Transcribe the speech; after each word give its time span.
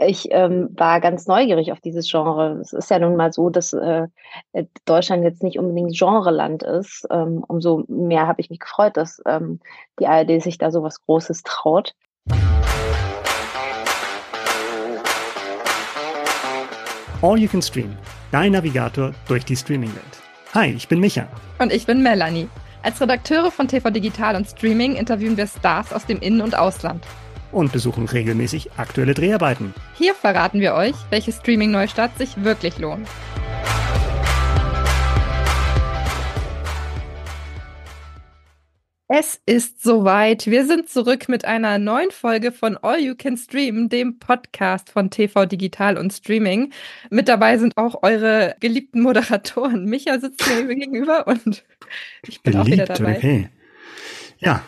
ich 0.00 0.28
ähm, 0.30 0.70
war 0.76 1.00
ganz 1.00 1.26
neugierig 1.26 1.72
auf 1.72 1.80
dieses 1.80 2.10
Genre. 2.10 2.58
Es 2.60 2.72
ist 2.72 2.90
ja 2.90 2.98
nun 2.98 3.16
mal 3.16 3.32
so, 3.32 3.50
dass 3.50 3.72
äh, 3.72 4.06
Deutschland 4.86 5.24
jetzt 5.24 5.42
nicht 5.42 5.58
unbedingt 5.58 5.96
Genreland 5.96 6.62
ist. 6.62 7.06
Ähm, 7.10 7.44
umso 7.46 7.84
mehr 7.88 8.26
habe 8.26 8.40
ich 8.40 8.48
mich 8.50 8.60
gefreut, 8.60 8.96
dass 8.96 9.20
ähm, 9.26 9.60
die 9.98 10.06
ARD 10.06 10.42
sich 10.42 10.58
da 10.58 10.70
so 10.70 10.82
was 10.82 11.04
Großes 11.04 11.42
traut. 11.42 11.94
All 17.22 17.38
You 17.38 17.48
Can 17.48 17.60
Stream, 17.60 17.94
dein 18.32 18.52
Navigator 18.52 19.12
durch 19.28 19.44
die 19.44 19.56
Streaming-Welt. 19.56 20.22
Hi, 20.54 20.72
ich 20.72 20.88
bin 20.88 21.00
Micha. 21.00 21.28
Und 21.58 21.72
ich 21.72 21.84
bin 21.84 22.02
Melanie. 22.02 22.48
Als 22.82 22.98
Redakteure 23.02 23.50
von 23.50 23.68
TV 23.68 23.90
Digital 23.90 24.36
und 24.36 24.46
Streaming 24.46 24.96
interviewen 24.96 25.36
wir 25.36 25.46
Stars 25.46 25.92
aus 25.92 26.06
dem 26.06 26.18
In- 26.20 26.40
und 26.40 26.56
Ausland. 26.56 27.04
Und 27.52 27.72
besuchen 27.72 28.06
regelmäßig 28.06 28.72
aktuelle 28.76 29.14
Dreharbeiten. 29.14 29.74
Hier 29.96 30.14
verraten 30.14 30.60
wir 30.60 30.74
euch, 30.74 30.94
welche 31.10 31.32
Streaming-Neustart 31.32 32.16
sich 32.16 32.44
wirklich 32.44 32.78
lohnt. 32.78 33.08
Es 39.12 39.40
ist 39.44 39.82
soweit. 39.82 40.46
Wir 40.46 40.64
sind 40.66 40.88
zurück 40.88 41.28
mit 41.28 41.44
einer 41.44 41.78
neuen 41.78 42.12
Folge 42.12 42.52
von 42.52 42.76
All 42.76 43.00
You 43.00 43.16
Can 43.16 43.36
Stream, 43.36 43.88
dem 43.88 44.20
Podcast 44.20 44.88
von 44.88 45.10
TV 45.10 45.46
Digital 45.46 45.98
und 45.98 46.12
Streaming. 46.12 46.72
Mit 47.10 47.26
dabei 47.26 47.58
sind 47.58 47.76
auch 47.76 48.04
eure 48.04 48.54
geliebten 48.60 49.00
Moderatoren. 49.00 49.86
Micha 49.86 50.20
sitzt 50.20 50.48
mir 50.48 50.76
gegenüber 50.76 51.26
und 51.26 51.64
ich 52.22 52.40
bin 52.40 52.52
Beliebt, 52.52 52.60
auch 52.60 52.66
wieder 52.72 52.84
dabei. 52.84 53.16
Okay. 53.16 53.48
Ja, 54.38 54.62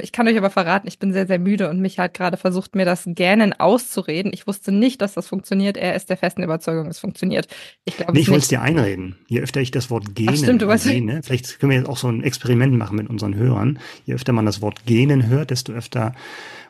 ich 0.00 0.12
kann 0.12 0.28
euch 0.28 0.36
aber 0.36 0.50
verraten, 0.50 0.88
ich 0.88 0.98
bin 0.98 1.12
sehr, 1.12 1.26
sehr 1.26 1.38
müde 1.38 1.68
und 1.68 1.80
mich 1.80 1.98
hat 1.98 2.14
gerade 2.14 2.36
versucht, 2.36 2.74
mir 2.74 2.84
das 2.84 3.04
Gähnen 3.06 3.52
auszureden. 3.52 4.32
Ich 4.32 4.46
wusste 4.46 4.72
nicht, 4.72 5.00
dass 5.00 5.14
das 5.14 5.26
funktioniert. 5.26 5.76
Er 5.76 5.94
ist 5.94 6.10
der 6.10 6.16
festen 6.16 6.42
Überzeugung, 6.42 6.86
es 6.86 6.98
funktioniert. 6.98 7.48
Ich 7.84 7.96
glaube 7.96 8.12
nee, 8.12 8.20
ich 8.20 8.28
wollte 8.28 8.42
es 8.42 8.48
dir 8.48 8.62
einreden. 8.62 9.16
Je 9.26 9.40
öfter 9.40 9.60
ich 9.60 9.70
das 9.70 9.90
Wort 9.90 10.14
Gähnen 10.14 10.34
Ach, 10.34 10.38
stimmt, 10.38 10.62
du 10.62 10.68
weißt 10.68 10.86
gähne, 10.86 11.22
vielleicht 11.22 11.60
können 11.60 11.70
wir 11.70 11.78
jetzt 11.78 11.88
auch 11.88 11.96
so 11.96 12.08
ein 12.08 12.22
Experiment 12.22 12.74
machen 12.74 12.96
mit 12.96 13.08
unseren 13.08 13.34
Hörern. 13.34 13.78
Je 14.04 14.14
öfter 14.14 14.32
man 14.32 14.46
das 14.46 14.62
Wort 14.62 14.86
Gähnen 14.86 15.28
hört, 15.28 15.50
desto 15.50 15.72
öfter 15.72 16.14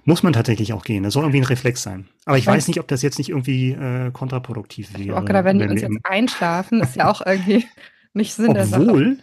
muss 0.04 0.22
man 0.22 0.32
tatsächlich 0.32 0.72
auch 0.72 0.84
gehen. 0.84 1.02
Das 1.02 1.12
soll 1.12 1.24
irgendwie 1.24 1.40
ein 1.40 1.44
Reflex 1.44 1.82
sein. 1.82 2.08
Aber 2.24 2.38
ich 2.38 2.46
weiß 2.46 2.68
nicht, 2.68 2.80
ob 2.80 2.88
das 2.88 3.02
jetzt 3.02 3.18
nicht 3.18 3.28
irgendwie 3.28 3.72
äh, 3.72 4.10
kontraproduktiv 4.10 4.96
wäre. 4.96 5.18
Auch 5.18 5.24
gerade, 5.24 5.44
wenn 5.44 5.58
die 5.58 5.68
uns 5.68 5.82
jetzt 5.82 5.98
einschlafen, 6.04 6.80
ist 6.80 6.96
ja 6.96 7.10
auch 7.10 7.20
irgendwie 7.24 7.66
nicht 8.14 8.32
Sinn 8.34 8.48
Obwohl, 8.48 8.54
der 8.54 8.66
Sache. 8.66 9.16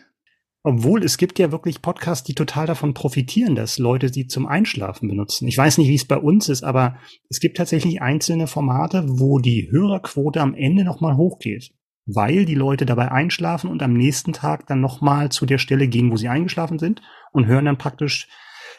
Obwohl 0.67 1.03
es 1.03 1.19
gibt 1.19 1.37
ja 1.37 1.51
wirklich 1.51 1.83
Podcasts, 1.83 2.23
die 2.23 2.33
total 2.33 2.65
davon 2.65 2.95
profitieren, 2.95 3.53
dass 3.53 3.77
Leute 3.77 4.11
sie 4.11 4.25
zum 4.25 4.47
Einschlafen 4.47 5.07
benutzen. 5.07 5.47
Ich 5.47 5.55
weiß 5.55 5.77
nicht, 5.77 5.89
wie 5.89 5.95
es 5.95 6.05
bei 6.05 6.17
uns 6.17 6.49
ist, 6.49 6.63
aber 6.63 6.97
es 7.29 7.39
gibt 7.39 7.57
tatsächlich 7.57 8.01
einzelne 8.01 8.47
Formate, 8.47 9.03
wo 9.07 9.37
die 9.37 9.69
Hörerquote 9.69 10.41
am 10.41 10.55
Ende 10.55 10.83
nochmal 10.83 11.17
hochgeht. 11.17 11.69
Weil 12.07 12.45
die 12.45 12.55
Leute 12.55 12.87
dabei 12.87 13.11
einschlafen 13.11 13.69
und 13.69 13.83
am 13.83 13.93
nächsten 13.93 14.33
Tag 14.33 14.65
dann 14.65 14.81
nochmal 14.81 15.29
zu 15.29 15.45
der 15.45 15.59
Stelle 15.59 15.87
gehen, 15.87 16.11
wo 16.11 16.17
sie 16.17 16.29
eingeschlafen 16.29 16.79
sind 16.79 16.99
und 17.31 17.45
hören 17.45 17.65
dann 17.65 17.77
praktisch 17.77 18.27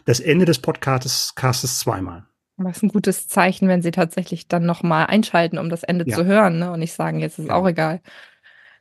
das 0.06 0.18
Ende 0.18 0.44
des 0.44 0.58
Podcasts 0.58 1.36
Castes 1.36 1.78
zweimal. 1.78 2.26
Was 2.56 2.82
ein 2.82 2.88
gutes 2.88 3.28
Zeichen, 3.28 3.68
wenn 3.68 3.82
sie 3.82 3.92
tatsächlich 3.92 4.48
dann 4.48 4.66
nochmal 4.66 5.06
einschalten, 5.06 5.56
um 5.56 5.68
das 5.68 5.84
Ende 5.84 6.04
ja. 6.08 6.16
zu 6.16 6.24
hören, 6.24 6.58
ne? 6.58 6.72
Und 6.72 6.80
nicht 6.80 6.94
sagen, 6.94 7.20
jetzt 7.20 7.38
ist 7.38 7.46
ja. 7.46 7.54
auch 7.54 7.68
egal. 7.68 8.00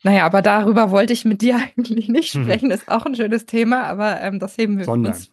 Naja, 0.06 0.24
aber 0.24 0.44
darüber 0.44 0.92
wollte 0.92 1.14
ich 1.14 1.26
mit 1.26 1.42
dir 1.42 1.56
eigentlich 1.78 2.08
nicht 2.08 2.36
mhm. 2.36 2.44
sprechen. 2.44 2.72
Ist 2.72 2.88
auch 2.88 3.08
ein 3.08 3.16
schönes 3.16 3.48
Thema, 3.48 3.86
aber 3.86 4.22
ähm, 4.22 4.40
das 4.40 4.56
heben 4.58 4.78
wir 4.78 4.86
Sondern. 4.86 5.14
uns 5.14 5.32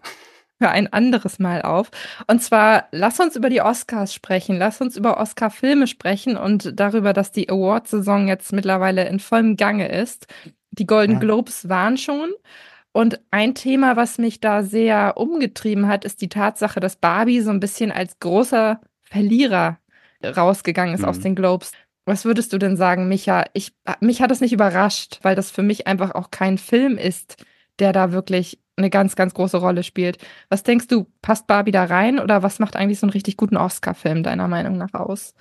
für 0.59 0.71
ein 0.71 0.91
anderes 0.91 1.39
Mal 1.39 1.61
auf. 1.61 1.91
Und 2.27 2.43
zwar, 2.43 2.89
lass 2.91 3.21
uns 3.21 3.37
über 3.37 3.51
die 3.51 3.61
Oscars 3.61 4.15
sprechen, 4.15 4.57
lass 4.57 4.81
uns 4.81 4.97
über 4.97 5.19
Oscar-Filme 5.19 5.87
sprechen 5.87 6.39
und 6.39 6.79
darüber, 6.81 7.13
dass 7.13 7.33
die 7.33 7.51
Award-Saison 7.51 8.29
jetzt 8.29 8.53
mittlerweile 8.53 9.07
in 9.07 9.21
vollem 9.21 9.57
Gange 9.57 9.89
ist. 9.89 10.27
Die 10.71 10.87
Golden 10.87 11.15
ja. 11.15 11.19
Globes 11.19 11.69
waren 11.69 11.99
schon. 11.99 12.31
Und 12.93 13.21
ein 13.31 13.55
Thema, 13.55 13.97
was 13.97 14.17
mich 14.17 14.41
da 14.41 14.63
sehr 14.63 15.19
umgetrieben 15.19 15.87
hat, 15.87 16.07
ist 16.07 16.23
die 16.23 16.29
Tatsache, 16.31 16.81
dass 16.81 16.97
Barbie 16.97 17.41
so 17.41 17.51
ein 17.51 17.61
bisschen 17.61 17.93
als 17.93 18.19
großer 18.21 18.81
Verlierer 19.03 19.79
rausgegangen 20.25 20.95
ist 20.95 21.03
mhm. 21.03 21.09
aus 21.09 21.21
den 21.21 21.35
Globes. 21.35 21.73
Was 22.05 22.25
würdest 22.25 22.53
du 22.53 22.59
denn 22.59 22.77
sagen, 22.77 23.09
Micha? 23.09 23.45
Ich, 23.53 23.73
mich 24.01 24.23
hat 24.23 24.31
es 24.31 24.41
nicht 24.41 24.53
überrascht, 24.53 25.21
weil 25.23 25.37
das 25.37 25.51
für 25.51 25.63
mich 25.63 25.87
einfach 25.87 26.15
auch 26.15 26.31
kein 26.31 26.59
Film 26.59 26.99
ist, 26.99 27.45
der 27.79 27.93
da 27.93 28.13
wirklich 28.13 28.59
eine 28.77 28.91
ganz, 28.91 29.17
ganz 29.17 29.35
große 29.35 29.59
Rolle 29.59 29.83
spielt. 29.83 30.19
Was 30.49 30.63
denkst 30.63 30.89
du, 30.89 31.07
passt 31.21 31.47
Barbie 31.47 31.71
da 31.71 31.85
rein 31.85 32.19
oder 32.19 32.43
was 32.43 32.59
macht 32.59 32.75
eigentlich 32.75 32.99
so 32.99 33.07
einen 33.07 33.13
richtig 33.13 33.37
guten 33.37 33.57
Oscar-Film 33.57 34.23
deiner 34.23 34.49
Meinung 34.49 34.79
nach 34.79 34.95
aus? 34.95 35.35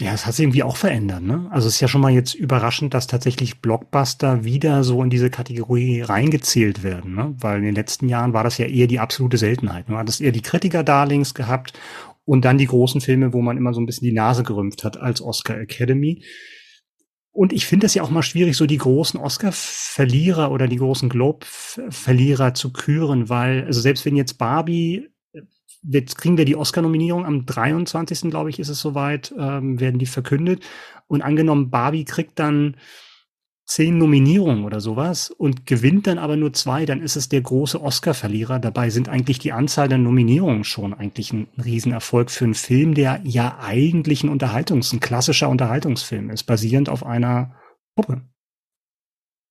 Ja, 0.00 0.12
es 0.12 0.26
hat 0.26 0.34
sich 0.34 0.42
irgendwie 0.42 0.64
auch 0.64 0.76
verändert, 0.76 1.22
ne? 1.22 1.46
Also 1.52 1.68
es 1.68 1.74
ist 1.74 1.80
ja 1.80 1.86
schon 1.86 2.00
mal 2.00 2.10
jetzt 2.10 2.34
überraschend, 2.34 2.94
dass 2.94 3.06
tatsächlich 3.06 3.60
Blockbuster 3.60 4.42
wieder 4.42 4.82
so 4.82 5.00
in 5.04 5.08
diese 5.08 5.30
Kategorie 5.30 6.00
reingezählt 6.00 6.82
werden, 6.82 7.14
ne? 7.14 7.34
Weil 7.38 7.58
in 7.58 7.64
den 7.64 7.76
letzten 7.76 8.08
Jahren 8.08 8.32
war 8.32 8.42
das 8.42 8.58
ja 8.58 8.66
eher 8.66 8.88
die 8.88 8.98
absolute 8.98 9.36
Seltenheit. 9.38 9.88
Du 9.88 9.96
hattest 9.96 10.20
eher 10.20 10.32
die 10.32 10.42
Kritiker-Darlings 10.42 11.32
gehabt 11.34 11.74
und 12.24 12.44
dann 12.44 12.58
die 12.58 12.66
großen 12.66 13.00
Filme, 13.00 13.32
wo 13.32 13.42
man 13.42 13.56
immer 13.56 13.74
so 13.74 13.80
ein 13.80 13.86
bisschen 13.86 14.06
die 14.06 14.14
Nase 14.14 14.42
gerümpft 14.42 14.84
hat 14.84 14.96
als 14.96 15.20
Oscar 15.20 15.58
Academy. 15.58 16.24
Und 17.30 17.52
ich 17.52 17.66
finde 17.66 17.86
es 17.86 17.94
ja 17.94 18.02
auch 18.02 18.10
mal 18.10 18.22
schwierig, 18.22 18.56
so 18.56 18.64
die 18.64 18.78
großen 18.78 19.18
Oscar-Verlierer 19.18 20.52
oder 20.52 20.68
die 20.68 20.76
großen 20.76 21.08
Globe-Verlierer 21.08 22.54
zu 22.54 22.72
küren, 22.72 23.28
weil, 23.28 23.64
also 23.64 23.80
selbst 23.80 24.06
wenn 24.06 24.14
jetzt 24.14 24.38
Barbie, 24.38 25.08
jetzt 25.82 26.16
kriegen 26.16 26.38
wir 26.38 26.44
die 26.44 26.54
Oscar-Nominierung 26.54 27.26
am 27.26 27.44
23. 27.44 28.30
glaube 28.30 28.50
ich, 28.50 28.60
ist 28.60 28.68
es 28.68 28.80
soweit, 28.80 29.34
ähm, 29.36 29.80
werden 29.80 29.98
die 29.98 30.06
verkündet. 30.06 30.62
Und 31.08 31.22
angenommen, 31.22 31.70
Barbie 31.70 32.04
kriegt 32.04 32.38
dann 32.38 32.76
zehn 33.66 33.96
Nominierungen 33.96 34.64
oder 34.64 34.80
sowas 34.80 35.30
und 35.30 35.66
gewinnt 35.66 36.06
dann 36.06 36.18
aber 36.18 36.36
nur 36.36 36.52
zwei, 36.52 36.84
dann 36.84 37.00
ist 37.00 37.16
es 37.16 37.28
der 37.28 37.40
große 37.40 37.80
Oscar-Verlierer. 37.80 38.58
Dabei 38.58 38.90
sind 38.90 39.08
eigentlich 39.08 39.38
die 39.38 39.52
Anzahl 39.52 39.88
der 39.88 39.98
Nominierungen 39.98 40.64
schon 40.64 40.92
eigentlich 40.92 41.32
ein 41.32 41.48
Riesenerfolg 41.62 42.30
für 42.30 42.44
einen 42.44 42.54
Film, 42.54 42.94
der 42.94 43.20
ja 43.24 43.58
eigentlich 43.60 44.22
ein 44.22 44.30
Unterhaltungs-, 44.30 44.92
ein 44.92 45.00
klassischer 45.00 45.48
Unterhaltungsfilm 45.48 46.30
ist, 46.30 46.44
basierend 46.44 46.88
auf 46.88 47.06
einer 47.06 47.54
Puppe. 47.96 48.22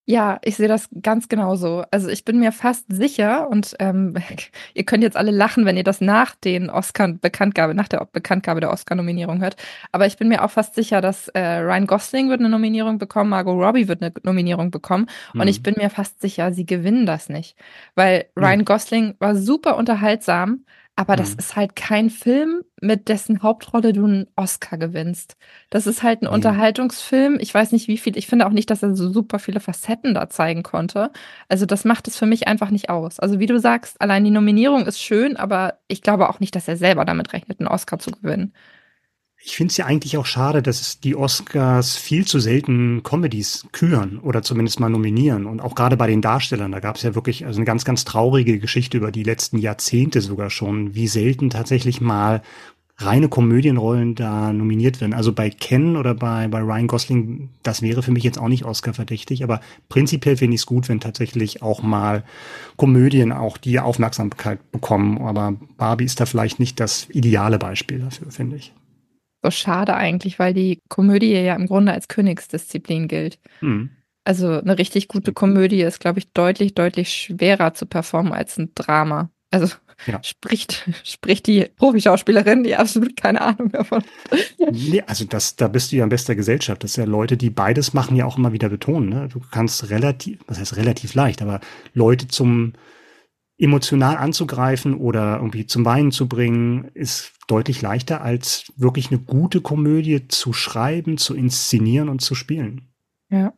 Ja, 0.05 0.37
ich 0.43 0.57
sehe 0.57 0.67
das 0.67 0.89
ganz 1.01 1.29
genauso. 1.29 1.85
Also 1.89 2.09
ich 2.09 2.25
bin 2.25 2.37
mir 2.37 2.51
fast 2.51 2.85
sicher 2.89 3.47
und 3.49 3.73
ähm, 3.79 4.15
ihr 4.73 4.83
könnt 4.83 5.01
jetzt 5.01 5.15
alle 5.15 5.31
lachen, 5.31 5.65
wenn 5.65 5.77
ihr 5.77 5.85
das 5.85 6.01
nach 6.01 6.35
den 6.35 6.69
Oscar-Bekanntgabe, 6.69 7.73
nach 7.73 7.87
der 7.87 8.05
Bekanntgabe 8.11 8.59
der 8.59 8.71
Oscar-Nominierung 8.71 9.41
hört. 9.41 9.55
Aber 9.93 10.05
ich 10.05 10.17
bin 10.17 10.27
mir 10.27 10.43
auch 10.43 10.51
fast 10.51 10.75
sicher, 10.75 10.99
dass 10.99 11.29
äh, 11.29 11.39
Ryan 11.39 11.87
Gosling 11.87 12.29
wird 12.29 12.41
eine 12.41 12.49
Nominierung 12.49 12.97
bekommen, 12.97 13.29
Margot 13.29 13.57
Robbie 13.57 13.87
wird 13.87 14.01
eine 14.01 14.11
Nominierung 14.23 14.71
bekommen. 14.71 15.07
Mhm. 15.33 15.41
Und 15.41 15.47
ich 15.47 15.59
mhm. 15.59 15.63
bin 15.63 15.75
mir 15.77 15.89
fast 15.89 16.19
sicher, 16.19 16.51
sie 16.51 16.65
gewinnen 16.65 17.05
das 17.05 17.29
nicht. 17.29 17.55
Weil 17.95 18.25
Ryan 18.37 18.59
mhm. 18.59 18.65
Gosling 18.65 19.15
war 19.19 19.37
super 19.37 19.77
unterhaltsam, 19.77 20.65
aber 20.95 21.15
das 21.15 21.31
mhm. 21.31 21.39
ist 21.39 21.55
halt 21.55 21.75
kein 21.75 22.11
Film, 22.11 22.63
mit 22.79 23.07
dessen 23.09 23.41
Hauptrolle 23.41 23.93
du 23.93 24.05
einen 24.05 24.27
Oscar 24.35 24.77
gewinnst. 24.77 25.37
Das 25.71 25.87
ist 25.87 26.03
halt 26.03 26.21
ein 26.21 26.27
mhm. 26.27 26.33
Unterhaltungsfilm. 26.33 27.37
Ich 27.39 27.51
weiß 27.51 27.71
nicht, 27.71 27.87
wie 27.87 27.97
viel. 27.97 28.15
Ich 28.15 28.27
finde 28.27 28.45
auch 28.45 28.51
nicht, 28.51 28.69
dass 28.69 28.83
er 28.83 28.95
so 28.95 29.11
super 29.11 29.39
viele 29.39 29.59
Facetten 29.59 30.13
da 30.13 30.29
zeigen 30.29 30.61
konnte. 30.61 31.11
Also 31.49 31.65
das 31.65 31.83
macht 31.83 32.07
es 32.07 32.17
für 32.17 32.27
mich 32.27 32.47
einfach 32.47 32.69
nicht 32.69 32.89
aus. 32.89 33.19
Also 33.19 33.39
wie 33.39 33.47
du 33.47 33.59
sagst, 33.59 33.99
allein 34.01 34.23
die 34.23 34.29
Nominierung 34.29 34.85
ist 34.85 35.01
schön, 35.01 35.35
aber 35.35 35.79
ich 35.87 36.03
glaube 36.03 36.29
auch 36.29 36.39
nicht, 36.39 36.55
dass 36.55 36.67
er 36.67 36.77
selber 36.77 37.05
damit 37.05 37.33
rechnet, 37.33 37.59
einen 37.59 37.69
Oscar 37.69 37.97
zu 37.97 38.11
gewinnen. 38.11 38.53
Ich 39.45 39.57
finde 39.57 39.71
es 39.71 39.77
ja 39.77 39.85
eigentlich 39.85 40.15
auch 40.15 40.25
schade, 40.25 40.63
dass 40.63 41.01
die 41.01 41.17
Oscars 41.17 41.97
viel 41.97 42.25
zu 42.25 42.39
selten 42.39 43.03
Comedies 43.03 43.67
küren 43.73 44.19
oder 44.19 44.41
zumindest 44.41 44.79
mal 44.79 44.89
nominieren. 44.89 45.47
Und 45.47 45.59
auch 45.59 45.75
gerade 45.75 45.97
bei 45.97 46.07
den 46.07 46.21
Darstellern, 46.21 46.71
da 46.71 46.79
gab 46.79 46.95
es 46.95 47.01
ja 47.01 47.13
wirklich 47.13 47.45
also 47.45 47.57
eine 47.57 47.65
ganz, 47.65 47.83
ganz 47.83 48.05
traurige 48.05 48.57
Geschichte 48.59 48.97
über 48.97 49.11
die 49.11 49.23
letzten 49.23 49.57
Jahrzehnte 49.57 50.21
sogar 50.21 50.49
schon, 50.49 50.95
wie 50.95 51.09
selten 51.09 51.49
tatsächlich 51.49 51.99
mal 51.99 52.41
reine 52.99 53.27
Komödienrollen 53.27 54.15
da 54.15 54.53
nominiert 54.53 55.01
werden. 55.01 55.13
Also 55.13 55.33
bei 55.33 55.49
Ken 55.49 55.97
oder 55.97 56.15
bei, 56.15 56.47
bei 56.47 56.61
Ryan 56.61 56.87
Gosling, 56.87 57.49
das 57.63 57.81
wäre 57.81 58.01
für 58.01 58.11
mich 58.11 58.23
jetzt 58.23 58.39
auch 58.39 58.47
nicht 58.47 58.63
Oscar-verdächtig, 58.63 59.43
aber 59.43 59.59
prinzipiell 59.89 60.37
finde 60.37 60.55
ich 60.55 60.61
es 60.61 60.65
gut, 60.65 60.87
wenn 60.87 61.01
tatsächlich 61.01 61.61
auch 61.61 61.81
mal 61.81 62.23
Komödien 62.77 63.33
auch 63.33 63.57
die 63.57 63.81
Aufmerksamkeit 63.81 64.71
bekommen. 64.71 65.17
Aber 65.17 65.55
Barbie 65.75 66.05
ist 66.05 66.21
da 66.21 66.25
vielleicht 66.25 66.59
nicht 66.59 66.79
das 66.79 67.09
ideale 67.09 67.59
Beispiel 67.59 67.99
dafür, 67.99 68.31
finde 68.31 68.55
ich 68.55 68.73
so 69.43 69.51
schade 69.51 69.95
eigentlich, 69.95 70.39
weil 70.39 70.53
die 70.53 70.81
Komödie 70.89 71.33
ja 71.33 71.55
im 71.55 71.67
Grunde 71.67 71.91
als 71.91 72.07
Königsdisziplin 72.07 73.07
gilt. 73.07 73.39
Mhm. 73.61 73.91
Also 74.23 74.47
eine 74.47 74.77
richtig 74.77 75.09
gute 75.09 75.33
Komödie 75.33 75.81
ist, 75.81 75.99
glaube 75.99 76.19
ich, 76.19 76.31
deutlich, 76.31 76.73
deutlich 76.73 77.11
schwerer 77.11 77.73
zu 77.73 77.85
performen 77.85 78.31
als 78.31 78.57
ein 78.57 78.71
Drama. 78.73 79.29
Also 79.51 79.67
ja. 80.07 80.19
spricht, 80.23 80.89
spricht 81.03 81.45
die 81.47 81.67
Profischauspielerin, 81.75 82.63
die 82.63 82.75
absolut 82.75 83.17
keine 83.17 83.41
Ahnung 83.41 83.69
davon. 83.69 84.01
Nee, 84.71 85.03
also 85.05 85.25
das, 85.25 85.57
da 85.57 85.67
bist 85.67 85.91
du 85.91 85.97
ja 85.97 86.05
in 86.05 86.09
bester 86.09 86.35
Gesellschaft. 86.35 86.83
Das 86.83 86.91
ist 86.91 86.97
ja 86.97 87.03
Leute, 87.03 87.35
die 87.35 87.49
beides 87.49 87.93
machen, 87.93 88.15
ja 88.15 88.25
auch 88.25 88.37
immer 88.37 88.53
wieder 88.53 88.69
betonen. 88.69 89.09
Ne? 89.09 89.27
Du 89.27 89.41
kannst 89.51 89.89
relativ, 89.89 90.39
was 90.47 90.57
heißt 90.57 90.77
relativ 90.77 91.15
leicht, 91.15 91.41
aber 91.41 91.59
Leute 91.93 92.29
zum 92.29 92.73
emotional 93.63 94.17
anzugreifen 94.17 94.95
oder 94.95 95.37
irgendwie 95.37 95.65
zum 95.65 95.85
Weinen 95.85 96.11
zu 96.11 96.27
bringen, 96.27 96.89
ist 96.93 97.33
deutlich 97.47 97.81
leichter 97.81 98.21
als 98.21 98.71
wirklich 98.75 99.09
eine 99.09 99.19
gute 99.19 99.61
Komödie 99.61 100.27
zu 100.27 100.53
schreiben, 100.53 101.17
zu 101.17 101.33
inszenieren 101.33 102.09
und 102.09 102.19
zu 102.19 102.35
spielen. 102.35 102.89
Ja. 103.29 103.53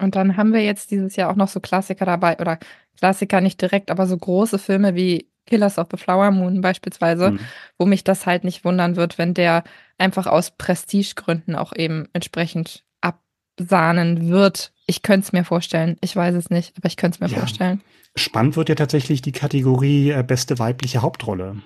Und 0.00 0.16
dann 0.16 0.36
haben 0.36 0.52
wir 0.52 0.64
jetzt 0.64 0.90
dieses 0.90 1.16
Jahr 1.16 1.30
auch 1.30 1.36
noch 1.36 1.48
so 1.48 1.60
Klassiker 1.60 2.04
dabei 2.04 2.38
oder 2.38 2.58
Klassiker 2.98 3.40
nicht 3.40 3.60
direkt, 3.60 3.90
aber 3.90 4.06
so 4.06 4.16
große 4.16 4.58
Filme 4.58 4.94
wie 4.94 5.28
Killers 5.46 5.78
of 5.78 5.88
the 5.90 5.96
Flower 5.96 6.30
Moon 6.30 6.60
beispielsweise, 6.60 7.32
mhm. 7.32 7.40
wo 7.78 7.86
mich 7.86 8.04
das 8.04 8.26
halt 8.26 8.44
nicht 8.44 8.64
wundern 8.64 8.96
wird, 8.96 9.18
wenn 9.18 9.34
der 9.34 9.64
einfach 9.98 10.26
aus 10.26 10.52
Prestigegründen 10.52 11.56
auch 11.56 11.72
eben 11.74 12.08
entsprechend 12.12 12.84
absahnen 13.62 14.28
wird. 14.28 14.72
Ich 14.86 15.02
könnte 15.02 15.26
es 15.26 15.32
mir 15.32 15.44
vorstellen. 15.44 15.96
Ich 16.00 16.14
weiß 16.14 16.34
es 16.34 16.50
nicht, 16.50 16.74
aber 16.76 16.86
ich 16.86 16.96
könnte 16.96 17.16
es 17.16 17.20
mir 17.20 17.34
ja. 17.34 17.38
vorstellen. 17.38 17.80
Spannend 18.14 18.56
wird 18.56 18.68
ja 18.68 18.74
tatsächlich 18.74 19.22
die 19.22 19.32
Kategorie 19.32 20.10
äh, 20.10 20.22
beste 20.22 20.58
weibliche 20.58 21.02
Hauptrolle. 21.02 21.62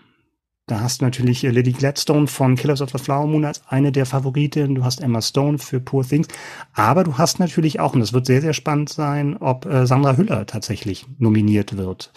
Da 0.68 0.80
hast 0.80 1.00
du 1.00 1.04
natürlich 1.04 1.44
äh, 1.44 1.50
Lily 1.50 1.72
Gladstone 1.72 2.26
von 2.26 2.56
Killers 2.56 2.82
of 2.82 2.90
the 2.90 2.98
Flower 2.98 3.26
Moon 3.26 3.44
als 3.44 3.62
eine 3.68 3.90
der 3.90 4.06
Favoritinnen. 4.06 4.74
Du 4.74 4.84
hast 4.84 5.00
Emma 5.00 5.22
Stone 5.22 5.58
für 5.58 5.80
Poor 5.80 6.06
Things. 6.06 6.28
Aber 6.72 7.04
du 7.04 7.18
hast 7.18 7.40
natürlich 7.40 7.80
auch, 7.80 7.94
und 7.94 8.00
das 8.00 8.12
wird 8.12 8.26
sehr, 8.26 8.42
sehr 8.42 8.52
spannend 8.52 8.90
sein, 8.90 9.36
ob 9.36 9.66
äh, 9.66 9.86
Sandra 9.86 10.16
Hüller 10.16 10.46
tatsächlich 10.46 11.06
nominiert 11.18 11.76
wird. 11.76 12.12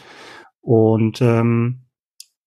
Und 0.61 1.21
ähm, 1.21 1.85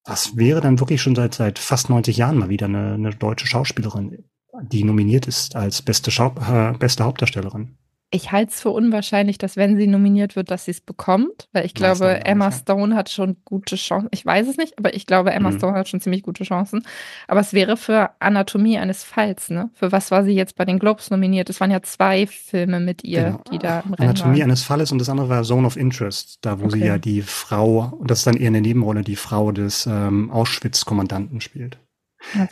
das 0.04 0.36
wäre 0.36 0.60
dann 0.60 0.80
wirklich 0.80 1.00
schon 1.00 1.14
seit, 1.14 1.34
seit 1.34 1.58
fast 1.58 1.88
90 1.88 2.16
Jahren 2.16 2.38
mal 2.38 2.48
wieder 2.48 2.66
eine, 2.66 2.94
eine 2.94 3.10
deutsche 3.10 3.46
Schauspielerin, 3.46 4.24
die 4.60 4.84
nominiert 4.84 5.26
ist 5.26 5.56
als 5.56 5.82
beste, 5.82 6.10
Schau 6.10 6.34
äh, 6.48 6.72
beste 6.78 7.04
Hauptdarstellerin. 7.04 7.76
Ich 8.14 8.30
halte 8.30 8.52
es 8.52 8.60
für 8.60 8.68
unwahrscheinlich, 8.68 9.38
dass 9.38 9.56
wenn 9.56 9.78
sie 9.78 9.86
nominiert 9.86 10.36
wird, 10.36 10.50
dass 10.50 10.66
sie 10.66 10.70
es 10.72 10.82
bekommt, 10.82 11.48
weil 11.54 11.64
ich 11.64 11.72
glaube, 11.72 12.00
Weiß 12.00 12.20
Emma 12.24 12.48
nicht, 12.48 12.58
Stone 12.58 12.94
hat 12.94 13.08
schon 13.08 13.38
gute 13.46 13.76
Chancen. 13.76 14.10
Ich 14.12 14.26
weiß 14.26 14.46
es 14.48 14.58
nicht, 14.58 14.76
aber 14.78 14.92
ich 14.94 15.06
glaube, 15.06 15.32
Emma 15.32 15.50
mhm. 15.50 15.56
Stone 15.56 15.72
hat 15.72 15.88
schon 15.88 16.02
ziemlich 16.02 16.22
gute 16.22 16.44
Chancen. 16.44 16.84
Aber 17.26 17.40
es 17.40 17.54
wäre 17.54 17.78
für 17.78 18.10
Anatomie 18.18 18.76
eines 18.76 19.02
Falls, 19.02 19.48
ne? 19.48 19.70
Für 19.72 19.92
was 19.92 20.10
war 20.10 20.24
sie 20.24 20.32
jetzt 20.32 20.56
bei 20.56 20.66
den 20.66 20.78
Globes 20.78 21.10
nominiert? 21.10 21.48
Es 21.48 21.58
waren 21.58 21.70
ja 21.70 21.80
zwei 21.80 22.26
Filme 22.26 22.80
mit 22.80 23.02
ihr, 23.02 23.22
genau. 23.22 23.40
die 23.50 23.58
da 23.58 23.80
im 23.80 23.94
Rennen 23.94 24.10
Anatomie 24.10 24.40
waren. 24.40 24.50
eines 24.50 24.62
Falles 24.62 24.92
und 24.92 24.98
das 24.98 25.08
andere 25.08 25.30
war 25.30 25.42
Zone 25.42 25.66
of 25.66 25.78
Interest, 25.78 26.36
da 26.42 26.60
wo 26.60 26.66
okay. 26.66 26.80
sie 26.80 26.84
ja 26.84 26.98
die 26.98 27.22
Frau, 27.22 27.94
und 27.98 28.10
das 28.10 28.18
ist 28.18 28.26
dann 28.26 28.36
eher 28.36 28.48
eine 28.48 28.60
Nebenrolle, 28.60 29.04
die 29.04 29.16
Frau 29.16 29.52
des 29.52 29.86
ähm, 29.86 30.30
Auschwitz-Kommandanten 30.30 31.40
spielt. 31.40 31.78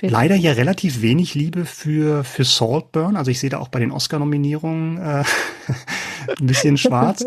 Leider 0.02 0.34
ja 0.34 0.52
relativ 0.52 1.02
wenig 1.02 1.34
Liebe 1.34 1.64
für, 1.64 2.24
für 2.24 2.44
Saltburn. 2.44 3.16
Also 3.16 3.30
ich 3.30 3.40
sehe 3.40 3.50
da 3.50 3.58
auch 3.58 3.68
bei 3.68 3.80
den 3.80 3.92
Oscar-Nominierungen 3.92 4.98
äh, 4.98 5.24
ein 6.40 6.46
bisschen 6.46 6.76
schwarz. 6.76 7.24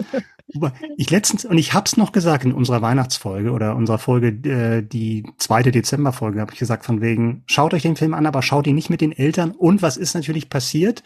ich 0.97 1.09
letztens, 1.09 1.45
und 1.45 1.57
ich 1.57 1.73
hab's 1.73 1.97
noch 1.97 2.11
gesagt 2.11 2.45
in 2.45 2.53
unserer 2.53 2.81
Weihnachtsfolge 2.81 3.51
oder 3.51 3.75
unserer 3.75 3.97
Folge, 3.97 4.27
äh, 4.49 4.81
die 4.83 5.23
zweite 5.37 5.71
Dezemberfolge, 5.71 6.39
habe 6.39 6.53
ich 6.53 6.59
gesagt, 6.59 6.85
von 6.85 7.01
wegen, 7.01 7.43
schaut 7.47 7.73
euch 7.73 7.81
den 7.83 7.95
Film 7.95 8.13
an, 8.13 8.25
aber 8.25 8.41
schaut 8.41 8.67
ihn 8.67 8.75
nicht 8.75 8.89
mit 8.89 9.01
den 9.01 9.11
Eltern. 9.11 9.51
Und 9.51 9.81
was 9.81 9.97
ist 9.97 10.13
natürlich 10.13 10.49
passiert? 10.49 11.03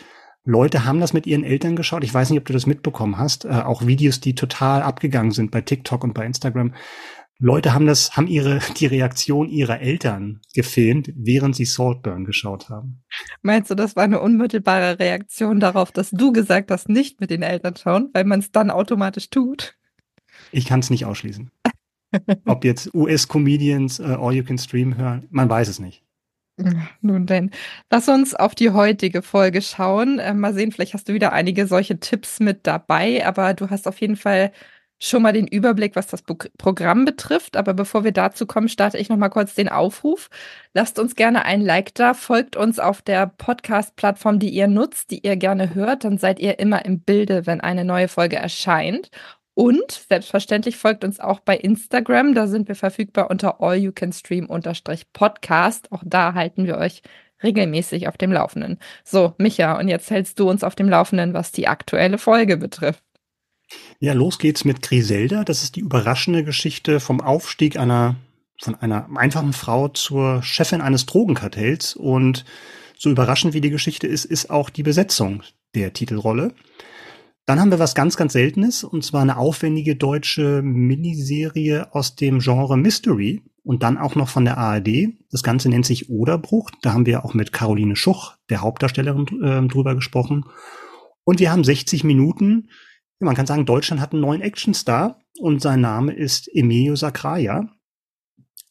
Leute 0.47 0.85
haben 0.85 1.01
das 1.01 1.11
mit 1.11 1.27
ihren 1.27 1.43
Eltern 1.43 1.75
geschaut. 1.75 2.05
Ich 2.05 2.13
weiß 2.13 2.29
nicht, 2.29 2.39
ob 2.39 2.45
du 2.45 2.53
das 2.53 2.65
mitbekommen 2.65 3.17
hast. 3.17 3.43
Äh, 3.45 3.49
auch 3.49 3.85
Videos, 3.85 4.21
die 4.21 4.33
total 4.33 4.81
abgegangen 4.81 5.31
sind 5.31 5.51
bei 5.51 5.61
TikTok 5.61 6.03
und 6.03 6.13
bei 6.13 6.25
Instagram. 6.25 6.73
Leute 7.39 7.73
haben 7.73 7.85
das, 7.85 8.17
haben 8.17 8.27
ihre, 8.27 8.59
die 8.77 8.85
Reaktion 8.85 9.49
ihrer 9.49 9.79
Eltern 9.79 10.41
gefilmt, 10.53 11.11
während 11.15 11.55
sie 11.55 11.65
Saltburn 11.65 12.25
geschaut 12.25 12.69
haben. 12.69 13.03
Meinst 13.41 13.69
du, 13.69 13.75
das 13.75 13.95
war 13.95 14.03
eine 14.03 14.19
unmittelbare 14.19 14.99
Reaktion 14.99 15.59
darauf, 15.59 15.91
dass 15.91 16.09
du 16.11 16.31
gesagt 16.31 16.71
hast, 16.71 16.89
nicht 16.89 17.21
mit 17.21 17.29
den 17.29 17.43
Eltern 17.43 17.75
schauen, 17.75 18.09
weil 18.13 18.23
man 18.23 18.39
es 18.39 18.51
dann 18.51 18.71
automatisch 18.71 19.29
tut? 19.29 19.75
Ich 20.51 20.65
kann 20.65 20.79
es 20.79 20.89
nicht 20.89 21.05
ausschließen. 21.05 21.51
Ob 22.45 22.63
jetzt 22.63 22.93
US-Comedians 22.93 23.99
äh, 23.99 24.03
All 24.03 24.33
You 24.33 24.43
Can 24.43 24.57
Stream 24.57 24.97
hören, 24.97 25.27
man 25.29 25.49
weiß 25.49 25.67
es 25.67 25.79
nicht. 25.79 26.03
Nun 27.01 27.27
denn, 27.27 27.51
lass 27.91 28.07
uns 28.09 28.33
auf 28.33 28.55
die 28.55 28.71
heutige 28.71 29.21
Folge 29.21 29.61
schauen. 29.61 30.19
Äh, 30.19 30.33
mal 30.33 30.53
sehen, 30.53 30.71
vielleicht 30.71 30.93
hast 30.93 31.07
du 31.07 31.13
wieder 31.13 31.33
einige 31.33 31.67
solche 31.67 31.99
Tipps 31.99 32.39
mit 32.39 32.65
dabei, 32.65 33.25
aber 33.25 33.53
du 33.53 33.69
hast 33.69 33.87
auf 33.87 34.01
jeden 34.01 34.15
Fall 34.15 34.51
schon 34.99 35.21
mal 35.21 35.33
den 35.33 35.47
Überblick, 35.47 35.95
was 35.95 36.07
das 36.07 36.21
Programm 36.21 37.05
betrifft. 37.05 37.55
Aber 37.55 37.73
bevor 37.73 38.03
wir 38.03 38.11
dazu 38.11 38.45
kommen, 38.45 38.69
starte 38.69 38.97
ich 38.97 39.09
noch 39.09 39.17
mal 39.17 39.29
kurz 39.29 39.55
den 39.55 39.69
Aufruf. 39.69 40.29
Lasst 40.73 40.99
uns 40.99 41.15
gerne 41.15 41.45
ein 41.45 41.61
Like 41.61 41.93
da, 41.95 42.13
folgt 42.13 42.55
uns 42.55 42.79
auf 42.79 43.01
der 43.01 43.27
Podcast-Plattform, 43.27 44.39
die 44.39 44.49
ihr 44.49 44.67
nutzt, 44.67 45.11
die 45.11 45.25
ihr 45.25 45.35
gerne 45.35 45.75
hört. 45.75 46.03
Dann 46.03 46.17
seid 46.17 46.39
ihr 46.39 46.59
immer 46.59 46.85
im 46.85 47.01
Bilde, 47.01 47.45
wenn 47.45 47.61
eine 47.61 47.85
neue 47.85 48.07
Folge 48.07 48.37
erscheint. 48.37 49.09
Und 49.53 49.91
selbstverständlich 49.91 50.77
folgt 50.77 51.03
uns 51.03 51.19
auch 51.19 51.39
bei 51.39 51.57
Instagram. 51.57 52.35
Da 52.35 52.47
sind 52.47 52.67
wir 52.67 52.75
verfügbar 52.75 53.29
unter 53.31 53.61
allyoucanstream-podcast. 53.61 55.91
Auch 55.91 56.03
da 56.05 56.35
halten 56.35 56.65
wir 56.65 56.77
euch 56.77 57.01
regelmäßig 57.43 58.07
auf 58.07 58.17
dem 58.17 58.31
Laufenden. 58.31 58.77
So, 59.03 59.33
Micha, 59.37 59.77
und 59.79 59.87
jetzt 59.87 60.11
hältst 60.11 60.39
du 60.39 60.49
uns 60.49 60.63
auf 60.63 60.75
dem 60.75 60.89
Laufenden, 60.89 61.33
was 61.33 61.51
die 61.51 61.67
aktuelle 61.67 62.17
Folge 62.19 62.57
betrifft. 62.57 63.03
Ja, 63.99 64.13
los 64.13 64.39
geht's 64.39 64.65
mit 64.65 64.81
Griselda. 64.81 65.43
Das 65.43 65.63
ist 65.63 65.75
die 65.75 65.81
überraschende 65.81 66.43
Geschichte 66.43 66.99
vom 66.99 67.21
Aufstieg 67.21 67.77
einer, 67.77 68.15
von 68.59 68.75
einer 68.75 69.07
einfachen 69.15 69.53
Frau 69.53 69.87
zur 69.89 70.43
Chefin 70.43 70.81
eines 70.81 71.05
Drogenkartells. 71.05 71.95
Und 71.95 72.45
so 72.97 73.09
überraschend 73.09 73.53
wie 73.53 73.61
die 73.61 73.69
Geschichte 73.69 74.07
ist, 74.07 74.25
ist 74.25 74.49
auch 74.49 74.69
die 74.69 74.83
Besetzung 74.83 75.43
der 75.75 75.93
Titelrolle. 75.93 76.53
Dann 77.45 77.61
haben 77.61 77.71
wir 77.71 77.79
was 77.79 77.95
ganz, 77.95 78.17
ganz 78.17 78.33
Seltenes, 78.33 78.83
und 78.83 79.05
zwar 79.05 79.21
eine 79.21 79.37
aufwendige 79.37 79.95
deutsche 79.95 80.61
Miniserie 80.61 81.87
aus 81.93 82.15
dem 82.15 82.39
Genre 82.39 82.75
Mystery 82.75 83.41
und 83.63 83.83
dann 83.83 83.97
auch 83.97 84.15
noch 84.15 84.27
von 84.27 84.43
der 84.43 84.57
ARD. 84.57 85.13
Das 85.31 85.43
Ganze 85.43 85.69
nennt 85.69 85.85
sich 85.85 86.09
Oderbruch. 86.09 86.71
Da 86.81 86.93
haben 86.93 87.05
wir 87.05 87.23
auch 87.23 87.33
mit 87.33 87.53
Caroline 87.53 87.95
Schuch, 87.95 88.33
der 88.49 88.61
Hauptdarstellerin, 88.61 89.27
äh, 89.41 89.65
drüber 89.67 89.95
gesprochen. 89.95 90.45
Und 91.23 91.39
wir 91.39 91.51
haben 91.51 91.63
60 91.63 92.03
Minuten 92.03 92.69
man 93.19 93.35
kann 93.35 93.47
sagen, 93.47 93.65
Deutschland 93.65 94.01
hat 94.01 94.11
einen 94.11 94.21
neuen 94.21 94.41
Actionstar 94.41 95.19
und 95.39 95.61
sein 95.61 95.81
Name 95.81 96.13
ist 96.13 96.49
Emilio 96.53 96.95
Sacraia. 96.95 97.69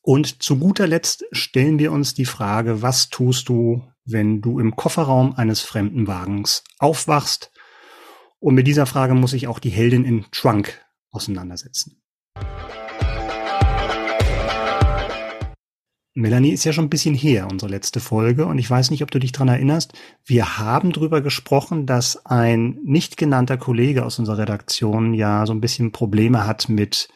Und 0.02 0.42
zu 0.42 0.58
guter 0.58 0.86
Letzt 0.86 1.24
stellen 1.32 1.80
wir 1.80 1.90
uns 1.90 2.14
die 2.14 2.26
Frage, 2.26 2.80
was 2.80 3.08
tust 3.08 3.48
du, 3.48 3.82
wenn 4.04 4.40
du 4.40 4.60
im 4.60 4.76
Kofferraum 4.76 5.34
eines 5.34 5.62
fremden 5.62 6.06
Wagens 6.06 6.62
aufwachst? 6.78 7.50
Und 8.38 8.54
mit 8.54 8.68
dieser 8.68 8.86
Frage 8.86 9.14
muss 9.14 9.32
sich 9.32 9.48
auch 9.48 9.58
die 9.58 9.70
Heldin 9.70 10.04
in 10.04 10.26
Trunk 10.30 10.80
auseinandersetzen. 11.10 12.02
Melanie 16.16 16.52
ist 16.52 16.64
ja 16.64 16.72
schon 16.72 16.86
ein 16.86 16.90
bisschen 16.90 17.14
her, 17.14 17.46
unsere 17.50 17.70
letzte 17.70 18.00
Folge, 18.00 18.46
und 18.46 18.56
ich 18.56 18.70
weiß 18.70 18.90
nicht, 18.90 19.02
ob 19.02 19.10
du 19.10 19.18
dich 19.18 19.32
dran 19.32 19.48
erinnerst. 19.48 19.92
Wir 20.24 20.56
haben 20.56 20.90
drüber 20.90 21.20
gesprochen, 21.20 21.84
dass 21.84 22.24
ein 22.24 22.78
nicht 22.82 23.18
genannter 23.18 23.58
Kollege 23.58 24.02
aus 24.02 24.18
unserer 24.18 24.38
Redaktion 24.38 25.12
ja 25.12 25.44
so 25.44 25.52
ein 25.52 25.60
bisschen 25.60 25.92
Probleme 25.92 26.46
hat 26.46 26.70
mit, 26.70 27.10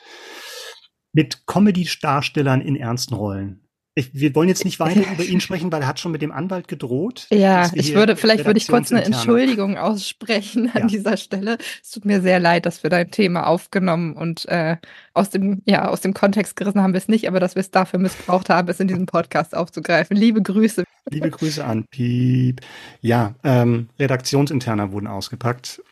mit 1.14 1.46
Comedy-Darstellern 1.46 2.60
in 2.60 2.76
ernsten 2.76 3.14
Rollen. 3.14 3.69
Ich, 3.96 4.14
wir 4.14 4.34
wollen 4.36 4.48
jetzt 4.48 4.64
nicht 4.64 4.78
weiter 4.78 5.00
über 5.12 5.24
ihn 5.24 5.40
sprechen, 5.40 5.72
weil 5.72 5.82
er 5.82 5.88
hat 5.88 5.98
schon 5.98 6.12
mit 6.12 6.22
dem 6.22 6.30
Anwalt 6.30 6.68
gedroht. 6.68 7.26
Ja, 7.30 7.70
ich 7.74 7.94
würde, 7.94 8.14
vielleicht 8.14 8.44
würde 8.44 8.58
ich 8.58 8.68
kurz 8.68 8.92
eine 8.92 9.04
Entschuldigung 9.04 9.76
aussprechen 9.78 10.70
an 10.72 10.82
ja. 10.82 10.86
dieser 10.86 11.16
Stelle. 11.16 11.58
Es 11.82 11.90
tut 11.90 12.04
mir 12.04 12.20
sehr 12.20 12.38
leid, 12.38 12.66
dass 12.66 12.82
wir 12.84 12.90
dein 12.90 13.10
Thema 13.10 13.46
aufgenommen 13.46 14.14
und 14.14 14.46
äh, 14.46 14.76
aus 15.12 15.30
dem, 15.30 15.62
ja, 15.64 15.88
aus 15.88 16.00
dem 16.00 16.14
Kontext 16.14 16.54
gerissen 16.54 16.80
haben 16.80 16.92
wir 16.92 16.98
es 16.98 17.08
nicht, 17.08 17.26
aber 17.26 17.40
dass 17.40 17.56
wir 17.56 17.60
es 17.60 17.72
dafür 17.72 17.98
missbraucht 17.98 18.48
haben, 18.48 18.68
es 18.68 18.78
in 18.78 18.88
diesem 18.88 19.06
Podcast 19.06 19.56
aufzugreifen. 19.56 20.16
Liebe 20.16 20.40
Grüße. 20.40 20.84
Liebe 21.10 21.30
Grüße 21.30 21.64
an 21.64 21.84
Piep. 21.90 22.60
Ja, 23.00 23.34
ähm, 23.42 23.88
Redaktionsinterner 23.98 24.92
wurden 24.92 25.08
ausgepackt. 25.08 25.82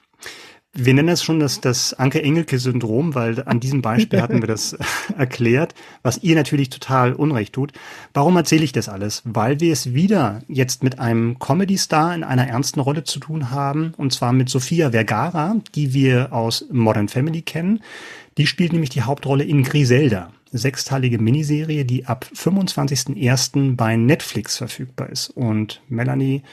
Wir 0.81 0.95
nennen 0.95 1.09
es 1.09 1.25
schon 1.25 1.41
das, 1.41 1.61
das 1.61 1.93
Anke-Engelke-Syndrom, 1.93 3.17
weil 3.17 3.43
an 3.47 3.59
diesem 3.59 3.83
Beispiel 3.83 4.23
hatten 4.23 4.41
wir 4.41 4.47
das 4.47 4.77
erklärt, 5.19 5.75
was 6.05 6.23
ihr 6.23 6.37
natürlich 6.37 6.71
total 6.71 7.15
Unrecht 7.15 7.53
tut. 7.53 7.73
Warum 8.15 8.37
erzähle 8.37 8.63
ich 8.63 8.71
das 8.71 8.89
alles? 8.89 9.23
Weil 9.25 9.59
wir 9.59 9.73
es 9.73 9.93
wieder 9.93 10.41
jetzt 10.47 10.85
mit 10.85 11.01
einem 11.01 11.41
Comedy-Star 11.41 12.15
in 12.15 12.23
einer 12.23 12.47
ernsten 12.47 12.79
Rolle 12.79 13.03
zu 13.03 13.19
tun 13.19 13.51
haben, 13.51 13.93
und 13.97 14.13
zwar 14.13 14.33
mit 14.33 14.51
Sofia 14.51 14.93
Vergara, 14.93 15.57
die 15.75 15.95
wir 15.95 16.33
aus 16.33 16.65
Modern 16.71 17.09
Family 17.09 17.43
kennen. 17.43 17.83
Die 18.37 18.47
spielt 18.47 18.73
nämlich 18.73 18.91
die 18.91 19.03
Hauptrolle 19.03 19.43
in 19.43 19.65
Griselda, 19.65 20.31
sechsteilige 20.53 21.19
Miniserie, 21.19 21.85
die 21.87 22.07
ab 22.07 22.25
25.01. 22.37 23.75
bei 23.75 23.97
Netflix 23.97 24.57
verfügbar 24.57 25.11
ist. 25.11 25.31
Und 25.31 25.83
Melanie, 25.89 26.45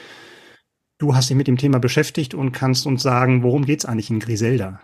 Du 0.98 1.14
hast 1.14 1.28
dich 1.28 1.36
mit 1.36 1.46
dem 1.46 1.58
Thema 1.58 1.78
beschäftigt 1.78 2.34
und 2.34 2.52
kannst 2.52 2.86
uns 2.86 3.02
sagen, 3.02 3.42
worum 3.42 3.66
geht's 3.66 3.84
eigentlich 3.84 4.10
in 4.10 4.18
Griselda? 4.18 4.80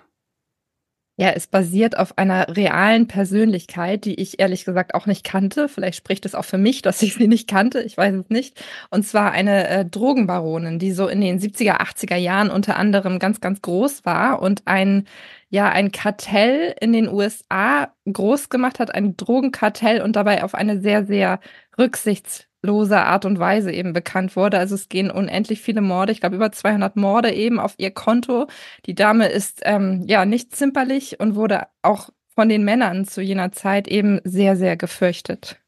Ja, 1.19 1.31
es 1.31 1.47
basiert 1.47 1.99
auf 1.99 2.17
einer 2.17 2.57
realen 2.57 3.07
Persönlichkeit, 3.07 4.07
die 4.07 4.15
ich 4.15 4.41
ehrlich 4.41 4.65
gesagt 4.65 4.95
auch 4.95 5.07
nicht 5.07 5.25
kannte. 5.25 5.69
Vielleicht 5.69 5.97
spricht 5.97 6.25
es 6.25 6.35
auch 6.35 6.45
für 6.45 6.59
mich, 6.59 6.83
dass 6.83 7.03
ich 7.03 7.15
sie 7.15 7.29
nicht 7.29 7.49
kannte. 7.49 7.83
Ich 7.83 7.97
weiß 7.97 8.15
es 8.15 8.31
nicht. 8.31 8.63
Und 8.91 9.07
zwar 9.07 9.33
eine 9.33 9.69
äh, 9.69 9.85
Drogenbaronin, 9.87 10.79
die 10.79 10.93
so 10.93 11.09
in 11.09 11.21
den 11.21 11.39
70er, 11.39 11.81
80er 11.81 12.17
Jahren 12.17 12.51
unter 12.51 12.77
anderem 12.77 13.19
ganz, 13.19 13.41
ganz 13.41 13.63
groß 13.63 14.05
war 14.05 14.43
und 14.43 14.63
ein, 14.67 15.07
ja, 15.49 15.69
ein 15.69 15.93
Kartell 15.93 16.75
in 16.81 16.93
den 16.93 17.09
USA 17.09 17.95
groß 18.11 18.49
gemacht 18.49 18.81
hat, 18.81 18.95
ein 18.95 19.17
Drogenkartell 19.17 20.03
und 20.03 20.17
dabei 20.17 20.45
auf 20.45 20.55
eine 20.55 20.81
sehr, 20.81 21.07
sehr 21.07 21.41
rücksichts 21.79 22.49
loser 22.63 23.07
Art 23.07 23.25
und 23.25 23.39
Weise 23.39 23.73
eben 23.73 23.93
bekannt 23.93 24.37
wurde. 24.37 24.59
Also 24.59 24.75
es 24.75 24.89
gehen 24.89 25.11
unendlich 25.11 25.61
viele 25.61 25.81
Morde, 25.81 26.13
ich 26.13 26.21
glaube 26.21 26.37
über 26.37 26.53
200 26.53 26.97
Morde 26.97 27.33
eben 27.33 27.59
auf 27.59 27.75
ihr 27.77 27.91
Konto. 27.91 28.47
Die 28.87 28.95
Dame 28.95 29.29
ist 29.29 29.61
ähm, 29.65 30.05
ja 30.07 30.25
nicht 30.25 30.55
zimperlich 30.55 31.21
und 31.21 31.35
wurde 31.35 31.67
auch 31.83 32.11
von 32.35 32.49
den 32.49 32.65
Männern 32.65 33.05
zu 33.05 33.21
jener 33.21 33.53
Zeit 33.53 33.89
eben 33.89 34.21
sehr, 34.25 34.57
sehr 34.57 34.77
gefürchtet. 34.77 35.59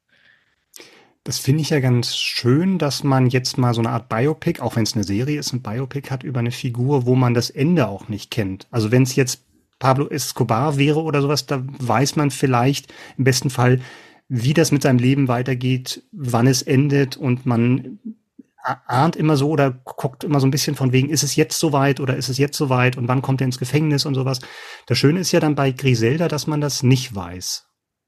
Das 1.24 1.38
finde 1.38 1.62
ich 1.62 1.70
ja 1.70 1.80
ganz 1.80 2.16
schön, 2.16 2.78
dass 2.78 3.02
man 3.02 3.28
jetzt 3.28 3.56
mal 3.56 3.72
so 3.72 3.80
eine 3.80 3.90
Art 3.90 4.10
Biopic, 4.10 4.60
auch 4.60 4.76
wenn 4.76 4.82
es 4.82 4.94
eine 4.94 5.04
Serie 5.04 5.38
ist, 5.38 5.54
ein 5.54 5.62
Biopic 5.62 6.10
hat 6.10 6.22
über 6.22 6.40
eine 6.40 6.50
Figur, 6.50 7.06
wo 7.06 7.14
man 7.14 7.32
das 7.32 7.48
Ende 7.48 7.88
auch 7.88 8.08
nicht 8.08 8.30
kennt. 8.30 8.66
Also 8.70 8.92
wenn 8.92 9.04
es 9.04 9.16
jetzt 9.16 9.42
Pablo 9.78 10.08
Escobar 10.08 10.76
wäre 10.76 11.02
oder 11.02 11.22
sowas, 11.22 11.46
da 11.46 11.62
weiß 11.64 12.16
man 12.16 12.30
vielleicht 12.30 12.92
im 13.16 13.24
besten 13.24 13.48
Fall, 13.48 13.80
wie 14.28 14.54
das 14.54 14.72
mit 14.72 14.82
seinem 14.82 14.98
Leben 14.98 15.28
weitergeht, 15.28 16.02
wann 16.12 16.46
es 16.46 16.62
endet 16.62 17.16
und 17.16 17.46
man 17.46 17.98
ahnt 18.86 19.16
immer 19.16 19.36
so 19.36 19.50
oder 19.50 19.70
guckt 19.70 20.24
immer 20.24 20.40
so 20.40 20.46
ein 20.46 20.50
bisschen 20.50 20.74
von 20.74 20.92
wegen, 20.92 21.10
ist 21.10 21.22
es 21.22 21.36
jetzt 21.36 21.58
soweit 21.58 22.00
oder 22.00 22.16
ist 22.16 22.30
es 22.30 22.38
jetzt 22.38 22.56
soweit 22.56 22.96
und 22.96 23.08
wann 23.08 23.20
kommt 23.20 23.42
er 23.42 23.46
ins 23.46 23.58
Gefängnis 23.58 24.06
und 24.06 24.14
sowas. 24.14 24.40
Das 24.86 24.96
Schöne 24.96 25.20
ist 25.20 25.32
ja 25.32 25.40
dann 25.40 25.54
bei 25.54 25.70
Griselda, 25.70 26.28
dass 26.28 26.46
man 26.46 26.62
das 26.62 26.82
nicht 26.82 27.14
weiß. 27.14 27.66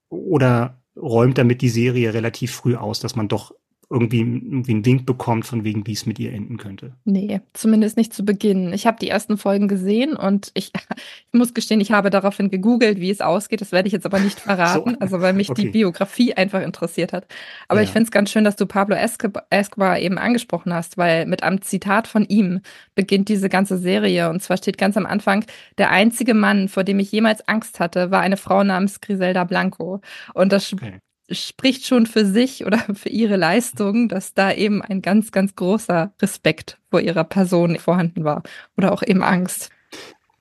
Oder 0.09 0.83
räumt 0.97 1.37
damit 1.37 1.61
die 1.61 1.69
Serie 1.69 2.15
relativ 2.15 2.55
früh 2.55 2.75
aus, 2.75 3.01
dass 3.01 3.17
man 3.17 3.29
doch 3.29 3.53
irgendwie, 3.88 4.21
irgendwie 4.21 4.73
einen 4.73 4.85
Wink 4.85 5.07
bekommt, 5.07 5.47
von 5.47 5.62
wegen, 5.62 5.87
wie 5.87 5.93
es 5.93 6.07
mit 6.07 6.19
ihr 6.19 6.33
enden 6.33 6.57
könnte. 6.57 6.93
Nee, 7.05 7.40
zumindest 7.52 7.97
nicht 7.97 8.12
zu 8.12 8.25
Beginn. 8.25 8.73
Ich 8.73 8.85
habe 8.85 8.99
die 9.00 9.09
ersten 9.09 9.38
Folgen 9.38 9.69
gesehen 9.69 10.16
und 10.16 10.50
ich, 10.55 10.73
ich 11.33 11.38
muss 11.38 11.55
gestehen, 11.55 11.81
ich 11.81 11.93
habe 11.93 12.11
daraufhin 12.11 12.50
gegoogelt, 12.50 12.99
wie 12.99 13.11
es 13.11 13.21
ausgeht. 13.21 13.61
Das 13.61 13.71
werde 13.71 13.87
ich 13.87 13.93
jetzt 13.93 14.05
aber 14.05 14.19
nicht 14.19 14.40
verraten, 14.40 14.95
so. 14.95 15.00
also 15.00 15.21
weil 15.21 15.35
mich 15.35 15.50
okay. 15.50 15.62
die 15.62 15.69
Biografie 15.69 16.35
einfach 16.35 16.62
interessiert 16.62 17.12
hat. 17.12 17.26
Aber 17.69 17.81
ja. 17.81 17.85
ich 17.85 17.90
finde 17.90 18.05
es 18.05 18.11
ganz 18.11 18.31
schön, 18.31 18.43
dass 18.43 18.57
du 18.57 18.66
Pablo 18.66 18.97
Escobar 18.97 19.99
eben 20.00 20.19
angesprochen 20.19 20.75
hast, 20.75 20.99
weil 20.99 21.26
mit 21.26 21.45
einem 21.45 21.62
Zitat 21.62 22.09
von 22.09 22.25
ihm 22.25 22.61
beginnt 22.97 23.28
diese 23.28 23.49
ganze 23.49 23.78
Serie. 23.78 24.31
Und 24.31 24.43
zwar 24.43 24.57
steht 24.57 24.78
ganz 24.78 24.97
am 24.97 25.07
Anfang, 25.07 25.45
der 25.78 25.90
einzige 25.90 26.35
Mann, 26.35 26.69
vor 26.69 26.83
dem 26.83 26.99
ich 26.99 27.12
jemals 27.12 27.47
Angst 27.47 27.78
hatte, 27.78 28.11
war 28.11 28.21
eine 28.21 28.37
Frau 28.37 28.64
namens 28.64 29.00
Griselda 29.00 29.45
Blanco. 29.45 30.00
Und 30.35 30.50
das 30.50 30.73
okay 30.73 30.99
spricht 31.30 31.87
schon 31.87 32.06
für 32.06 32.25
sich 32.25 32.64
oder 32.66 32.78
für 32.95 33.09
ihre 33.09 33.37
Leistung, 33.37 34.09
dass 34.09 34.35
da 34.35 34.52
eben 34.52 34.83
ein 34.83 35.02
ganz, 35.02 35.33
ganz 35.33 35.54
großer 35.54 36.12
Respekt 36.21 36.78
vor 36.90 37.00
ihrer 37.00 37.25
Person 37.25 37.78
vorhanden 37.78 38.25
war 38.25 38.42
oder 38.76 38.92
auch 38.92 39.02
eben 39.02 39.23
Angst. 39.23 39.71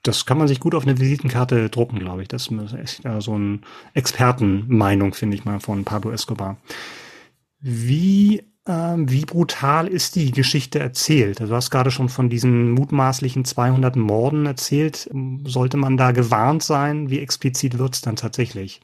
Das 0.03 0.27
kann 0.27 0.37
man 0.37 0.47
sich 0.47 0.59
gut 0.59 0.75
auf 0.75 0.83
eine 0.83 0.99
Visitenkarte 0.99 1.69
drucken, 1.69 1.97
glaube 1.97 2.21
ich. 2.21 2.27
Das 2.27 2.49
ist 2.49 3.03
ja 3.03 3.21
so 3.21 3.33
eine 3.33 3.59
Expertenmeinung, 3.95 5.15
finde 5.15 5.35
ich 5.35 5.45
mal, 5.45 5.59
von 5.59 5.83
Pablo 5.83 6.11
Escobar. 6.11 6.57
Wie, 7.59 8.43
äh, 8.65 8.95
wie 8.97 9.25
brutal 9.25 9.87
ist 9.87 10.15
die 10.15 10.29
Geschichte 10.29 10.77
erzählt? 10.77 11.41
Also 11.41 11.53
du 11.53 11.55
hast 11.55 11.71
gerade 11.71 11.89
schon 11.89 12.09
von 12.09 12.29
diesen 12.29 12.69
mutmaßlichen 12.73 13.45
200 13.45 13.95
Morden 13.95 14.45
erzählt. 14.45 15.09
Sollte 15.45 15.77
man 15.77 15.97
da 15.97 16.11
gewarnt 16.11 16.61
sein? 16.61 17.09
Wie 17.09 17.19
explizit 17.19 17.79
wird 17.79 17.95
es 17.95 18.01
dann 18.01 18.15
tatsächlich? 18.15 18.81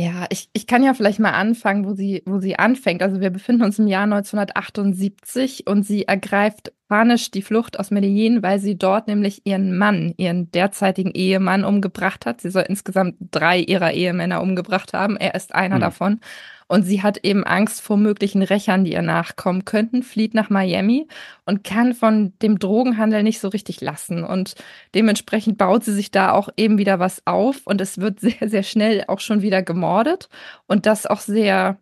Ja, 0.00 0.26
ich, 0.30 0.48
ich 0.54 0.66
kann 0.66 0.82
ja 0.82 0.94
vielleicht 0.94 1.18
mal 1.18 1.32
anfangen, 1.32 1.84
wo 1.84 1.92
sie, 1.92 2.22
wo 2.24 2.38
sie 2.38 2.58
anfängt. 2.58 3.02
Also 3.02 3.20
wir 3.20 3.28
befinden 3.28 3.64
uns 3.64 3.78
im 3.78 3.86
Jahr 3.86 4.04
1978 4.04 5.66
und 5.66 5.82
sie 5.82 6.08
ergreift 6.08 6.72
panisch 6.90 7.30
die 7.30 7.40
Flucht 7.40 7.78
aus 7.78 7.92
Medellin, 7.92 8.42
weil 8.42 8.58
sie 8.58 8.76
dort 8.76 9.06
nämlich 9.06 9.42
ihren 9.46 9.78
Mann, 9.78 10.12
ihren 10.16 10.50
derzeitigen 10.50 11.12
Ehemann 11.12 11.64
umgebracht 11.64 12.26
hat. 12.26 12.40
Sie 12.40 12.50
soll 12.50 12.64
insgesamt 12.68 13.14
drei 13.30 13.60
ihrer 13.60 13.92
Ehemänner 13.92 14.42
umgebracht 14.42 14.92
haben. 14.92 15.16
Er 15.16 15.36
ist 15.36 15.54
einer 15.54 15.76
mhm. 15.76 15.80
davon. 15.80 16.20
Und 16.66 16.82
sie 16.82 17.02
hat 17.02 17.24
eben 17.24 17.44
Angst 17.44 17.80
vor 17.80 17.96
möglichen 17.96 18.42
Rächern, 18.42 18.84
die 18.84 18.92
ihr 18.92 19.02
nachkommen 19.02 19.64
könnten, 19.64 20.02
flieht 20.02 20.34
nach 20.34 20.50
Miami 20.50 21.06
und 21.44 21.62
kann 21.62 21.94
von 21.94 22.32
dem 22.42 22.58
Drogenhandel 22.58 23.22
nicht 23.22 23.38
so 23.40 23.48
richtig 23.48 23.80
lassen. 23.80 24.24
Und 24.24 24.56
dementsprechend 24.94 25.58
baut 25.58 25.84
sie 25.84 25.94
sich 25.94 26.10
da 26.10 26.32
auch 26.32 26.48
eben 26.56 26.76
wieder 26.76 26.98
was 26.98 27.24
auf 27.24 27.66
und 27.66 27.80
es 27.80 27.98
wird 27.98 28.18
sehr, 28.20 28.48
sehr 28.48 28.64
schnell 28.64 29.04
auch 29.06 29.20
schon 29.20 29.42
wieder 29.42 29.62
gemordet 29.62 30.28
und 30.66 30.86
das 30.86 31.06
auch 31.06 31.20
sehr 31.20 31.78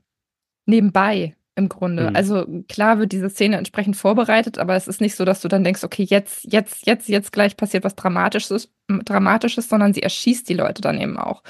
nebenbei 0.66 1.34
im 1.58 1.68
Grunde. 1.68 2.10
Mhm. 2.10 2.16
Also 2.16 2.46
klar 2.68 2.98
wird 2.98 3.12
diese 3.12 3.28
Szene 3.28 3.58
entsprechend 3.58 3.96
vorbereitet, 3.96 4.58
aber 4.58 4.76
es 4.76 4.88
ist 4.88 5.00
nicht 5.00 5.16
so, 5.16 5.24
dass 5.24 5.40
du 5.40 5.48
dann 5.48 5.64
denkst, 5.64 5.84
okay, 5.84 6.04
jetzt, 6.04 6.50
jetzt, 6.50 6.86
jetzt, 6.86 7.08
jetzt 7.08 7.32
gleich 7.32 7.56
passiert 7.56 7.84
was 7.84 7.96
Dramatisches, 7.96 8.72
Dramatisches, 8.88 9.68
sondern 9.68 9.92
sie 9.92 10.02
erschießt 10.02 10.48
die 10.48 10.54
Leute 10.54 10.80
dann 10.80 11.00
eben 11.00 11.18
auch 11.18 11.42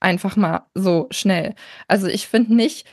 einfach 0.00 0.36
mal 0.36 0.66
so 0.74 1.06
schnell. 1.10 1.54
Also 1.88 2.08
ich 2.08 2.26
finde 2.26 2.54
nicht, 2.54 2.86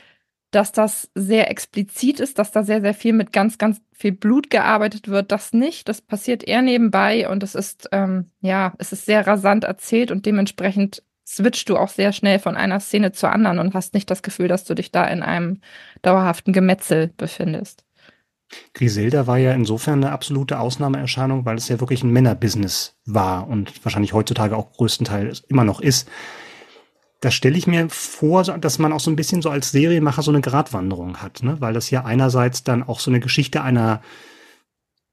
dass 0.50 0.72
das 0.72 1.10
sehr 1.14 1.50
explizit 1.50 2.20
ist, 2.20 2.38
dass 2.38 2.50
da 2.52 2.64
sehr, 2.64 2.80
sehr 2.80 2.94
viel 2.94 3.12
mit 3.12 3.32
ganz, 3.32 3.58
ganz 3.58 3.80
viel 3.92 4.12
Blut 4.12 4.50
gearbeitet 4.50 5.08
wird. 5.08 5.30
Das 5.30 5.52
nicht. 5.52 5.88
Das 5.88 6.00
passiert 6.00 6.42
eher 6.42 6.62
nebenbei 6.62 7.28
und 7.28 7.42
es 7.42 7.54
ist, 7.54 7.88
ähm, 7.92 8.30
ja, 8.40 8.74
es 8.78 8.92
ist 8.92 9.06
sehr 9.06 9.26
rasant 9.26 9.64
erzählt 9.64 10.10
und 10.10 10.26
dementsprechend 10.26 11.02
switcht 11.30 11.68
du 11.68 11.76
auch 11.76 11.88
sehr 11.88 12.12
schnell 12.12 12.38
von 12.38 12.56
einer 12.56 12.80
Szene 12.80 13.12
zur 13.12 13.30
anderen 13.30 13.58
und 13.58 13.74
hast 13.74 13.94
nicht 13.94 14.10
das 14.10 14.22
Gefühl, 14.22 14.48
dass 14.48 14.64
du 14.64 14.74
dich 14.74 14.90
da 14.90 15.04
in 15.06 15.22
einem 15.22 15.60
dauerhaften 16.02 16.52
Gemetzel 16.52 17.12
befindest. 17.16 17.84
Griselda 18.74 19.28
war 19.28 19.38
ja 19.38 19.52
insofern 19.52 20.02
eine 20.02 20.12
absolute 20.12 20.58
Ausnahmeerscheinung, 20.58 21.44
weil 21.44 21.56
es 21.56 21.68
ja 21.68 21.78
wirklich 21.78 22.02
ein 22.02 22.10
Männerbusiness 22.10 22.96
war 23.06 23.46
und 23.46 23.84
wahrscheinlich 23.84 24.12
heutzutage 24.12 24.56
auch 24.56 24.72
größtenteils 24.72 25.44
immer 25.48 25.64
noch 25.64 25.80
ist 25.80 26.08
da 27.20 27.30
stelle 27.30 27.56
ich 27.56 27.66
mir 27.66 27.88
vor, 27.90 28.42
dass 28.44 28.78
man 28.78 28.92
auch 28.92 29.00
so 29.00 29.10
ein 29.10 29.16
bisschen 29.16 29.42
so 29.42 29.50
als 29.50 29.70
Serienmacher 29.70 30.22
so 30.22 30.30
eine 30.30 30.40
Gratwanderung 30.40 31.18
hat, 31.18 31.42
ne? 31.42 31.60
weil 31.60 31.74
das 31.74 31.90
ja 31.90 32.04
einerseits 32.04 32.64
dann 32.64 32.82
auch 32.82 32.98
so 32.98 33.10
eine 33.10 33.20
Geschichte 33.20 33.62
einer 33.62 34.02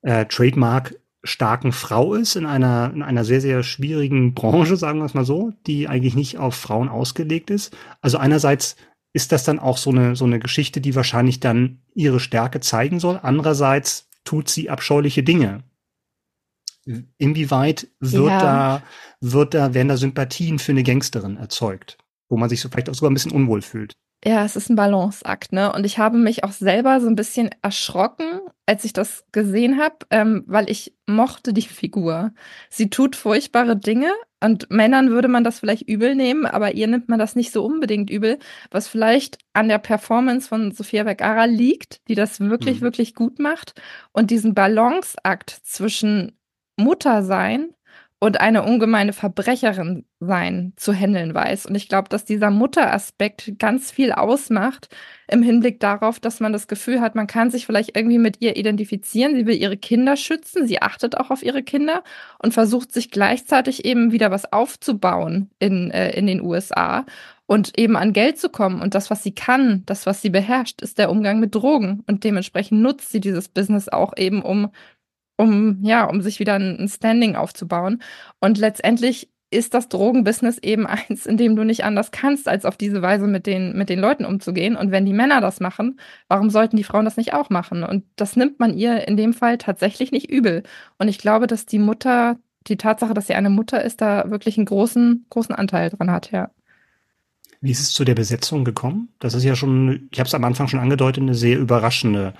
äh, 0.01 0.25
Trademark 0.25 0.95
starken 1.27 1.71
Frau 1.71 2.13
ist 2.13 2.35
in 2.35 2.45
einer, 2.45 2.91
in 2.93 3.03
einer 3.03 3.25
sehr, 3.25 3.41
sehr 3.41 3.63
schwierigen 3.63 4.33
Branche, 4.33 4.77
sagen 4.77 4.99
wir 4.99 5.05
es 5.05 5.13
mal 5.13 5.25
so, 5.25 5.53
die 5.65 5.87
eigentlich 5.87 6.15
nicht 6.15 6.37
auf 6.37 6.55
Frauen 6.55 6.89
ausgelegt 6.89 7.49
ist. 7.49 7.75
Also 8.01 8.17
einerseits 8.17 8.75
ist 9.13 9.31
das 9.31 9.43
dann 9.43 9.59
auch 9.59 9.77
so 9.77 9.89
eine, 9.89 10.15
so 10.15 10.25
eine 10.25 10.39
Geschichte, 10.39 10.81
die 10.81 10.95
wahrscheinlich 10.95 11.39
dann 11.39 11.81
ihre 11.93 12.19
Stärke 12.19 12.59
zeigen 12.59 12.99
soll. 12.99 13.19
Andererseits 13.21 14.09
tut 14.23 14.49
sie 14.49 14.69
abscheuliche 14.69 15.23
Dinge. 15.23 15.63
Inwieweit 17.17 17.87
wird 17.99 18.29
ja. 18.29 18.39
da, 18.39 18.83
wird 19.19 19.53
da, 19.53 19.73
werden 19.73 19.89
da 19.89 19.97
Sympathien 19.97 20.59
für 20.59 20.71
eine 20.71 20.83
Gangsterin 20.83 21.37
erzeugt, 21.37 21.97
wo 22.29 22.37
man 22.37 22.49
sich 22.49 22.61
so 22.61 22.69
vielleicht 22.69 22.89
auch 22.89 22.93
sogar 22.93 23.11
ein 23.11 23.13
bisschen 23.13 23.33
unwohl 23.33 23.61
fühlt? 23.61 23.97
Ja, 24.25 24.43
es 24.43 24.55
ist 24.55 24.69
ein 24.69 24.75
Balanceakt, 24.75 25.53
ne? 25.53 25.71
Und 25.71 25.85
ich 25.85 25.99
habe 25.99 26.17
mich 26.17 26.43
auch 26.43 26.51
selber 26.51 26.99
so 26.99 27.07
ein 27.07 27.15
bisschen 27.15 27.51
erschrocken, 27.61 28.41
als 28.65 28.83
ich 28.83 28.91
das 28.91 29.25
gesehen 29.31 29.77
habe, 29.77 29.97
ähm, 30.09 30.43
weil 30.47 30.69
ich 30.69 30.95
mochte 31.05 31.53
die 31.53 31.61
Figur. 31.61 32.33
Sie 32.69 32.89
tut 32.89 33.15
furchtbare 33.15 33.77
Dinge 33.77 34.11
und 34.43 34.71
Männern 34.71 35.11
würde 35.11 35.27
man 35.27 35.43
das 35.43 35.59
vielleicht 35.59 35.87
übel 35.87 36.15
nehmen, 36.15 36.45
aber 36.47 36.73
ihr 36.73 36.87
nimmt 36.87 37.09
man 37.09 37.19
das 37.19 37.35
nicht 37.35 37.51
so 37.51 37.63
unbedingt 37.63 38.09
übel, 38.09 38.39
was 38.71 38.87
vielleicht 38.87 39.37
an 39.53 39.67
der 39.67 39.79
Performance 39.79 40.47
von 40.47 40.71
Sofia 40.71 41.03
Vergara 41.03 41.45
liegt, 41.45 42.07
die 42.07 42.15
das 42.15 42.39
wirklich, 42.39 42.79
mhm. 42.79 42.85
wirklich 42.85 43.13
gut 43.13 43.39
macht 43.39 43.79
und 44.13 44.31
diesen 44.31 44.55
Balanceakt 44.55 45.49
zwischen 45.63 46.37
Mutter 46.75 47.23
sein 47.23 47.69
und 48.19 48.39
eine 48.39 48.63
ungemeine 48.63 49.13
Verbrecherin 49.13 50.05
sein 50.19 50.73
zu 50.75 50.91
handeln 50.91 51.35
weiß. 51.35 51.67
Und 51.67 51.75
ich 51.75 51.87
glaube, 51.87 52.09
dass 52.09 52.25
dieser 52.25 52.49
Mutteraspekt 52.49 53.59
ganz 53.59 53.91
viel 53.91 54.11
ausmacht 54.11 54.89
im 55.27 55.43
Hinblick 55.43 55.79
darauf, 55.79 56.19
dass 56.19 56.39
man 56.39 56.51
das 56.51 56.67
Gefühl 56.67 56.99
hat, 56.99 57.13
man 57.13 57.27
kann 57.27 57.51
sich 57.51 57.67
vielleicht 57.67 57.95
irgendwie 57.95 58.17
mit 58.17 58.41
ihr 58.41 58.57
identifizieren. 58.57 59.35
Sie 59.35 59.45
will 59.45 59.55
ihre 59.55 59.77
Kinder 59.77 60.15
schützen, 60.15 60.67
sie 60.67 60.81
achtet 60.81 61.15
auch 61.17 61.29
auf 61.29 61.43
ihre 61.43 61.61
Kinder 61.61 62.03
und 62.39 62.55
versucht 62.55 62.91
sich 62.91 63.11
gleichzeitig 63.11 63.85
eben 63.85 64.11
wieder 64.11 64.31
was 64.31 64.51
aufzubauen 64.51 65.51
in, 65.59 65.91
äh, 65.91 66.17
in 66.17 66.25
den 66.25 66.41
USA 66.41 67.05
und 67.45 67.77
eben 67.79 67.95
an 67.95 68.13
Geld 68.13 68.39
zu 68.39 68.49
kommen. 68.49 68.81
Und 68.81 68.95
das, 68.95 69.11
was 69.11 69.21
sie 69.21 69.33
kann, 69.33 69.83
das, 69.85 70.07
was 70.07 70.21
sie 70.21 70.29
beherrscht, 70.31 70.81
ist 70.81 70.97
der 70.97 71.11
Umgang 71.11 71.39
mit 71.39 71.53
Drogen. 71.53 72.03
Und 72.07 72.23
dementsprechend 72.23 72.81
nutzt 72.81 73.11
sie 73.11 73.21
dieses 73.21 73.47
Business 73.47 73.87
auch 73.89 74.13
eben, 74.17 74.41
um 74.41 74.71
um, 75.37 75.79
ja, 75.81 76.05
um 76.05 76.21
sich 76.21 76.39
wieder 76.39 76.55
ein 76.55 76.87
Standing 76.87 77.35
aufzubauen. 77.35 78.01
Und 78.39 78.57
letztendlich 78.57 79.29
ist 79.49 79.73
das 79.73 79.87
Drogenbusiness 79.87 80.57
eben 80.57 80.85
eins, 80.87 81.25
in 81.25 81.37
dem 81.37 81.55
du 81.55 81.63
nicht 81.63 81.83
anders 81.83 82.11
kannst, 82.11 82.47
als 82.47 82.65
auf 82.65 82.77
diese 82.77 83.01
Weise 83.01 83.27
mit 83.27 83.45
den, 83.45 83.77
mit 83.77 83.89
den 83.89 83.99
Leuten 83.99 84.25
umzugehen. 84.25 84.75
Und 84.75 84.91
wenn 84.91 85.05
die 85.05 85.13
Männer 85.13 85.39
das 85.41 85.59
machen, 85.59 85.99
warum 86.27 86.49
sollten 86.49 86.75
die 86.75 86.83
Frauen 86.83 87.05
das 87.05 87.17
nicht 87.17 87.33
auch 87.33 87.49
machen? 87.49 87.83
Und 87.83 88.03
das 88.15 88.35
nimmt 88.35 88.59
man 88.59 88.77
ihr 88.77 89.07
in 89.07 89.15
dem 89.15 89.33
Fall 89.33 89.57
tatsächlich 89.57 90.11
nicht 90.11 90.29
übel. 90.29 90.63
Und 90.97 91.07
ich 91.07 91.17
glaube, 91.17 91.47
dass 91.47 91.65
die 91.65 91.79
Mutter 91.79 92.37
die 92.67 92.77
Tatsache, 92.77 93.13
dass 93.13 93.27
sie 93.27 93.33
eine 93.33 93.49
Mutter 93.49 93.81
ist, 93.83 94.01
da 94.01 94.29
wirklich 94.29 94.57
einen 94.57 94.65
großen, 94.65 95.25
großen 95.29 95.55
Anteil 95.55 95.89
dran 95.89 96.11
hat, 96.11 96.31
ja. 96.31 96.49
Wie 97.61 97.71
ist 97.71 97.79
es 97.79 97.93
zu 97.93 98.03
der 98.03 98.13
Besetzung 98.13 98.65
gekommen? 98.65 99.09
Das 99.19 99.33
ist 99.33 99.43
ja 99.43 99.55
schon, 99.55 100.09
ich 100.11 100.19
habe 100.19 100.27
es 100.27 100.35
am 100.35 100.43
Anfang 100.43 100.67
schon 100.67 100.79
angedeutet, 100.79 101.23
eine 101.23 101.33
sehr 101.33 101.57
überraschende 101.57 102.33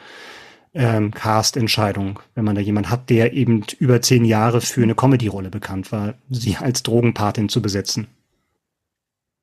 ähm, 0.78 1.12
Cast-Entscheidung, 1.12 2.20
wenn 2.36 2.46
man 2.46 2.56
da 2.56 2.62
jemand 2.62 2.90
hat, 2.90 3.10
der 3.10 3.34
eben 3.34 3.64
über 3.80 4.02
zehn 4.02 4.24
Jahre 4.24 4.62
für 4.62 4.84
eine 4.84 4.96
Comedy-Rolle 4.96 5.50
bekannt 5.50 5.92
war, 5.92 6.14
sie 6.30 6.56
als 6.58 6.84
Drogenpatin 6.84 7.50
zu 7.50 7.62
besetzen. 7.62 8.08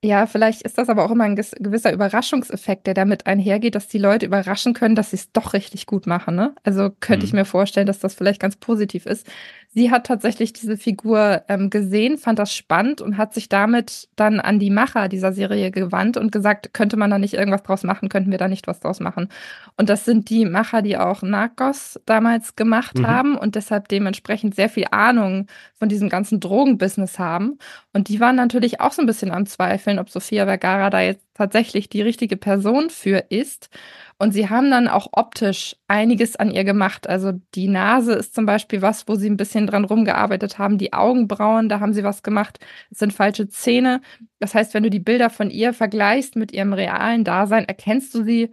Ja, 0.05 0.27
vielleicht 0.27 0.61
ist 0.63 0.77
das 0.77 0.91
aber 0.91 1.03
auch 1.03 1.11
immer 1.11 1.25
ein 1.25 1.35
gewisser 1.35 1.91
Überraschungseffekt, 1.91 2.87
der 2.87 2.93
damit 2.93 3.27
einhergeht, 3.27 3.75
dass 3.75 3.89
die 3.89 3.97
Leute 3.97 4.27
überraschen 4.27 4.75
können, 4.75 4.95
dass 4.95 5.11
sie 5.11 5.17
es 5.17 5.33
doch 5.33 5.55
richtig 5.55 5.87
gut 5.87 6.07
machen. 6.07 6.37
Ne? 6.37 6.55
Also 6.63 6.91
könnte 7.01 7.25
mhm. 7.25 7.29
ich 7.29 7.33
mir 7.33 7.47
vorstellen, 7.47 7.87
dass 7.87 8.01
das 8.01 8.15
vielleicht 8.15 8.39
ganz 8.39 8.57
positiv 8.57 9.07
ist. 9.07 9.27
Sie 9.75 9.91
hat 9.91 10.07
tatsächlich 10.07 10.53
diese 10.53 10.77
Figur 10.77 11.43
ähm, 11.49 11.69
gesehen, 11.69 12.17
fand 12.17 12.39
das 12.39 12.55
spannend 12.55 13.01
und 13.01 13.17
hat 13.17 13.35
sich 13.35 13.49
damit 13.49 14.09
dann 14.15 14.39
an 14.39 14.61
die 14.61 14.71
Macher 14.71 15.09
dieser 15.09 15.33
Serie 15.33 15.73
gewandt 15.73 16.17
und 16.17 16.31
gesagt, 16.31 16.73
könnte 16.73 16.97
man 16.97 17.11
da 17.11 17.19
nicht 17.19 17.35
irgendwas 17.35 17.65
draus 17.65 17.83
machen, 17.83 18.09
könnten 18.09 18.31
wir 18.31 18.39
da 18.39 18.47
nicht 18.47 18.69
was 18.69 18.79
draus 18.79 19.01
machen. 19.01 19.29
Und 19.77 19.89
das 19.89 20.05
sind 20.05 20.31
die 20.31 20.45
Macher, 20.45 20.81
die 20.81 20.97
auch 20.97 21.23
Narcos 21.23 22.01
damals 22.07 22.55
gemacht 22.55 22.99
mhm. 22.99 23.07
haben 23.09 23.37
und 23.37 23.57
deshalb 23.57 23.89
dementsprechend 23.89 24.55
sehr 24.55 24.69
viel 24.69 24.87
Ahnung 24.93 25.49
von 25.77 25.89
diesem 25.89 26.09
ganzen 26.09 26.39
Drogenbusiness 26.39 27.19
haben. 27.19 27.59
Und 27.93 28.09
die 28.09 28.21
waren 28.21 28.37
natürlich 28.37 28.81
auch 28.81 28.93
so 28.93 29.03
ein 29.03 29.07
bisschen 29.07 29.33
am 29.33 29.45
Zweifeln, 29.45 29.99
ob 29.99 30.09
Sofia 30.09 30.45
Vergara 30.47 30.89
da 30.89 31.01
jetzt 31.01 31.27
tatsächlich 31.35 31.89
die 31.89 32.03
richtige 32.03 32.37
Person 32.37 32.91
für 32.91 33.25
ist. 33.29 33.71
Und 34.19 34.33
sie 34.33 34.49
haben 34.49 34.71
dann 34.71 34.89
auch 34.89 35.09
optisch 35.13 35.77
einiges 35.89 36.37
an 36.37 36.51
ihr 36.51 36.65
gemacht. 36.65 37.09
Also 37.09 37.33
die 37.55 37.69
Nase 37.69 38.15
ist 38.15 38.35
zum 38.35 38.47
Beispiel 38.47 38.81
was, 38.81 39.09
wo 39.09 39.17
sie 39.17 39.29
ein 39.29 39.37
bisschen 39.37 39.67
dran 39.67 39.85
rumgearbeitet 39.85 40.59
haben. 40.59 40.79
Die 40.79 40.93
Augenbrauen, 40.93 41.69
da 41.69 41.81
haben 41.81 41.93
sie 41.93 42.05
was 42.05 42.23
gemacht. 42.23 42.59
Es 42.91 42.99
sind 42.99 43.13
falsche 43.13 43.49
Zähne. 43.49 44.01
Das 44.39 44.55
heißt, 44.55 44.75
wenn 44.75 44.83
du 44.85 44.91
die 44.91 45.01
Bilder 45.01 45.31
von 45.31 45.51
ihr 45.51 45.73
vergleichst 45.73 46.37
mit 46.37 46.53
ihrem 46.53 46.73
realen 46.73 47.25
Dasein, 47.25 47.65
erkennst 47.65 48.15
du 48.15 48.23
sie 48.23 48.51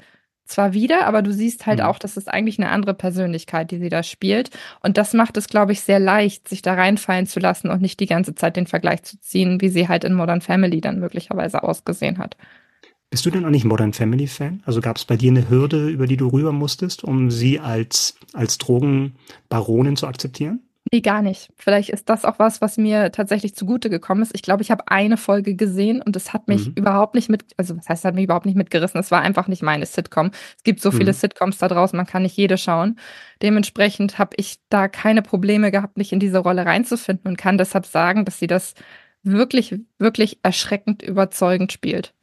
zwar 0.51 0.73
wieder, 0.73 1.05
aber 1.05 1.21
du 1.21 1.31
siehst 1.31 1.65
halt 1.65 1.79
mhm. 1.79 1.85
auch, 1.85 1.97
dass 1.97 2.17
es 2.17 2.27
eigentlich 2.27 2.59
eine 2.59 2.69
andere 2.69 2.93
Persönlichkeit, 2.93 3.71
die 3.71 3.79
sie 3.79 3.89
da 3.89 4.03
spielt. 4.03 4.51
Und 4.81 4.97
das 4.97 5.13
macht 5.13 5.37
es, 5.37 5.47
glaube 5.47 5.71
ich, 5.71 5.81
sehr 5.81 5.99
leicht, 5.99 6.47
sich 6.47 6.61
da 6.61 6.73
reinfallen 6.73 7.25
zu 7.25 7.39
lassen 7.39 7.69
und 7.69 7.81
nicht 7.81 7.99
die 7.99 8.05
ganze 8.05 8.35
Zeit 8.35 8.55
den 8.55 8.67
Vergleich 8.67 9.03
zu 9.03 9.19
ziehen, 9.19 9.61
wie 9.61 9.69
sie 9.69 9.87
halt 9.87 10.03
in 10.03 10.13
Modern 10.13 10.41
Family 10.41 10.81
dann 10.81 10.99
möglicherweise 10.99 11.63
ausgesehen 11.63 12.17
hat. 12.17 12.35
Bist 13.11 13.25
du 13.25 13.29
denn 13.29 13.43
auch 13.43 13.49
nicht 13.49 13.65
Modern 13.65 13.91
Family 13.91 14.25
Fan? 14.25 14.63
Also 14.65 14.79
gab 14.79 14.95
es 14.95 15.03
bei 15.03 15.17
dir 15.17 15.31
eine 15.31 15.49
Hürde, 15.49 15.89
über 15.89 16.07
die 16.07 16.15
du 16.15 16.29
rüber 16.29 16.53
musstest, 16.53 17.03
um 17.03 17.29
sie 17.29 17.59
als, 17.59 18.15
als 18.31 18.57
Drogenbaronin 18.57 19.97
zu 19.97 20.07
akzeptieren? 20.07 20.61
Nee, 20.93 21.01
gar 21.01 21.21
nicht. 21.21 21.49
Vielleicht 21.57 21.89
ist 21.89 22.07
das 22.07 22.23
auch 22.23 22.39
was, 22.39 22.61
was 22.61 22.77
mir 22.77 23.11
tatsächlich 23.11 23.53
zugute 23.53 23.89
gekommen 23.89 24.21
ist. 24.21 24.31
Ich 24.33 24.41
glaube, 24.41 24.61
ich 24.61 24.71
habe 24.71 24.87
eine 24.87 25.17
Folge 25.17 25.55
gesehen 25.55 26.01
und 26.01 26.15
es 26.15 26.31
hat 26.31 26.47
mich 26.47 26.67
mhm. 26.67 26.73
überhaupt 26.75 27.15
nicht 27.15 27.29
mit, 27.29 27.43
also 27.57 27.77
was 27.77 27.89
heißt, 27.89 28.05
hat 28.05 28.15
mich 28.15 28.23
überhaupt 28.23 28.45
nicht 28.45 28.57
mitgerissen. 28.57 28.99
Es 28.99 29.11
war 29.11 29.21
einfach 29.21 29.49
nicht 29.49 29.61
meine 29.61 29.85
Sitcom. 29.85 30.31
Es 30.57 30.63
gibt 30.63 30.81
so 30.81 30.89
mhm. 30.91 30.97
viele 30.97 31.13
Sitcoms 31.13 31.57
da 31.57 31.67
draußen, 31.67 31.97
man 31.97 32.07
kann 32.07 32.23
nicht 32.23 32.37
jede 32.37 32.57
schauen. 32.57 32.97
Dementsprechend 33.41 34.19
habe 34.19 34.35
ich 34.37 34.59
da 34.69 34.87
keine 34.87 35.21
Probleme 35.21 35.69
gehabt, 35.69 35.97
mich 35.97 36.13
in 36.13 36.21
diese 36.21 36.39
Rolle 36.39 36.65
reinzufinden 36.65 37.29
und 37.29 37.37
kann 37.37 37.57
deshalb 37.57 37.85
sagen, 37.85 38.23
dass 38.23 38.39
sie 38.39 38.47
das 38.47 38.73
wirklich, 39.21 39.75
wirklich 39.99 40.39
erschreckend 40.43 41.03
überzeugend 41.03 41.73
spielt. 41.73 42.13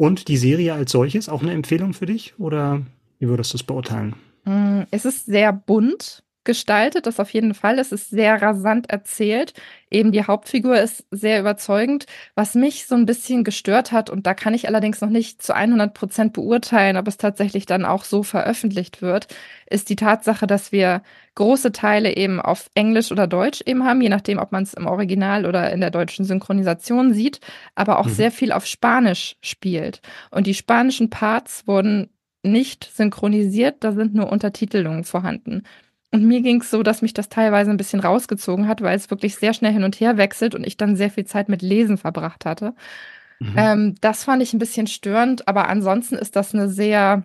Und 0.00 0.28
die 0.28 0.38
Serie 0.38 0.72
als 0.72 0.92
solches 0.92 1.28
auch 1.28 1.42
eine 1.42 1.52
Empfehlung 1.52 1.92
für 1.92 2.06
dich 2.06 2.32
oder 2.38 2.80
wie 3.18 3.28
würdest 3.28 3.52
du 3.52 3.58
es 3.58 3.62
beurteilen? 3.62 4.14
Mm, 4.46 4.84
es 4.90 5.04
ist 5.04 5.26
sehr 5.26 5.52
bunt 5.52 6.24
gestaltet, 6.44 7.06
das 7.06 7.20
auf 7.20 7.30
jeden 7.30 7.54
Fall. 7.54 7.78
Es 7.78 7.92
ist 7.92 8.10
sehr 8.10 8.40
rasant 8.40 8.90
erzählt. 8.90 9.52
Eben 9.90 10.12
die 10.12 10.24
Hauptfigur 10.24 10.80
ist 10.80 11.04
sehr 11.10 11.40
überzeugend. 11.40 12.06
Was 12.34 12.54
mich 12.54 12.86
so 12.86 12.94
ein 12.94 13.06
bisschen 13.06 13.44
gestört 13.44 13.92
hat, 13.92 14.08
und 14.08 14.26
da 14.26 14.34
kann 14.34 14.54
ich 14.54 14.66
allerdings 14.66 15.00
noch 15.00 15.10
nicht 15.10 15.42
zu 15.42 15.54
100 15.54 15.92
Prozent 15.92 16.32
beurteilen, 16.32 16.96
ob 16.96 17.08
es 17.08 17.18
tatsächlich 17.18 17.66
dann 17.66 17.84
auch 17.84 18.04
so 18.04 18.22
veröffentlicht 18.22 19.02
wird, 19.02 19.28
ist 19.66 19.90
die 19.90 19.96
Tatsache, 19.96 20.46
dass 20.46 20.72
wir 20.72 21.02
große 21.34 21.72
Teile 21.72 22.16
eben 22.16 22.40
auf 22.40 22.70
Englisch 22.74 23.12
oder 23.12 23.26
Deutsch 23.26 23.62
eben 23.66 23.84
haben, 23.84 24.00
je 24.00 24.08
nachdem, 24.08 24.38
ob 24.38 24.52
man 24.52 24.62
es 24.62 24.74
im 24.74 24.86
Original 24.86 25.46
oder 25.46 25.70
in 25.72 25.80
der 25.80 25.90
deutschen 25.90 26.24
Synchronisation 26.24 27.12
sieht, 27.12 27.40
aber 27.74 27.98
auch 27.98 28.06
mhm. 28.06 28.10
sehr 28.10 28.30
viel 28.30 28.52
auf 28.52 28.66
Spanisch 28.66 29.36
spielt. 29.42 30.00
Und 30.30 30.46
die 30.46 30.54
spanischen 30.54 31.10
Parts 31.10 31.66
wurden 31.66 32.10
nicht 32.42 32.90
synchronisiert, 32.94 33.84
da 33.84 33.92
sind 33.92 34.14
nur 34.14 34.30
Untertitelungen 34.30 35.04
vorhanden. 35.04 35.64
Und 36.12 36.24
mir 36.24 36.40
ging 36.40 36.60
es 36.60 36.70
so, 36.70 36.82
dass 36.82 37.02
mich 37.02 37.14
das 37.14 37.28
teilweise 37.28 37.70
ein 37.70 37.76
bisschen 37.76 38.00
rausgezogen 38.00 38.66
hat, 38.66 38.82
weil 38.82 38.96
es 38.96 39.10
wirklich 39.10 39.36
sehr 39.36 39.54
schnell 39.54 39.72
hin 39.72 39.84
und 39.84 40.00
her 40.00 40.16
wechselt 40.16 40.54
und 40.54 40.66
ich 40.66 40.76
dann 40.76 40.96
sehr 40.96 41.10
viel 41.10 41.24
Zeit 41.24 41.48
mit 41.48 41.62
Lesen 41.62 41.98
verbracht 41.98 42.44
hatte. 42.44 42.74
Mhm. 43.38 43.54
Ähm, 43.56 43.94
das 44.00 44.24
fand 44.24 44.42
ich 44.42 44.52
ein 44.52 44.58
bisschen 44.58 44.88
störend, 44.88 45.46
aber 45.46 45.68
ansonsten 45.68 46.16
ist 46.16 46.34
das 46.34 46.52
eine 46.52 46.68
sehr, 46.68 47.24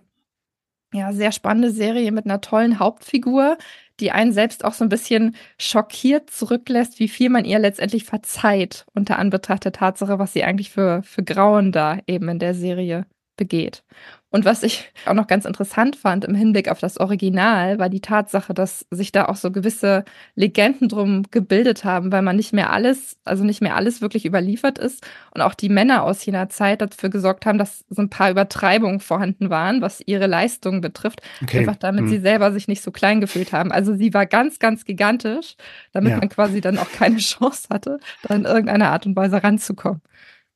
ja, 0.92 1.12
sehr 1.12 1.32
spannende 1.32 1.72
Serie 1.72 2.12
mit 2.12 2.26
einer 2.26 2.40
tollen 2.40 2.78
Hauptfigur, 2.78 3.58
die 3.98 4.12
einen 4.12 4.32
selbst 4.32 4.64
auch 4.64 4.72
so 4.72 4.84
ein 4.84 4.88
bisschen 4.88 5.34
schockiert 5.58 6.30
zurücklässt, 6.30 7.00
wie 7.00 7.08
viel 7.08 7.28
man 7.28 7.44
ihr 7.44 7.58
letztendlich 7.58 8.04
verzeiht, 8.04 8.86
unter 8.94 9.18
Anbetracht 9.18 9.64
der 9.64 9.72
Tatsache, 9.72 10.18
was 10.20 10.32
sie 10.32 10.44
eigentlich 10.44 10.70
für, 10.70 11.02
für 11.02 11.24
Grauen 11.24 11.72
da 11.72 11.98
eben 12.06 12.28
in 12.28 12.38
der 12.38 12.54
Serie 12.54 13.04
begeht. 13.36 13.82
Und 14.30 14.44
was 14.44 14.62
ich 14.62 14.92
auch 15.06 15.14
noch 15.14 15.28
ganz 15.28 15.44
interessant 15.46 15.96
fand 15.96 16.24
im 16.24 16.34
Hinblick 16.34 16.68
auf 16.68 16.78
das 16.78 16.98
Original, 16.98 17.78
war 17.78 17.88
die 17.88 18.00
Tatsache, 18.00 18.52
dass 18.52 18.84
sich 18.90 19.10
da 19.10 19.26
auch 19.26 19.36
so 19.36 19.50
gewisse 19.50 20.04
Legenden 20.34 20.88
drum 20.88 21.22
gebildet 21.30 21.84
haben, 21.84 22.12
weil 22.12 22.22
man 22.22 22.36
nicht 22.36 22.52
mehr 22.52 22.70
alles, 22.70 23.16
also 23.24 23.44
nicht 23.44 23.62
mehr 23.62 23.76
alles 23.76 24.02
wirklich 24.02 24.26
überliefert 24.26 24.78
ist 24.78 25.06
und 25.32 25.40
auch 25.40 25.54
die 25.54 25.68
Männer 25.68 26.02
aus 26.02 26.22
jener 26.26 26.48
Zeit 26.48 26.82
dafür 26.82 27.08
gesorgt 27.08 27.46
haben, 27.46 27.56
dass 27.56 27.84
so 27.88 28.02
ein 28.02 28.10
paar 28.10 28.30
Übertreibungen 28.30 29.00
vorhanden 29.00 29.48
waren, 29.48 29.80
was 29.80 30.02
ihre 30.04 30.26
Leistung 30.26 30.82
betrifft, 30.82 31.22
okay. 31.42 31.60
einfach 31.60 31.76
damit 31.76 32.02
hm. 32.02 32.08
sie 32.08 32.18
selber 32.18 32.52
sich 32.52 32.68
nicht 32.68 32.82
so 32.82 32.90
klein 32.90 33.22
gefühlt 33.22 33.52
haben. 33.52 33.72
Also 33.72 33.94
sie 33.94 34.12
war 34.12 34.26
ganz, 34.26 34.58
ganz 34.58 34.84
gigantisch, 34.84 35.56
damit 35.92 36.10
ja. 36.10 36.18
man 36.18 36.28
quasi 36.28 36.60
dann 36.60 36.76
auch 36.78 36.90
keine 36.90 37.16
Chance 37.20 37.68
hatte, 37.70 38.00
da 38.24 38.34
in 38.34 38.44
irgendeiner 38.44 38.90
Art 38.90 39.06
und 39.06 39.16
Weise 39.16 39.42
ranzukommen. 39.42 40.02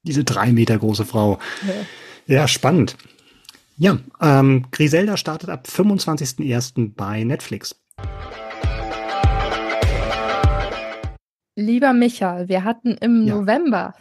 Diese 0.03 0.25
drei 0.25 0.53
Meter 0.53 0.77
große 0.77 1.05
Frau. 1.05 1.39
Ja. 1.67 1.75
Ja, 2.31 2.47
spannend. 2.47 2.97
Ja, 3.77 3.99
ähm, 4.21 4.67
Griselda 4.71 5.17
startet 5.17 5.51
ab 5.51 5.67
25.01. 5.69 6.95
bei 6.95 7.25
Netflix. 7.25 7.75
Lieber 11.57 11.93
Michael, 11.93 12.49
wir 12.49 12.63
hatten 12.63 12.97
im 13.01 13.27
ja. 13.27 13.35
November 13.35 13.95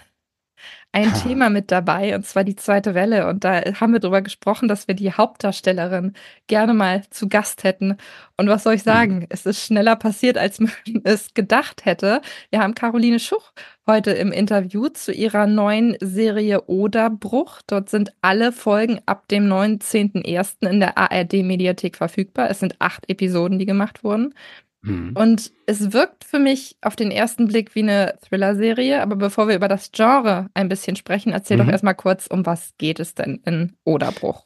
ein 0.92 1.10
ah. 1.14 1.20
Thema 1.20 1.50
mit 1.50 1.72
dabei, 1.72 2.16
und 2.16 2.26
zwar 2.26 2.44
die 2.44 2.56
zweite 2.56 2.96
Welle. 2.96 3.28
Und 3.28 3.44
da 3.44 3.62
haben 3.80 3.94
wir 3.94 4.00
darüber 4.00 4.22
gesprochen, 4.22 4.68
dass 4.68 4.88
wir 4.88 4.96
die 4.96 5.14
Hauptdarstellerin 5.14 6.14
gerne 6.48 6.74
mal 6.74 7.04
zu 7.12 7.30
Gast 7.30 7.64
hätten. 7.64 7.98
Und 8.38 8.48
was 8.48 8.64
soll 8.64 8.74
ich 8.74 8.84
sagen? 8.84 9.20
Mhm. 9.20 9.26
Es 9.30 9.46
ist 9.46 9.64
schneller 9.64 9.96
passiert, 9.96 10.38
als 10.38 10.60
man 10.60 10.72
es 11.04 11.34
gedacht 11.36 11.86
hätte. 11.86 12.22
Wir 12.50 12.60
haben 12.60 12.74
Caroline 12.74 13.20
Schuch 13.20 13.52
heute 13.86 14.12
im 14.12 14.32
Interview 14.32 14.88
zu 14.90 15.12
ihrer 15.12 15.46
neuen 15.46 15.96
Serie 16.00 16.68
Oderbruch. 16.68 17.62
Dort 17.68 17.90
sind 17.90 18.12
alle 18.22 18.52
Folgen 18.52 19.00
ab 19.06 19.28
dem 19.28 19.48
19.01. 19.48 20.68
in 20.68 20.80
der 20.80 20.98
ARD-Mediathek 20.98 21.98
verfügbar. 21.98 22.50
Es 22.50 22.60
sind 22.60 22.76
acht 22.80 23.10
Episoden, 23.10 23.60
die 23.60 23.66
gemacht 23.66 24.04
wurden. 24.04 24.34
Mhm. 24.82 25.12
Und 25.16 25.52
es 25.66 25.92
wirkt 25.94 26.24
für 26.24 26.40
mich 26.40 26.78
auf 26.82 26.96
den 26.96 27.12
ersten 27.12 27.48
Blick 27.48 27.76
wie 27.76 27.84
eine 27.84 28.18
Thriller-Serie, 28.28 29.02
aber 29.02 29.16
bevor 29.16 29.48
wir 29.48 29.56
über 29.56 29.68
das 29.68 29.92
Genre 29.92 30.48
ein 30.54 30.70
bisschen 30.70 30.96
sprechen, 30.96 31.34
erzähl 31.34 31.58
mhm. 31.58 31.66
doch 31.66 31.72
erstmal 31.72 31.96
kurz, 31.96 32.28
um 32.28 32.46
was 32.46 32.74
geht 32.78 33.00
es 33.00 33.14
denn 33.16 33.42
in 33.46 33.74
Oderbruch? 33.84 34.46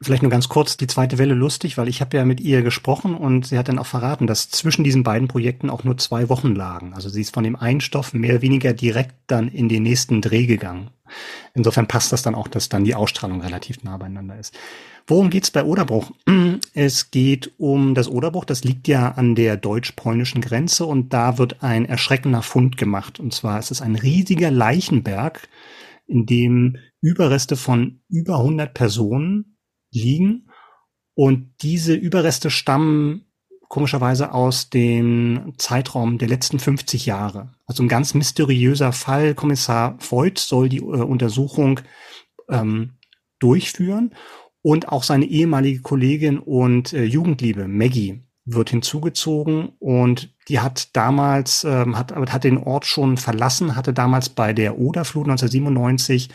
Vielleicht 0.00 0.22
nur 0.22 0.30
ganz 0.30 0.48
kurz 0.48 0.76
die 0.76 0.86
zweite 0.86 1.18
Welle 1.18 1.34
lustig, 1.34 1.78
weil 1.78 1.88
ich 1.88 2.00
habe 2.00 2.16
ja 2.16 2.24
mit 2.24 2.40
ihr 2.40 2.62
gesprochen 2.62 3.14
und 3.14 3.46
sie 3.46 3.56
hat 3.56 3.68
dann 3.68 3.78
auch 3.78 3.86
verraten, 3.86 4.26
dass 4.26 4.50
zwischen 4.50 4.84
diesen 4.84 5.02
beiden 5.02 5.28
Projekten 5.28 5.70
auch 5.70 5.84
nur 5.84 5.96
zwei 5.96 6.28
Wochen 6.28 6.54
lagen. 6.54 6.92
Also 6.94 7.08
sie 7.08 7.22
ist 7.22 7.32
von 7.32 7.44
dem 7.44 7.56
einen 7.56 7.80
Stoff 7.80 8.12
mehr 8.12 8.34
oder 8.34 8.42
weniger 8.42 8.74
direkt 8.74 9.14
dann 9.28 9.48
in 9.48 9.68
den 9.68 9.82
nächsten 9.82 10.20
Dreh 10.20 10.46
gegangen. 10.46 10.90
Insofern 11.54 11.86
passt 11.86 12.12
das 12.12 12.22
dann 12.22 12.34
auch, 12.34 12.48
dass 12.48 12.68
dann 12.68 12.84
die 12.84 12.94
Ausstrahlung 12.94 13.40
relativ 13.40 13.82
nah 13.82 13.96
beieinander 13.96 14.38
ist. 14.38 14.54
Worum 15.06 15.28
geht's 15.30 15.50
bei 15.50 15.64
Oderbruch? 15.64 16.10
Es 16.76 17.10
geht 17.10 17.52
um 17.58 17.94
das 17.94 18.08
Oderbruch, 18.08 18.44
das 18.44 18.64
liegt 18.64 18.88
ja 18.88 19.12
an 19.12 19.34
der 19.34 19.56
deutsch-polnischen 19.56 20.40
Grenze 20.40 20.86
und 20.86 21.12
da 21.12 21.38
wird 21.38 21.62
ein 21.62 21.84
erschreckender 21.84 22.42
Fund 22.42 22.76
gemacht. 22.76 23.20
Und 23.20 23.32
zwar 23.32 23.58
ist 23.58 23.70
es 23.70 23.80
ein 23.80 23.94
riesiger 23.94 24.50
Leichenberg, 24.50 25.48
in 26.06 26.26
dem 26.26 26.76
Überreste 27.00 27.56
von 27.56 28.00
über 28.08 28.38
100 28.38 28.74
Personen 28.74 29.56
liegen. 29.92 30.48
Und 31.14 31.54
diese 31.62 31.94
Überreste 31.94 32.50
stammen 32.50 33.26
komischerweise 33.68 34.32
aus 34.32 34.70
dem 34.70 35.54
Zeitraum 35.58 36.18
der 36.18 36.28
letzten 36.28 36.58
50 36.58 37.06
Jahre. 37.06 37.52
Also 37.66 37.82
ein 37.82 37.88
ganz 37.88 38.14
mysteriöser 38.14 38.92
Fall. 38.92 39.34
Kommissar 39.34 39.96
Voigt 39.98 40.38
soll 40.38 40.68
die 40.68 40.78
äh, 40.78 40.80
Untersuchung 40.80 41.80
ähm, 42.48 42.98
durchführen 43.38 44.14
und 44.64 44.88
auch 44.88 45.02
seine 45.02 45.26
ehemalige 45.26 45.82
Kollegin 45.82 46.38
und 46.38 46.94
äh, 46.94 47.04
Jugendliebe 47.04 47.68
Maggie 47.68 48.22
wird 48.46 48.70
hinzugezogen. 48.70 49.72
Und 49.78 50.34
die 50.48 50.58
hat 50.58 50.96
damals, 50.96 51.64
ähm, 51.64 51.98
hat, 51.98 52.16
hat 52.16 52.44
den 52.44 52.56
Ort 52.56 52.86
schon 52.86 53.18
verlassen, 53.18 53.76
hatte 53.76 53.92
damals 53.92 54.30
bei 54.30 54.54
der 54.54 54.78
Oderflut 54.78 55.26
1997 55.26 56.30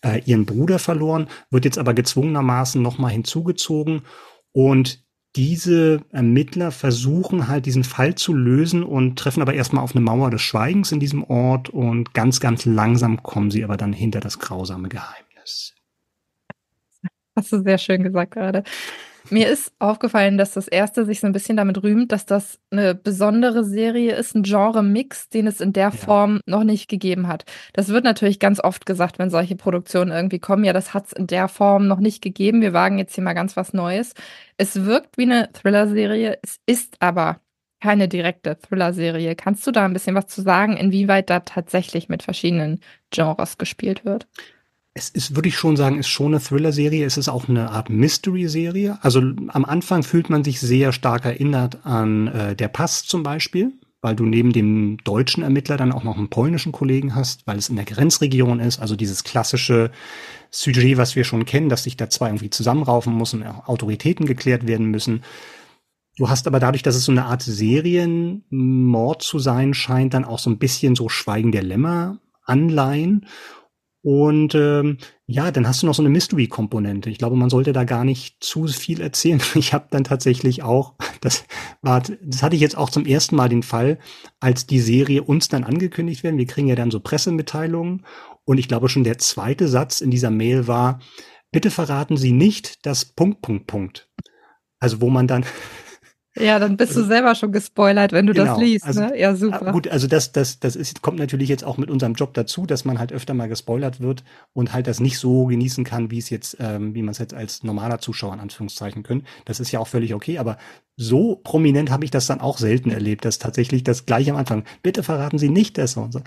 äh, 0.00 0.22
ihren 0.24 0.46
Bruder 0.46 0.78
verloren, 0.78 1.28
wird 1.50 1.66
jetzt 1.66 1.76
aber 1.76 1.92
gezwungenermaßen 1.92 2.80
nochmal 2.80 3.12
hinzugezogen. 3.12 4.00
Und 4.52 5.04
diese 5.36 6.00
Ermittler 6.12 6.70
versuchen 6.70 7.46
halt 7.46 7.66
diesen 7.66 7.84
Fall 7.84 8.14
zu 8.14 8.32
lösen 8.32 8.84
und 8.84 9.18
treffen 9.18 9.42
aber 9.42 9.52
erstmal 9.52 9.84
auf 9.84 9.94
eine 9.94 10.02
Mauer 10.02 10.30
des 10.30 10.40
Schweigens 10.40 10.92
in 10.92 11.00
diesem 11.00 11.22
Ort. 11.24 11.68
Und 11.68 12.14
ganz, 12.14 12.40
ganz 12.40 12.64
langsam 12.64 13.22
kommen 13.22 13.50
sie 13.50 13.64
aber 13.64 13.76
dann 13.76 13.92
hinter 13.92 14.20
das 14.20 14.38
grausame 14.38 14.88
Geheimnis. 14.88 15.75
Hast 17.36 17.52
du 17.52 17.62
sehr 17.62 17.78
schön 17.78 18.02
gesagt 18.02 18.32
gerade. 18.32 18.64
Mir 19.30 19.48
ist 19.48 19.72
aufgefallen, 19.80 20.38
dass 20.38 20.52
das 20.52 20.68
erste 20.68 21.04
sich 21.04 21.20
so 21.20 21.26
ein 21.26 21.32
bisschen 21.32 21.56
damit 21.56 21.82
rühmt, 21.82 22.12
dass 22.12 22.26
das 22.26 22.60
eine 22.70 22.94
besondere 22.94 23.64
Serie 23.64 24.14
ist, 24.14 24.36
ein 24.36 24.44
Genre-Mix, 24.44 25.28
den 25.30 25.48
es 25.48 25.60
in 25.60 25.72
der 25.72 25.84
ja. 25.84 25.90
Form 25.90 26.40
noch 26.46 26.62
nicht 26.62 26.88
gegeben 26.88 27.26
hat. 27.26 27.44
Das 27.72 27.88
wird 27.88 28.04
natürlich 28.04 28.38
ganz 28.38 28.60
oft 28.60 28.86
gesagt, 28.86 29.18
wenn 29.18 29.30
solche 29.30 29.56
Produktionen 29.56 30.12
irgendwie 30.12 30.38
kommen. 30.38 30.64
Ja, 30.64 30.72
das 30.72 30.94
hat 30.94 31.06
es 31.06 31.12
in 31.12 31.26
der 31.26 31.48
Form 31.48 31.88
noch 31.88 31.98
nicht 31.98 32.22
gegeben. 32.22 32.62
Wir 32.62 32.72
wagen 32.72 32.98
jetzt 32.98 33.14
hier 33.16 33.24
mal 33.24 33.34
ganz 33.34 33.56
was 33.56 33.72
Neues. 33.72 34.14
Es 34.58 34.84
wirkt 34.84 35.18
wie 35.18 35.22
eine 35.22 35.50
Thriller-Serie, 35.52 36.38
es 36.42 36.60
ist 36.66 36.96
aber 37.00 37.40
keine 37.80 38.08
direkte 38.08 38.58
Thriller-Serie. 38.58 39.34
Kannst 39.34 39.66
du 39.66 39.72
da 39.72 39.84
ein 39.84 39.92
bisschen 39.92 40.14
was 40.14 40.28
zu 40.28 40.40
sagen, 40.40 40.76
inwieweit 40.76 41.30
da 41.30 41.40
tatsächlich 41.40 42.08
mit 42.08 42.22
verschiedenen 42.22 42.80
Genres 43.10 43.58
gespielt 43.58 44.04
wird? 44.04 44.26
Es 44.96 45.10
ist, 45.10 45.36
würde 45.36 45.48
ich 45.48 45.58
schon 45.58 45.76
sagen, 45.76 45.98
ist 45.98 46.08
schon 46.08 46.34
eine 46.34 46.42
Thriller-Serie. 46.42 47.04
Es 47.04 47.18
ist 47.18 47.28
auch 47.28 47.50
eine 47.50 47.70
Art 47.70 47.90
Mystery-Serie. 47.90 48.98
Also 49.02 49.20
am 49.20 49.66
Anfang 49.66 50.02
fühlt 50.02 50.30
man 50.30 50.42
sich 50.42 50.58
sehr 50.58 50.92
stark 50.92 51.26
erinnert 51.26 51.84
an 51.84 52.28
äh, 52.28 52.56
Der 52.56 52.68
Pass 52.68 53.04
zum 53.04 53.22
Beispiel, 53.22 53.72
weil 54.00 54.16
du 54.16 54.24
neben 54.24 54.54
dem 54.54 54.96
deutschen 55.04 55.42
Ermittler 55.42 55.76
dann 55.76 55.92
auch 55.92 56.02
noch 56.02 56.16
einen 56.16 56.30
polnischen 56.30 56.72
Kollegen 56.72 57.14
hast, 57.14 57.46
weil 57.46 57.58
es 57.58 57.68
in 57.68 57.76
der 57.76 57.84
Grenzregion 57.84 58.58
ist. 58.58 58.80
Also 58.80 58.96
dieses 58.96 59.22
klassische 59.22 59.90
Sujet, 60.50 60.96
was 60.96 61.14
wir 61.14 61.24
schon 61.24 61.44
kennen, 61.44 61.68
dass 61.68 61.82
sich 61.82 61.98
da 61.98 62.08
zwei 62.08 62.28
irgendwie 62.28 62.48
zusammenraufen 62.48 63.14
müssen, 63.18 63.44
Autoritäten 63.44 64.24
geklärt 64.24 64.66
werden 64.66 64.86
müssen. 64.86 65.24
Du 66.16 66.30
hast 66.30 66.46
aber 66.46 66.58
dadurch, 66.58 66.82
dass 66.82 66.96
es 66.96 67.04
so 67.04 67.12
eine 67.12 67.26
Art 67.26 67.42
Serienmord 67.42 69.20
zu 69.20 69.38
sein 69.38 69.74
scheint, 69.74 70.14
dann 70.14 70.24
auch 70.24 70.38
so 70.38 70.48
ein 70.48 70.56
bisschen 70.56 70.96
so 70.96 71.10
Schweigen 71.10 71.52
der 71.52 71.62
Lämmer 71.62 72.18
Anleihen. 72.46 73.26
Und 74.08 74.54
ähm, 74.54 74.98
ja, 75.26 75.50
dann 75.50 75.66
hast 75.66 75.82
du 75.82 75.86
noch 75.86 75.94
so 75.96 76.00
eine 76.00 76.10
Mystery-Komponente. 76.10 77.10
Ich 77.10 77.18
glaube, 77.18 77.34
man 77.34 77.50
sollte 77.50 77.72
da 77.72 77.82
gar 77.82 78.04
nicht 78.04 78.36
zu 78.38 78.68
viel 78.68 79.00
erzählen. 79.00 79.42
Ich 79.56 79.72
habe 79.74 79.88
dann 79.90 80.04
tatsächlich 80.04 80.62
auch, 80.62 80.94
das 81.20 81.44
war, 81.82 82.00
das 82.22 82.40
hatte 82.40 82.54
ich 82.54 82.62
jetzt 82.62 82.78
auch 82.78 82.88
zum 82.88 83.04
ersten 83.04 83.34
Mal 83.34 83.48
den 83.48 83.64
Fall, 83.64 83.98
als 84.38 84.64
die 84.64 84.78
Serie 84.78 85.24
uns 85.24 85.48
dann 85.48 85.64
angekündigt 85.64 86.22
werden. 86.22 86.38
Wir 86.38 86.46
kriegen 86.46 86.68
ja 86.68 86.76
dann 86.76 86.92
so 86.92 87.00
Pressemitteilungen. 87.00 88.06
Und 88.44 88.58
ich 88.58 88.68
glaube 88.68 88.88
schon 88.88 89.02
der 89.02 89.18
zweite 89.18 89.66
Satz 89.66 90.00
in 90.00 90.12
dieser 90.12 90.30
Mail 90.30 90.68
war, 90.68 91.00
bitte 91.50 91.72
verraten 91.72 92.16
Sie 92.16 92.30
nicht 92.30 92.86
das 92.86 93.06
Punkt, 93.06 93.42
Punkt, 93.42 93.66
Punkt. 93.66 94.08
Also 94.78 95.00
wo 95.00 95.10
man 95.10 95.26
dann 95.26 95.44
ja, 96.38 96.58
dann 96.58 96.76
bist 96.76 96.92
du 96.92 97.00
also 97.00 97.08
selber 97.08 97.34
schon 97.34 97.52
gespoilert, 97.52 98.12
wenn 98.12 98.26
du 98.26 98.32
genau, 98.32 98.52
das 98.52 98.58
liest. 98.58 98.84
Also, 98.84 99.00
ne? 99.00 99.18
Ja, 99.18 99.34
super. 99.34 99.72
Gut, 99.72 99.88
also 99.88 100.06
das, 100.06 100.32
das, 100.32 100.60
das 100.60 100.76
ist, 100.76 101.02
kommt 101.02 101.18
natürlich 101.18 101.48
jetzt 101.48 101.64
auch 101.64 101.78
mit 101.78 101.90
unserem 101.90 102.14
Job 102.14 102.34
dazu, 102.34 102.66
dass 102.66 102.84
man 102.84 102.98
halt 102.98 103.12
öfter 103.12 103.34
mal 103.34 103.48
gespoilert 103.48 104.00
wird 104.00 104.24
und 104.52 104.72
halt 104.72 104.86
das 104.86 105.00
nicht 105.00 105.18
so 105.18 105.46
genießen 105.46 105.84
kann, 105.84 106.10
wie 106.10 106.18
es 106.18 106.30
jetzt, 106.30 106.56
ähm, 106.60 106.94
wie 106.94 107.02
man 107.02 107.12
es 107.12 107.18
jetzt 107.18 107.34
als 107.34 107.62
normaler 107.62 107.98
Zuschauer 107.98 108.34
in 108.34 108.40
Anführungszeichen 108.40 109.02
können. 109.02 109.26
Das 109.44 109.60
ist 109.60 109.72
ja 109.72 109.80
auch 109.80 109.88
völlig 109.88 110.14
okay, 110.14 110.38
aber 110.38 110.58
so 110.96 111.36
prominent 111.36 111.90
habe 111.90 112.04
ich 112.04 112.10
das 112.10 112.26
dann 112.26 112.40
auch 112.40 112.58
selten 112.58 112.90
erlebt, 112.90 113.24
dass 113.24 113.38
tatsächlich 113.38 113.84
das 113.84 114.06
gleich 114.06 114.30
am 114.30 114.36
Anfang, 114.36 114.64
bitte 114.82 115.02
verraten 115.02 115.38
Sie 115.38 115.48
nicht 115.48 115.78
das 115.78 115.96
und 115.96 116.12
so. 116.12 116.20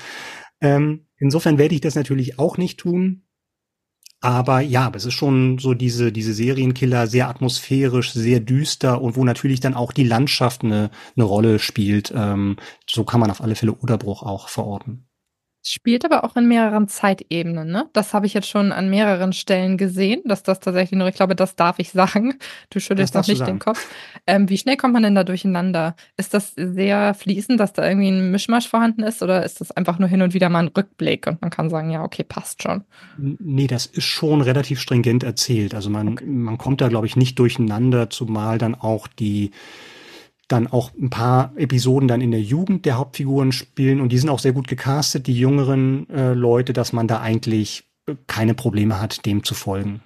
Ähm, 0.62 1.06
insofern 1.17 1.58
werde 1.58 1.76
ich 1.76 1.82
das 1.82 1.95
natürlich 1.95 2.39
auch 2.39 2.58
nicht 2.58 2.80
tun. 2.80 3.24
Aber 4.22 4.60
ja, 4.60 4.92
es 4.94 5.06
ist 5.06 5.14
schon 5.14 5.60
so 5.60 5.74
diese, 5.74 6.12
diese 6.12 6.34
Serienkiller 6.34 7.08
sehr 7.08 7.30
atmosphärisch, 7.30 8.12
sehr 8.12 8.42
düster 8.42 9.02
und 9.02 9.16
wo 9.16 9.24
natürlich 9.24 9.62
dann 9.62 9.76
auch 9.76 9.94
die 9.94 10.04
Landschaft 10.04 10.64
eine, 10.64 10.92
eine 11.16 11.24
Rolle 11.24 11.60
spielt. 11.60 12.12
Ähm, 12.16 12.58
so 12.86 13.06
kann 13.06 13.22
man 13.22 13.32
auf 13.32 13.42
alle 13.42 13.56
Fälle 13.56 13.74
Oderbruch 13.74 14.24
auch 14.24 14.50
verorten. 14.50 15.09
Spielt 15.62 16.06
aber 16.06 16.24
auch 16.24 16.38
in 16.38 16.48
mehreren 16.48 16.88
Zeitebenen, 16.88 17.69
ne? 17.69 17.89
Das 17.91 18.13
habe 18.13 18.26
ich 18.26 18.34
jetzt 18.34 18.48
schon 18.48 18.72
an 18.72 18.89
mehreren 18.89 19.34
Stellen 19.34 19.78
gesehen, 19.78 20.22
dass 20.24 20.41
das 20.41 20.62
tatsächlich 20.62 20.98
nur, 20.98 21.10
ich 21.10 21.15
glaube, 21.15 21.36
das 21.36 21.58
darf 21.58 21.80
ich 21.80 21.91
sagen. 21.91 22.36
Du 22.69 22.80
schüttelst 22.80 23.13
noch 23.13 23.28
nicht 23.28 23.45
den 23.45 23.60
Kopf. 23.60 23.86
Ähm, 24.26 24.50
wie 24.50 24.58
schnell 24.58 24.78
kommt 24.78 24.93
man 24.93 25.04
denn 25.04 25.15
da 25.15 25.26
durcheinander? 25.26 25.95
Ist 26.15 26.34
das 26.34 26.54
sehr 26.56 27.13
fließend, 27.13 27.60
dass 27.60 27.74
da 27.74 27.86
irgendwie 27.86 28.08
ein 28.08 28.32
Mischmasch 28.32 28.69
vorhanden 28.69 29.04
ist 29.04 29.22
oder 29.22 29.43
ist 29.43 29.60
das 29.60 29.72
einfach 29.72 30.00
nur 30.00 30.08
hin 30.08 30.22
und 30.22 30.34
wieder 30.34 30.48
mal 30.48 30.60
ein 30.60 30.69
Rückblick 30.69 31.28
und 31.28 31.41
man 31.41 31.50
kann 31.50 31.69
sagen, 31.69 31.89
ja, 31.89 32.04
okay, 32.04 32.24
passt 32.24 32.63
schon? 32.63 32.86
Nee, 33.17 33.67
das 33.67 33.86
ist 33.86 34.06
schon 34.06 34.41
relativ 34.41 34.80
stringent 34.80 35.24
erzählt. 35.24 35.76
Also 35.76 35.89
man, 35.89 36.10
okay. 36.10 36.26
man 36.26 36.58
kommt 36.58 36.80
da, 36.80 36.88
glaube 36.88 37.08
ich, 37.08 37.17
nicht 37.17 37.38
durcheinander, 37.38 38.10
zumal 38.10 38.60
dann 38.60 38.76
auch 38.76 39.08
die 39.08 39.52
dann 40.50 40.68
auch 40.68 40.92
ein 41.00 41.10
paar 41.10 41.54
Episoden 41.56 42.08
dann 42.08 42.22
in 42.22 42.32
der 42.32 42.42
Jugend 42.42 42.86
der 42.86 42.98
Hauptfiguren 42.98 43.52
spielen 43.52 44.02
und 44.02 44.12
die 44.12 44.18
sind 44.18 44.30
auch 44.30 44.40
sehr 44.40 44.52
gut 44.52 44.68
gecastet, 44.68 45.28
die 45.28 45.40
jüngeren 45.40 46.10
äh, 46.10 46.34
Leute, 46.34 46.74
dass 46.74 46.92
man 46.92 47.08
da 47.08 47.22
eigentlich 47.22 47.86
keine 48.28 48.56
Probleme 48.56 49.00
hat, 49.00 49.26
dem 49.26 49.44
zu 49.44 49.54
folgen. 49.54 50.02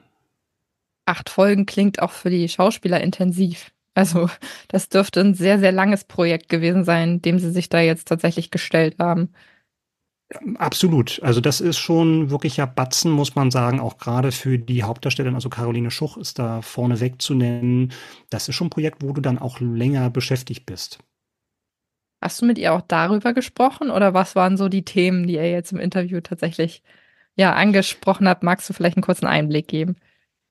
Acht 1.06 1.29
Folgen 1.29 1.65
klingt 1.65 2.01
auch 2.01 2.12
für 2.12 2.29
die 2.29 2.47
Schauspieler 2.47 3.01
intensiv. 3.01 3.71
Also 3.93 4.29
das 4.67 4.89
dürfte 4.89 5.21
ein 5.21 5.34
sehr, 5.34 5.60
sehr 5.60 5.71
langes 5.71 6.03
Projekt 6.03 6.49
gewesen 6.49 6.84
sein, 6.84 7.21
dem 7.21 7.39
sie 7.39 7.51
sich 7.51 7.69
da 7.69 7.79
jetzt 7.79 8.08
tatsächlich 8.08 8.51
gestellt 8.51 8.95
haben. 8.99 9.29
Absolut. 10.55 11.21
Also 11.21 11.41
das 11.41 11.62
ist 11.62 11.77
schon 11.77 12.29
wirklich 12.29 12.57
ja 12.57 12.65
Batzen, 12.65 13.12
muss 13.12 13.36
man 13.36 13.51
sagen, 13.51 13.79
auch 13.79 13.97
gerade 13.97 14.31
für 14.31 14.57
die 14.57 14.83
Hauptdarstellerin, 14.83 15.36
also 15.36 15.49
Caroline 15.49 15.91
Schuch 15.91 16.17
ist 16.17 16.39
da 16.39 16.62
vorneweg 16.62 17.21
zu 17.21 17.36
nennen. 17.36 17.91
Das 18.29 18.49
ist 18.49 18.55
schon 18.55 18.67
ein 18.67 18.71
Projekt, 18.71 19.03
wo 19.03 19.13
du 19.13 19.21
dann 19.21 19.38
auch 19.38 19.59
länger 19.59 20.09
beschäftigt 20.09 20.65
bist. 20.65 20.99
Hast 22.21 22.41
du 22.41 22.45
mit 22.45 22.57
ihr 22.57 22.73
auch 22.73 22.81
darüber 22.81 23.33
gesprochen 23.33 23.91
oder 23.91 24.13
was 24.13 24.36
waren 24.36 24.57
so 24.57 24.69
die 24.69 24.86
Themen, 24.86 25.27
die 25.27 25.36
er 25.36 25.51
jetzt 25.51 25.71
im 25.71 25.79
Interview 25.79 26.21
tatsächlich 26.21 26.81
ja 27.36 27.53
angesprochen 27.53 28.27
hat? 28.27 28.43
Magst 28.43 28.69
du 28.69 28.73
vielleicht 28.73 28.97
einen 28.97 29.03
kurzen 29.03 29.27
Einblick 29.27 29.67
geben? 29.67 29.97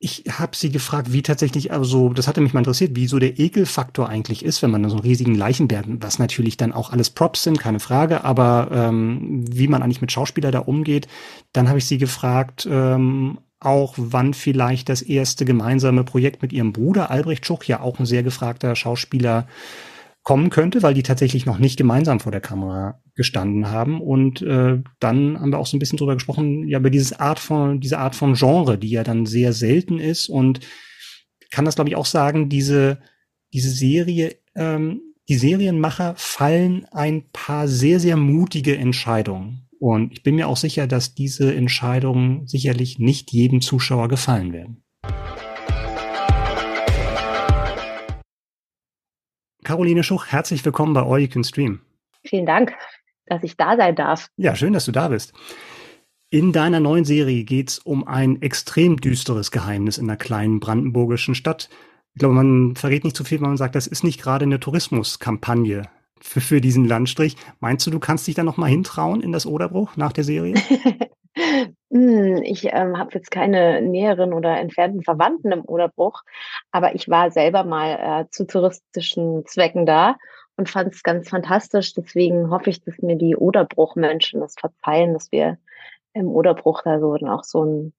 Ich 0.04 0.24
habe 0.28 0.56
sie 0.56 0.70
gefragt, 0.70 1.12
wie 1.12 1.22
tatsächlich, 1.22 1.70
also 1.70 2.08
das 2.08 2.26
hatte 2.26 2.40
mich 2.40 2.52
mal 2.52 2.60
interessiert, 2.60 2.96
wie 2.96 3.06
so 3.06 3.20
der 3.20 3.38
Ekelfaktor 3.38 4.08
eigentlich 4.08 4.44
ist, 4.44 4.60
wenn 4.60 4.72
man 4.72 4.88
so 4.90 4.96
einen 4.96 5.04
riesigen 5.04 5.36
Leichenberg, 5.36 5.86
was 6.00 6.18
natürlich 6.18 6.56
dann 6.56 6.72
auch 6.72 6.90
alles 6.90 7.08
Props 7.08 7.44
sind, 7.44 7.60
keine 7.60 7.78
Frage, 7.78 8.24
aber 8.24 8.68
ähm, 8.72 9.44
wie 9.48 9.68
man 9.68 9.80
eigentlich 9.80 10.00
mit 10.00 10.10
Schauspieler 10.10 10.50
da 10.50 10.58
umgeht. 10.58 11.06
Dann 11.52 11.68
habe 11.68 11.78
ich 11.78 11.86
sie 11.86 11.98
gefragt, 11.98 12.66
ähm, 12.68 13.38
auch 13.60 13.94
wann 13.96 14.34
vielleicht 14.34 14.88
das 14.88 15.02
erste 15.02 15.44
gemeinsame 15.44 16.02
Projekt 16.02 16.42
mit 16.42 16.52
ihrem 16.52 16.72
Bruder 16.72 17.12
Albrecht 17.12 17.46
Schuch, 17.46 17.62
ja 17.62 17.78
auch 17.78 18.00
ein 18.00 18.06
sehr 18.06 18.24
gefragter 18.24 18.74
Schauspieler, 18.74 19.46
kommen 20.22 20.50
könnte, 20.50 20.82
weil 20.82 20.94
die 20.94 21.02
tatsächlich 21.02 21.46
noch 21.46 21.58
nicht 21.58 21.76
gemeinsam 21.76 22.20
vor 22.20 22.30
der 22.30 22.40
Kamera 22.40 23.02
gestanden 23.14 23.70
haben. 23.70 24.00
Und 24.00 24.40
äh, 24.42 24.80
dann 25.00 25.40
haben 25.40 25.50
wir 25.50 25.58
auch 25.58 25.66
so 25.66 25.76
ein 25.76 25.80
bisschen 25.80 25.98
drüber 25.98 26.14
gesprochen, 26.14 26.68
ja, 26.68 26.78
über 26.78 26.90
dieses 26.90 27.18
Art 27.18 27.38
von, 27.38 27.80
diese 27.80 27.98
Art 27.98 28.14
von 28.14 28.34
Genre, 28.34 28.78
die 28.78 28.90
ja 28.90 29.02
dann 29.02 29.26
sehr 29.26 29.52
selten 29.52 29.98
ist. 29.98 30.28
Und 30.28 30.60
kann 31.50 31.64
das, 31.64 31.74
glaube 31.74 31.90
ich, 31.90 31.96
auch 31.96 32.06
sagen, 32.06 32.48
diese, 32.48 32.98
diese 33.52 33.70
Serie, 33.70 34.36
ähm, 34.54 35.00
die 35.28 35.36
Serienmacher 35.36 36.14
fallen 36.16 36.86
ein 36.90 37.24
paar 37.32 37.66
sehr, 37.68 38.00
sehr 38.00 38.16
mutige 38.16 38.76
Entscheidungen. 38.76 39.68
Und 39.78 40.12
ich 40.12 40.22
bin 40.22 40.36
mir 40.36 40.46
auch 40.46 40.56
sicher, 40.56 40.86
dass 40.86 41.14
diese 41.14 41.52
Entscheidungen 41.54 42.46
sicherlich 42.46 43.00
nicht 43.00 43.32
jedem 43.32 43.60
Zuschauer 43.60 44.08
gefallen 44.08 44.52
werden. 44.52 44.84
Caroline 49.64 50.02
Schuch, 50.02 50.26
herzlich 50.26 50.64
willkommen 50.64 50.92
bei 50.92 51.02
All 51.02 51.20
You 51.20 51.28
Can 51.28 51.44
Stream. 51.44 51.80
Vielen 52.24 52.46
Dank, 52.46 52.72
dass 53.26 53.44
ich 53.44 53.56
da 53.56 53.76
sein 53.76 53.94
darf. 53.94 54.28
Ja, 54.36 54.56
schön, 54.56 54.72
dass 54.72 54.86
du 54.86 54.92
da 54.92 55.08
bist. 55.08 55.32
In 56.30 56.52
deiner 56.52 56.80
neuen 56.80 57.04
Serie 57.04 57.44
geht 57.44 57.68
es 57.68 57.78
um 57.78 58.06
ein 58.08 58.42
extrem 58.42 58.96
düsteres 58.96 59.50
Geheimnis 59.52 59.98
in 59.98 60.08
einer 60.08 60.16
kleinen 60.16 60.58
brandenburgischen 60.58 61.36
Stadt. 61.36 61.68
Ich 62.14 62.18
glaube, 62.18 62.34
man 62.34 62.74
verrät 62.74 63.04
nicht 63.04 63.16
zu 63.16 63.22
viel, 63.22 63.40
wenn 63.40 63.50
man 63.50 63.56
sagt, 63.56 63.76
das 63.76 63.86
ist 63.86 64.02
nicht 64.02 64.20
gerade 64.20 64.44
eine 64.44 64.58
Tourismuskampagne 64.58 65.82
für, 66.20 66.40
für 66.40 66.60
diesen 66.60 66.86
Landstrich. 66.86 67.36
Meinst 67.60 67.86
du, 67.86 67.90
du 67.90 68.00
kannst 68.00 68.26
dich 68.26 68.34
da 68.34 68.42
noch 68.42 68.56
mal 68.56 68.68
hintrauen 68.68 69.20
in 69.20 69.30
das 69.30 69.46
Oderbruch 69.46 69.96
nach 69.96 70.12
der 70.12 70.24
Serie? 70.24 70.54
Hm, 71.90 72.42
ich 72.42 72.64
ähm, 72.72 72.98
habe 72.98 73.10
jetzt 73.12 73.30
keine 73.30 73.82
näheren 73.82 74.32
oder 74.32 74.58
entfernten 74.58 75.02
Verwandten 75.02 75.52
im 75.52 75.64
Oderbruch, 75.64 76.22
aber 76.70 76.94
ich 76.94 77.08
war 77.08 77.30
selber 77.30 77.64
mal 77.64 78.22
äh, 78.24 78.30
zu 78.30 78.46
touristischen 78.46 79.44
Zwecken 79.44 79.84
da 79.84 80.16
und 80.56 80.70
fand 80.70 80.94
es 80.94 81.02
ganz 81.02 81.28
fantastisch. 81.28 81.94
Deswegen 81.94 82.50
hoffe 82.50 82.70
ich, 82.70 82.82
dass 82.82 82.98
mir 82.98 83.16
die 83.16 83.36
Oderbruchmenschen 83.36 84.40
das 84.40 84.54
verzeihen, 84.58 85.12
dass 85.12 85.30
wir 85.32 85.58
im 86.14 86.28
Oderbruch 86.28 86.82
da 86.82 87.00
so 87.00 87.16
dann 87.16 87.28
auch 87.28 87.44
so 87.44 87.64
ein 87.64 87.92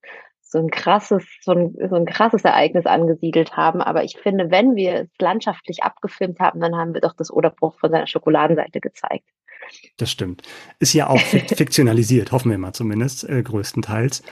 so 0.53 0.59
ein 0.59 0.69
krasses, 0.69 1.25
so 1.41 1.51
ein, 1.51 1.75
so 1.89 1.95
ein 1.95 2.05
krasses 2.05 2.43
Ereignis 2.43 2.85
angesiedelt 2.85 3.57
haben. 3.57 3.81
Aber 3.81 4.03
ich 4.03 4.17
finde, 4.17 4.51
wenn 4.51 4.75
wir 4.75 5.01
es 5.01 5.09
landschaftlich 5.19 5.83
abgefilmt 5.83 6.39
haben, 6.39 6.61
dann 6.61 6.75
haben 6.75 6.93
wir 6.93 7.01
doch 7.01 7.13
das 7.13 7.31
Oderbruch 7.31 7.77
von 7.79 7.91
seiner 7.91 8.07
Schokoladenseite 8.07 8.79
gezeigt. 8.79 9.27
Das 9.97 10.11
stimmt. 10.11 10.43
Ist 10.79 10.93
ja 10.93 11.09
auch 11.09 11.19
fiktionalisiert, 11.55 12.31
hoffen 12.31 12.51
wir 12.51 12.57
mal 12.57 12.73
zumindest, 12.73 13.27
äh, 13.27 13.41
größtenteils. 13.41 14.23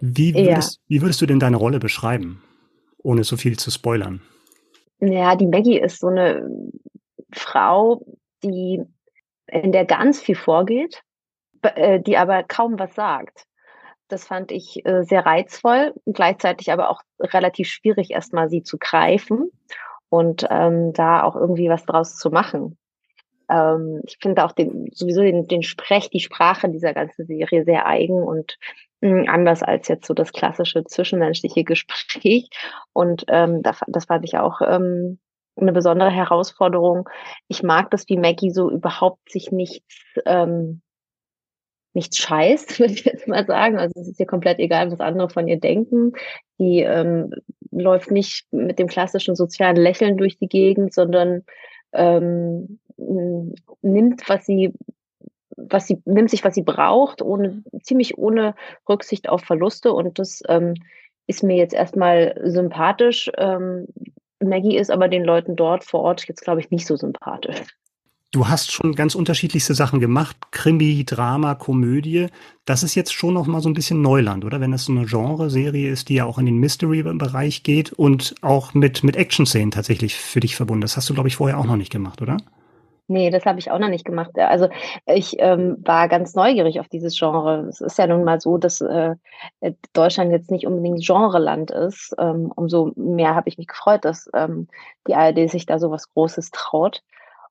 Wie 0.00 0.34
würdest, 0.34 0.76
ja. 0.76 0.82
wie 0.88 1.02
würdest 1.02 1.22
du 1.22 1.26
denn 1.26 1.40
deine 1.40 1.56
Rolle 1.56 1.78
beschreiben, 1.78 2.42
ohne 3.02 3.24
so 3.24 3.38
viel 3.38 3.58
zu 3.58 3.70
spoilern? 3.70 4.20
Ja, 5.00 5.36
die 5.36 5.46
Maggie 5.46 5.80
ist 5.80 6.00
so 6.00 6.08
eine 6.08 6.48
Frau, 7.32 8.04
die 8.44 8.82
in 9.46 9.72
der 9.72 9.86
ganz 9.86 10.20
viel 10.20 10.34
vorgeht, 10.34 11.02
äh, 11.62 11.98
die 11.98 12.18
aber 12.18 12.42
kaum 12.42 12.78
was 12.78 12.94
sagt. 12.94 13.46
Das 14.08 14.24
fand 14.26 14.52
ich 14.52 14.84
äh, 14.86 15.02
sehr 15.02 15.26
reizvoll, 15.26 15.92
gleichzeitig 16.06 16.72
aber 16.72 16.90
auch 16.90 17.02
relativ 17.20 17.68
schwierig, 17.68 18.10
erstmal 18.10 18.48
sie 18.48 18.62
zu 18.62 18.78
greifen 18.78 19.50
und 20.08 20.46
ähm, 20.50 20.92
da 20.92 21.24
auch 21.24 21.34
irgendwie 21.34 21.68
was 21.68 21.84
draus 21.84 22.16
zu 22.16 22.30
machen. 22.30 22.78
Ähm, 23.48 24.02
ich 24.06 24.18
finde 24.20 24.44
auch 24.44 24.52
den, 24.52 24.88
sowieso 24.92 25.22
den, 25.22 25.48
den 25.48 25.62
Sprech, 25.62 26.10
die 26.10 26.20
Sprache 26.20 26.68
dieser 26.68 26.94
ganzen 26.94 27.26
Serie 27.26 27.64
sehr 27.64 27.86
eigen 27.86 28.22
und 28.22 28.58
mh, 29.00 29.22
hm, 29.22 29.28
anders 29.28 29.62
als 29.62 29.88
jetzt 29.88 30.06
so 30.06 30.14
das 30.14 30.32
klassische 30.32 30.84
zwischenmenschliche 30.84 31.64
Gespräch. 31.64 32.48
Und 32.92 33.24
ähm, 33.28 33.62
das, 33.62 33.80
das 33.88 34.06
fand 34.06 34.24
ich 34.24 34.38
auch 34.38 34.60
ähm, 34.62 35.18
eine 35.56 35.72
besondere 35.72 36.10
Herausforderung. 36.10 37.08
Ich 37.48 37.62
mag 37.62 37.90
das, 37.90 38.08
wie 38.08 38.18
Maggie 38.18 38.50
so 38.50 38.70
überhaupt 38.70 39.30
sich 39.30 39.50
nichts 39.50 39.96
ähm, 40.26 40.82
nichts 41.96 42.18
scheißt, 42.18 42.78
würde 42.78 42.92
ich 42.92 43.04
jetzt 43.04 43.26
mal 43.26 43.44
sagen. 43.44 43.78
Also 43.78 44.00
es 44.00 44.06
ist 44.06 44.20
ihr 44.20 44.26
komplett 44.26 44.60
egal, 44.60 44.92
was 44.92 45.00
andere 45.00 45.28
von 45.28 45.48
ihr 45.48 45.58
denken. 45.58 46.12
Die 46.60 46.80
ähm, 46.80 47.32
läuft 47.72 48.12
nicht 48.12 48.46
mit 48.52 48.78
dem 48.78 48.86
klassischen 48.86 49.34
sozialen 49.34 49.76
Lächeln 49.76 50.16
durch 50.16 50.38
die 50.38 50.48
Gegend, 50.48 50.94
sondern 50.94 51.42
ähm, 51.92 52.78
nimmt, 53.82 54.28
was 54.28 54.46
sie 54.46 54.72
was 55.58 55.86
sie 55.86 56.02
nimmt 56.04 56.30
sich, 56.30 56.44
was 56.44 56.54
sie 56.54 56.62
braucht, 56.62 57.22
ohne 57.22 57.64
ziemlich 57.82 58.18
ohne 58.18 58.54
Rücksicht 58.88 59.28
auf 59.28 59.40
Verluste. 59.42 59.92
Und 59.92 60.18
das 60.18 60.42
ähm, 60.48 60.74
ist 61.26 61.42
mir 61.42 61.56
jetzt 61.56 61.74
erstmal 61.74 62.38
sympathisch. 62.44 63.30
Ähm, 63.38 63.86
Maggie 64.38 64.76
ist 64.76 64.90
aber 64.90 65.08
den 65.08 65.24
Leuten 65.24 65.56
dort 65.56 65.82
vor 65.82 66.00
Ort 66.00 66.28
jetzt, 66.28 66.42
glaube 66.42 66.60
ich, 66.60 66.70
nicht 66.70 66.86
so 66.86 66.94
sympathisch. 66.94 67.62
Du 68.32 68.48
hast 68.48 68.72
schon 68.72 68.94
ganz 68.94 69.14
unterschiedlichste 69.14 69.74
Sachen 69.74 70.00
gemacht. 70.00 70.36
Krimi, 70.50 71.04
Drama, 71.06 71.54
Komödie. 71.54 72.26
Das 72.64 72.82
ist 72.82 72.94
jetzt 72.94 73.14
schon 73.14 73.34
noch 73.34 73.46
mal 73.46 73.60
so 73.60 73.68
ein 73.68 73.74
bisschen 73.74 74.02
Neuland, 74.02 74.44
oder? 74.44 74.60
Wenn 74.60 74.72
das 74.72 74.84
so 74.84 74.92
eine 74.92 75.06
Genre-Serie 75.06 75.90
ist, 75.90 76.08
die 76.08 76.16
ja 76.16 76.24
auch 76.24 76.38
in 76.38 76.46
den 76.46 76.58
Mystery-Bereich 76.58 77.62
geht 77.62 77.92
und 77.92 78.34
auch 78.42 78.74
mit, 78.74 79.04
mit 79.04 79.16
Action-Szenen 79.16 79.70
tatsächlich 79.70 80.16
für 80.16 80.40
dich 80.40 80.56
verbunden. 80.56 80.82
Das 80.82 80.96
hast 80.96 81.08
du, 81.08 81.14
glaube 81.14 81.28
ich, 81.28 81.36
vorher 81.36 81.58
auch 81.58 81.64
noch 81.64 81.76
nicht 81.76 81.92
gemacht, 81.92 82.20
oder? 82.20 82.36
Nee, 83.08 83.30
das 83.30 83.46
habe 83.46 83.60
ich 83.60 83.70
auch 83.70 83.78
noch 83.78 83.88
nicht 83.88 84.04
gemacht. 84.04 84.36
Also 84.36 84.68
ich 85.06 85.36
ähm, 85.38 85.76
war 85.84 86.08
ganz 86.08 86.34
neugierig 86.34 86.80
auf 86.80 86.88
dieses 86.88 87.16
Genre. 87.16 87.66
Es 87.68 87.80
ist 87.80 87.98
ja 87.98 88.08
nun 88.08 88.24
mal 88.24 88.40
so, 88.40 88.58
dass 88.58 88.80
äh, 88.80 89.14
Deutschland 89.92 90.32
jetzt 90.32 90.50
nicht 90.50 90.66
unbedingt 90.66 91.06
Genreland 91.06 91.70
ist. 91.70 92.14
Ähm, 92.18 92.52
umso 92.56 92.92
mehr 92.96 93.36
habe 93.36 93.48
ich 93.48 93.58
mich 93.58 93.68
gefreut, 93.68 94.04
dass 94.04 94.28
ähm, 94.34 94.66
die 95.06 95.14
ARD 95.14 95.48
sich 95.48 95.66
da 95.66 95.78
so 95.78 95.92
was 95.92 96.12
Großes 96.12 96.50
traut. 96.50 97.02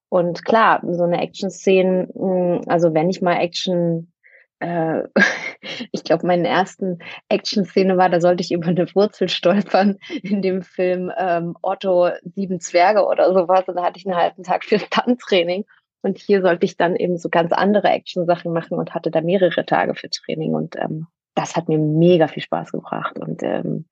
Und 0.09 0.45
klar, 0.45 0.81
so 0.87 1.03
eine 1.03 1.21
Action-Szene, 1.21 2.09
hm, 2.13 2.61
also 2.67 2.93
wenn 2.93 3.09
ich 3.09 3.21
mal 3.21 3.37
Action, 3.39 4.11
äh, 4.59 5.03
ich 5.91 6.03
glaube, 6.03 6.27
meine 6.27 6.47
ersten 6.47 6.99
Action-Szene 7.29 7.97
war, 7.97 8.09
da 8.09 8.21
sollte 8.21 8.41
ich 8.41 8.51
über 8.51 8.67
eine 8.67 8.87
Wurzel 8.95 9.29
stolpern 9.29 9.97
in 10.23 10.41
dem 10.41 10.61
Film 10.61 11.11
ähm, 11.17 11.55
Otto 11.61 12.09
Sieben 12.23 12.59
Zwerge 12.59 13.05
oder 13.05 13.33
sowas. 13.33 13.67
Und 13.67 13.75
da 13.75 13.83
hatte 13.83 13.99
ich 13.99 14.05
einen 14.05 14.17
halben 14.17 14.43
Tag 14.43 14.63
für 14.63 14.79
Stunt-Training. 14.79 15.65
Und 16.01 16.19
hier 16.19 16.43
sollte 16.43 16.65
ich 16.65 16.77
dann 16.77 16.95
eben 16.95 17.17
so 17.17 17.29
ganz 17.29 17.51
andere 17.51 17.89
Action-Sachen 17.89 18.53
machen 18.53 18.77
und 18.77 18.93
hatte 18.93 19.09
da 19.09 19.21
mehrere 19.21 19.65
Tage 19.65 19.95
für 19.95 20.09
Training. 20.09 20.53
Und 20.53 20.75
ähm, 20.75 21.07
das 21.33 21.55
hat 21.55 21.67
mir 21.67 21.79
mega 21.79 22.27
viel 22.27 22.43
Spaß 22.43 22.71
gebracht. 22.71 23.17
Und 23.17 23.41
ähm, 23.41 23.85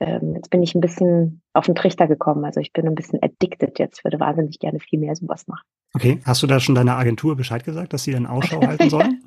ähm, 0.00 0.34
jetzt 0.34 0.50
bin 0.50 0.62
ich 0.62 0.74
ein 0.74 0.80
bisschen 0.80 1.42
auf 1.52 1.66
den 1.66 1.74
Trichter 1.74 2.06
gekommen. 2.06 2.44
Also 2.44 2.60
ich 2.60 2.72
bin 2.72 2.86
ein 2.86 2.94
bisschen 2.94 3.22
addicted 3.22 3.78
jetzt, 3.78 4.04
würde 4.04 4.20
wahnsinnig 4.20 4.58
gerne 4.58 4.80
viel 4.80 4.98
mehr 4.98 5.14
sowas 5.16 5.46
machen. 5.46 5.64
Okay, 5.94 6.20
hast 6.24 6.42
du 6.42 6.46
da 6.46 6.60
schon 6.60 6.74
deiner 6.74 6.96
Agentur 6.96 7.36
Bescheid 7.36 7.64
gesagt, 7.64 7.92
dass 7.92 8.04
sie 8.04 8.12
dann 8.12 8.26
Ausschau 8.26 8.60
halten 8.66 8.90
sollen? 8.90 9.24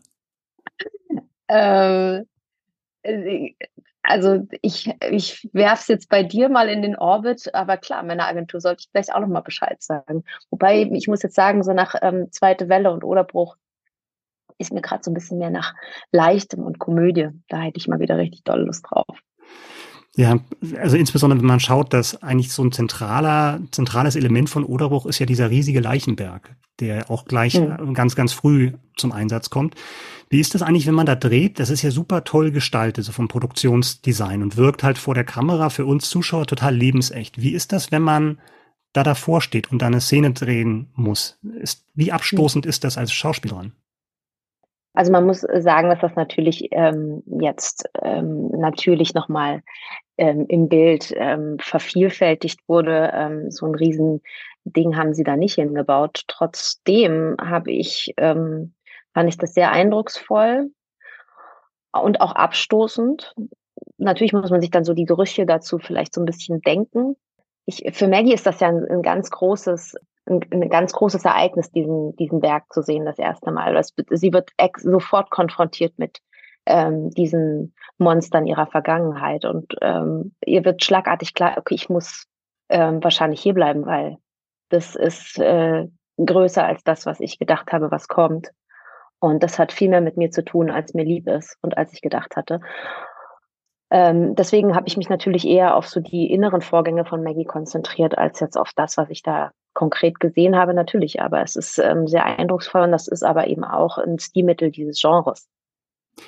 ähm, 1.47 2.25
äh, 3.01 3.53
also 4.03 4.47
ich, 4.61 4.91
ich 5.09 5.49
werfe 5.53 5.81
es 5.81 5.87
jetzt 5.87 6.09
bei 6.09 6.23
dir 6.23 6.49
mal 6.49 6.69
in 6.69 6.81
den 6.81 6.95
Orbit, 6.95 7.53
aber 7.53 7.77
klar, 7.77 8.03
meiner 8.03 8.27
Agentur 8.27 8.61
sollte 8.61 8.81
ich 8.81 8.89
vielleicht 8.91 9.13
auch 9.13 9.19
nochmal 9.19 9.43
Bescheid 9.43 9.81
sagen. 9.81 10.23
Wobei, 10.49 10.89
ich 10.93 11.07
muss 11.07 11.21
jetzt 11.21 11.35
sagen, 11.35 11.63
so 11.63 11.73
nach 11.73 11.95
ähm, 12.01 12.31
Zweite 12.31 12.69
Welle 12.69 12.91
und 12.91 13.03
Oderbruch 13.03 13.57
ist 14.57 14.73
mir 14.73 14.81
gerade 14.81 15.03
so 15.03 15.11
ein 15.11 15.13
bisschen 15.13 15.37
mehr 15.37 15.49
nach 15.49 15.73
Leichtem 16.11 16.63
und 16.63 16.79
Komödie. 16.79 17.29
Da 17.47 17.59
hätte 17.59 17.77
ich 17.77 17.87
mal 17.87 17.99
wieder 17.99 18.17
richtig 18.17 18.43
doll 18.43 18.61
Lust 18.61 18.85
drauf. 18.89 19.19
Ja, 20.15 20.39
also 20.77 20.97
insbesondere 20.97 21.39
wenn 21.39 21.47
man 21.47 21.59
schaut, 21.59 21.93
dass 21.93 22.21
eigentlich 22.21 22.51
so 22.51 22.63
ein 22.63 22.71
zentraler, 22.71 23.61
zentrales 23.71 24.15
Element 24.15 24.49
von 24.49 24.65
Oderbruch 24.65 25.05
ist 25.05 25.19
ja 25.19 25.25
dieser 25.25 25.49
riesige 25.49 25.79
Leichenberg, 25.79 26.55
der 26.79 27.09
auch 27.09 27.25
gleich 27.25 27.59
mhm. 27.59 27.93
ganz, 27.93 28.15
ganz 28.15 28.33
früh 28.33 28.73
zum 28.97 29.11
Einsatz 29.11 29.49
kommt. 29.49 29.75
Wie 30.29 30.39
ist 30.39 30.55
das 30.55 30.61
eigentlich, 30.61 30.87
wenn 30.87 30.95
man 30.95 31.05
da 31.05 31.15
dreht? 31.15 31.59
Das 31.59 31.69
ist 31.69 31.81
ja 31.81 31.91
super 31.91 32.23
toll 32.23 32.51
gestaltet, 32.51 33.05
so 33.05 33.11
vom 33.11 33.27
Produktionsdesign 33.27 34.43
und 34.43 34.57
wirkt 34.57 34.83
halt 34.83 34.97
vor 34.97 35.15
der 35.15 35.23
Kamera 35.23 35.69
für 35.69 35.85
uns 35.85 36.09
Zuschauer 36.09 36.45
total 36.45 36.75
lebensecht. 36.75 37.41
Wie 37.41 37.53
ist 37.53 37.71
das, 37.71 37.91
wenn 37.91 38.03
man 38.03 38.39
da 38.93 39.03
davor 39.03 39.41
steht 39.41 39.71
und 39.71 39.81
da 39.81 39.87
eine 39.87 40.01
Szene 40.01 40.33
drehen 40.33 40.89
muss? 40.95 41.39
Ist, 41.61 41.85
wie 41.95 42.11
abstoßend 42.11 42.65
ist 42.65 42.83
das 42.83 42.97
als 42.97 43.11
Schauspielerin? 43.11 43.73
Also 44.93 45.11
man 45.11 45.25
muss 45.25 45.41
sagen, 45.41 45.89
dass 45.89 45.99
das 45.99 46.15
natürlich 46.15 46.69
ähm, 46.71 47.23
jetzt 47.39 47.89
ähm, 48.01 48.49
natürlich 48.49 49.13
nochmal 49.13 49.61
ähm, 50.17 50.45
im 50.49 50.67
Bild 50.67 51.13
ähm, 51.15 51.57
vervielfältigt 51.59 52.59
wurde. 52.67 53.11
Ähm, 53.13 53.51
so 53.51 53.65
ein 53.65 53.75
Riesending 53.75 54.97
haben 54.97 55.13
sie 55.13 55.23
da 55.23 55.35
nicht 55.35 55.55
hingebaut. 55.55 56.23
Trotzdem 56.27 57.37
habe 57.39 57.71
ich, 57.71 58.13
ähm, 58.17 58.73
fand 59.13 59.29
ich 59.29 59.37
das 59.37 59.53
sehr 59.53 59.71
eindrucksvoll 59.71 60.71
und 61.93 62.21
auch 62.21 62.33
abstoßend. 62.33 63.35
Natürlich 63.97 64.33
muss 64.33 64.49
man 64.49 64.61
sich 64.61 64.71
dann 64.71 64.83
so 64.83 64.93
die 64.93 65.05
Gerüche 65.05 65.45
dazu 65.45 65.77
vielleicht 65.77 66.13
so 66.13 66.21
ein 66.21 66.25
bisschen 66.25 66.61
denken. 66.61 67.15
Ich, 67.65 67.83
für 67.93 68.07
Maggie 68.07 68.33
ist 68.33 68.45
das 68.45 68.59
ja 68.59 68.69
ein, 68.69 68.85
ein 68.89 69.03
ganz 69.03 69.29
großes 69.29 69.95
ein, 70.29 70.41
ein 70.51 70.69
ganz 70.69 70.93
großes 70.93 71.25
Ereignis, 71.25 71.71
diesen, 71.71 72.15
diesen 72.15 72.39
Berg 72.39 72.71
zu 72.71 72.81
sehen, 72.81 73.05
das 73.05 73.19
erste 73.19 73.51
Mal. 73.51 73.73
Das, 73.73 73.93
sie 74.09 74.33
wird 74.33 74.51
sofort 74.77 75.29
konfrontiert 75.31 75.97
mit 75.97 76.19
ähm, 76.65 77.09
diesen 77.11 77.73
Monstern 77.97 78.45
ihrer 78.45 78.67
Vergangenheit 78.67 79.45
und 79.45 79.75
ähm, 79.81 80.35
ihr 80.45 80.63
wird 80.65 80.83
schlagartig 80.83 81.33
klar, 81.33 81.55
okay, 81.57 81.75
ich 81.75 81.89
muss 81.89 82.27
ähm, 82.69 83.03
wahrscheinlich 83.03 83.41
hier 83.41 83.53
bleiben, 83.53 83.85
weil 83.85 84.17
das 84.69 84.95
ist 84.95 85.39
äh, 85.39 85.87
größer 86.23 86.63
als 86.63 86.83
das, 86.83 87.05
was 87.05 87.19
ich 87.19 87.39
gedacht 87.39 87.71
habe, 87.71 87.91
was 87.91 88.07
kommt. 88.07 88.51
Und 89.19 89.43
das 89.43 89.59
hat 89.59 89.73
viel 89.73 89.89
mehr 89.89 90.01
mit 90.01 90.15
mir 90.15 90.31
zu 90.31 90.45
tun, 90.45 90.69
als 90.69 90.93
mir 90.93 91.03
lieb 91.03 91.27
ist 91.27 91.57
und 91.61 91.77
als 91.77 91.91
ich 91.91 92.01
gedacht 92.01 92.37
hatte. 92.37 92.61
Ähm, 93.91 94.35
deswegen 94.35 94.75
habe 94.75 94.87
ich 94.87 94.97
mich 94.97 95.09
natürlich 95.09 95.47
eher 95.47 95.75
auf 95.75 95.87
so 95.87 95.99
die 95.99 96.31
inneren 96.31 96.61
Vorgänge 96.61 97.05
von 97.05 97.23
Maggie 97.23 97.45
konzentriert, 97.45 98.17
als 98.17 98.39
jetzt 98.39 98.57
auf 98.57 98.71
das, 98.75 98.97
was 98.97 99.09
ich 99.09 99.23
da 99.23 99.51
konkret 99.73 100.19
gesehen 100.19 100.55
habe, 100.55 100.73
natürlich. 100.73 101.21
Aber 101.21 101.41
es 101.41 101.55
ist 101.55 101.79
ähm, 101.79 102.07
sehr 102.07 102.25
eindrucksvoll 102.25 102.81
und 102.81 102.91
das 102.91 103.07
ist 103.07 103.23
aber 103.23 103.47
eben 103.47 103.63
auch 103.63 103.97
ein 103.97 104.19
Stilmittel 104.19 104.71
dieses 104.71 105.01
Genres. 105.01 105.47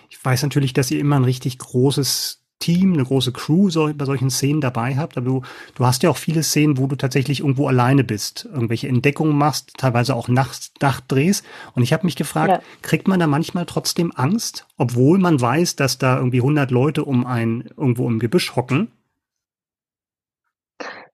Ich 0.09 0.23
weiß 0.23 0.43
natürlich, 0.43 0.73
dass 0.73 0.89
ihr 0.89 0.99
immer 0.99 1.17
ein 1.17 1.23
richtig 1.25 1.59
großes 1.59 2.40
Team, 2.61 2.93
eine 2.93 3.03
große 3.03 3.33
Crew 3.33 3.69
so, 3.69 3.91
bei 3.93 4.05
solchen 4.05 4.29
Szenen 4.29 4.61
dabei 4.61 4.95
habt, 4.95 5.17
aber 5.17 5.25
du, 5.25 5.41
du 5.75 5.85
hast 5.85 6.03
ja 6.03 6.09
auch 6.09 6.17
viele 6.17 6.43
Szenen, 6.43 6.77
wo 6.77 6.87
du 6.87 6.95
tatsächlich 6.95 7.41
irgendwo 7.41 7.67
alleine 7.67 8.05
bist, 8.05 8.45
irgendwelche 8.45 8.87
Entdeckungen 8.87 9.37
machst, 9.37 9.73
teilweise 9.77 10.15
auch 10.15 10.29
nachts 10.29 10.71
drehst. 11.07 11.45
Und 11.75 11.83
ich 11.83 11.91
habe 11.91 12.05
mich 12.05 12.15
gefragt, 12.15 12.51
ja. 12.51 12.61
kriegt 12.81 13.09
man 13.09 13.19
da 13.19 13.27
manchmal 13.27 13.65
trotzdem 13.65 14.13
Angst, 14.15 14.65
obwohl 14.77 15.19
man 15.19 15.41
weiß, 15.41 15.75
dass 15.75 15.97
da 15.97 16.17
irgendwie 16.17 16.39
100 16.39 16.71
Leute 16.71 17.03
um 17.03 17.25
ein 17.25 17.69
irgendwo 17.75 18.07
im 18.07 18.19
Gebüsch 18.19 18.55
hocken? 18.55 18.91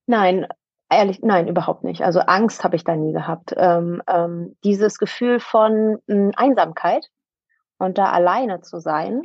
Nein, 0.05 0.45
Ehrlich, 0.89 1.19
nein, 1.21 1.49
überhaupt 1.49 1.83
nicht. 1.83 2.01
Also 2.01 2.21
Angst 2.21 2.63
habe 2.63 2.77
ich 2.77 2.85
da 2.85 2.95
nie 2.95 3.11
gehabt. 3.11 3.53
Ähm, 3.57 4.01
ähm, 4.07 4.55
dieses 4.63 4.99
Gefühl 4.99 5.41
von 5.41 5.97
ähm, 6.07 6.31
Einsamkeit 6.37 7.05
und 7.77 7.97
da 7.97 8.11
alleine 8.11 8.61
zu 8.61 8.79
sein, 8.79 9.23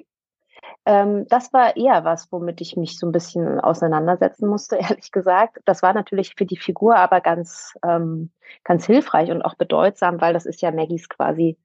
ähm, 0.87 1.27
das 1.29 1.53
war 1.53 1.77
eher 1.77 2.05
was, 2.05 2.31
womit 2.33 2.61
ich 2.61 2.77
mich 2.77 2.99
so 2.99 3.07
ein 3.07 3.13
bisschen 3.13 3.61
auseinandersetzen 3.61 4.49
musste, 4.49 4.77
ehrlich 4.81 5.11
gesagt. 5.13 5.59
Das 5.65 5.83
war 5.83 5.95
natürlich 5.95 6.35
für 6.37 6.47
die 6.47 6.57
Figur 6.57 6.97
aber 6.97 7.21
ganz, 7.21 7.75
ähm, 7.85 8.31
ganz 8.65 8.87
hilfreich 8.87 9.31
und 9.31 9.43
auch 9.43 9.55
bedeutsam, 9.55 10.21
weil 10.21 10.33
das 10.33 10.47
ist 10.47 10.63
ja 10.63 10.71
Maggies 10.71 11.09
quasi, 11.09 11.57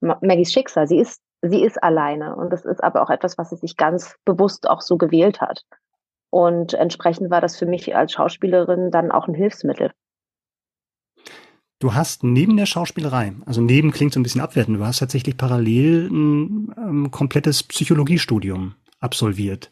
Maggies 0.00 0.52
Schicksal. 0.52 0.86
Sie 0.86 0.98
ist 0.98 1.22
sie 1.42 1.62
ist 1.62 1.82
alleine 1.82 2.36
und 2.36 2.52
das 2.52 2.64
ist 2.64 2.82
aber 2.82 3.02
auch 3.02 3.10
etwas, 3.10 3.38
was 3.38 3.50
sie 3.50 3.56
sich 3.56 3.76
ganz 3.76 4.16
bewusst 4.24 4.68
auch 4.68 4.80
so 4.80 4.96
gewählt 4.96 5.40
hat. 5.40 5.64
Und 6.30 6.74
entsprechend 6.74 7.30
war 7.30 7.40
das 7.40 7.56
für 7.56 7.66
mich 7.66 7.94
als 7.96 8.12
Schauspielerin 8.12 8.90
dann 8.90 9.10
auch 9.10 9.28
ein 9.28 9.34
Hilfsmittel. 9.34 9.92
Du 11.80 11.94
hast 11.94 12.24
neben 12.24 12.56
der 12.56 12.66
Schauspielerei, 12.66 13.34
also 13.46 13.60
neben 13.60 13.92
klingt 13.92 14.12
so 14.12 14.18
ein 14.18 14.24
bisschen 14.24 14.40
abwertend, 14.40 14.78
du 14.78 14.84
hast 14.84 14.98
tatsächlich 14.98 15.36
parallel 15.36 16.08
ein 16.10 16.74
ähm, 16.76 17.10
komplettes 17.12 17.62
Psychologiestudium 17.62 18.74
absolviert. 18.98 19.70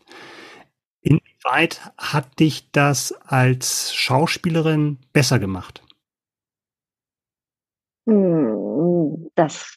Inwieweit 1.00 1.80
hat 1.98 2.38
dich 2.38 2.70
das 2.70 3.12
als 3.26 3.92
Schauspielerin 3.92 4.98
besser 5.12 5.40
gemacht? 5.40 5.82
Hm, 8.08 9.30
das 9.34 9.74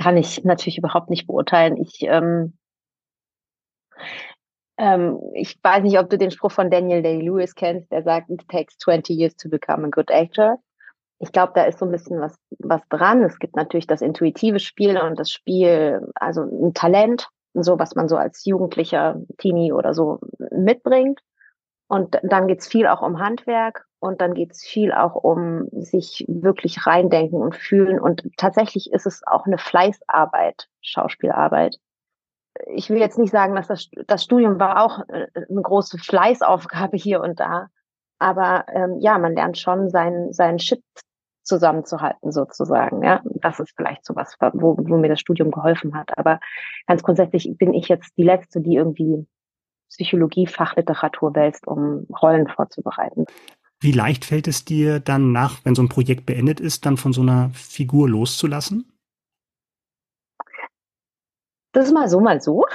kann 0.00 0.16
ich 0.16 0.44
natürlich 0.44 0.78
überhaupt 0.78 1.10
nicht 1.10 1.26
beurteilen. 1.26 1.76
Ich, 1.78 2.02
ähm, 2.02 2.56
ähm, 4.78 5.18
ich 5.34 5.58
weiß 5.62 5.82
nicht, 5.82 5.98
ob 5.98 6.08
du 6.10 6.16
den 6.16 6.30
Spruch 6.30 6.52
von 6.52 6.70
Daniel 6.70 7.02
Day-Lewis 7.02 7.56
kennst, 7.56 7.90
der 7.90 8.04
sagt, 8.04 8.30
it 8.30 8.48
takes 8.48 8.78
20 8.78 9.16
years 9.16 9.34
to 9.34 9.48
become 9.48 9.84
a 9.84 9.90
good 9.90 10.12
actor. 10.12 10.60
Ich 11.20 11.32
glaube, 11.32 11.52
da 11.54 11.64
ist 11.64 11.78
so 11.78 11.84
ein 11.84 11.92
bisschen 11.92 12.18
was, 12.20 12.34
was 12.58 12.80
dran. 12.88 13.22
Es 13.22 13.38
gibt 13.38 13.54
natürlich 13.54 13.86
das 13.86 14.00
intuitive 14.00 14.58
Spiel 14.58 14.98
und 14.98 15.18
das 15.18 15.30
Spiel, 15.30 16.00
also 16.14 16.42
ein 16.42 16.72
Talent, 16.72 17.28
so 17.52 17.78
was 17.78 17.94
man 17.94 18.08
so 18.08 18.16
als 18.16 18.44
Jugendlicher, 18.46 19.20
Teenie 19.36 19.72
oder 19.72 19.92
so 19.92 20.18
mitbringt. 20.50 21.20
Und 21.88 22.18
dann 22.22 22.46
geht's 22.46 22.68
viel 22.68 22.86
auch 22.86 23.02
um 23.02 23.18
Handwerk 23.18 23.84
und 23.98 24.20
dann 24.20 24.32
geht's 24.32 24.64
viel 24.64 24.92
auch 24.92 25.14
um 25.14 25.68
sich 25.72 26.24
wirklich 26.28 26.86
reindenken 26.86 27.42
und 27.42 27.54
fühlen. 27.54 28.00
Und 28.00 28.22
tatsächlich 28.36 28.92
ist 28.92 29.06
es 29.06 29.26
auch 29.26 29.44
eine 29.44 29.58
Fleißarbeit, 29.58 30.68
Schauspielarbeit. 30.80 31.76
Ich 32.68 32.88
will 32.88 32.98
jetzt 32.98 33.18
nicht 33.18 33.32
sagen, 33.32 33.56
dass 33.56 33.66
das, 33.66 33.90
das 34.06 34.24
Studium 34.24 34.58
war 34.58 34.82
auch 34.82 35.00
äh, 35.08 35.26
eine 35.34 35.62
große 35.62 35.98
Fleißaufgabe 35.98 36.96
hier 36.96 37.20
und 37.20 37.40
da. 37.40 37.68
Aber 38.20 38.66
ähm, 38.68 38.98
ja, 39.00 39.18
man 39.18 39.34
lernt 39.34 39.58
schon 39.58 39.90
seinen, 39.90 40.32
seinen 40.32 40.58
Shit 40.58 40.82
zusammenzuhalten 41.50 42.32
sozusagen. 42.32 43.02
Ja, 43.02 43.20
das 43.24 43.58
ist 43.60 43.74
vielleicht 43.76 44.04
so 44.06 44.14
was, 44.14 44.36
wo, 44.54 44.76
wo 44.78 44.96
mir 44.96 45.08
das 45.08 45.20
Studium 45.20 45.50
geholfen 45.50 45.94
hat. 45.94 46.16
Aber 46.16 46.40
ganz 46.86 47.02
grundsätzlich 47.02 47.52
bin 47.58 47.74
ich 47.74 47.88
jetzt 47.88 48.16
die 48.16 48.22
Letzte, 48.22 48.60
die 48.60 48.76
irgendwie 48.76 49.26
Psychologie, 49.90 50.46
Fachliteratur 50.46 51.34
wälzt, 51.34 51.66
um 51.66 52.06
Rollen 52.22 52.46
vorzubereiten. 52.46 53.26
Wie 53.80 53.92
leicht 53.92 54.24
fällt 54.24 54.46
es 54.46 54.64
dir 54.64 55.00
dann 55.00 55.32
nach, 55.32 55.64
wenn 55.64 55.74
so 55.74 55.82
ein 55.82 55.88
Projekt 55.88 56.24
beendet 56.24 56.60
ist, 56.60 56.86
dann 56.86 56.96
von 56.96 57.12
so 57.12 57.22
einer 57.22 57.50
Figur 57.52 58.08
loszulassen? 58.08 58.92
Das 61.72 61.86
ist 61.86 61.92
mal 61.92 62.08
so, 62.08 62.20
mal 62.20 62.40
so. 62.40 62.66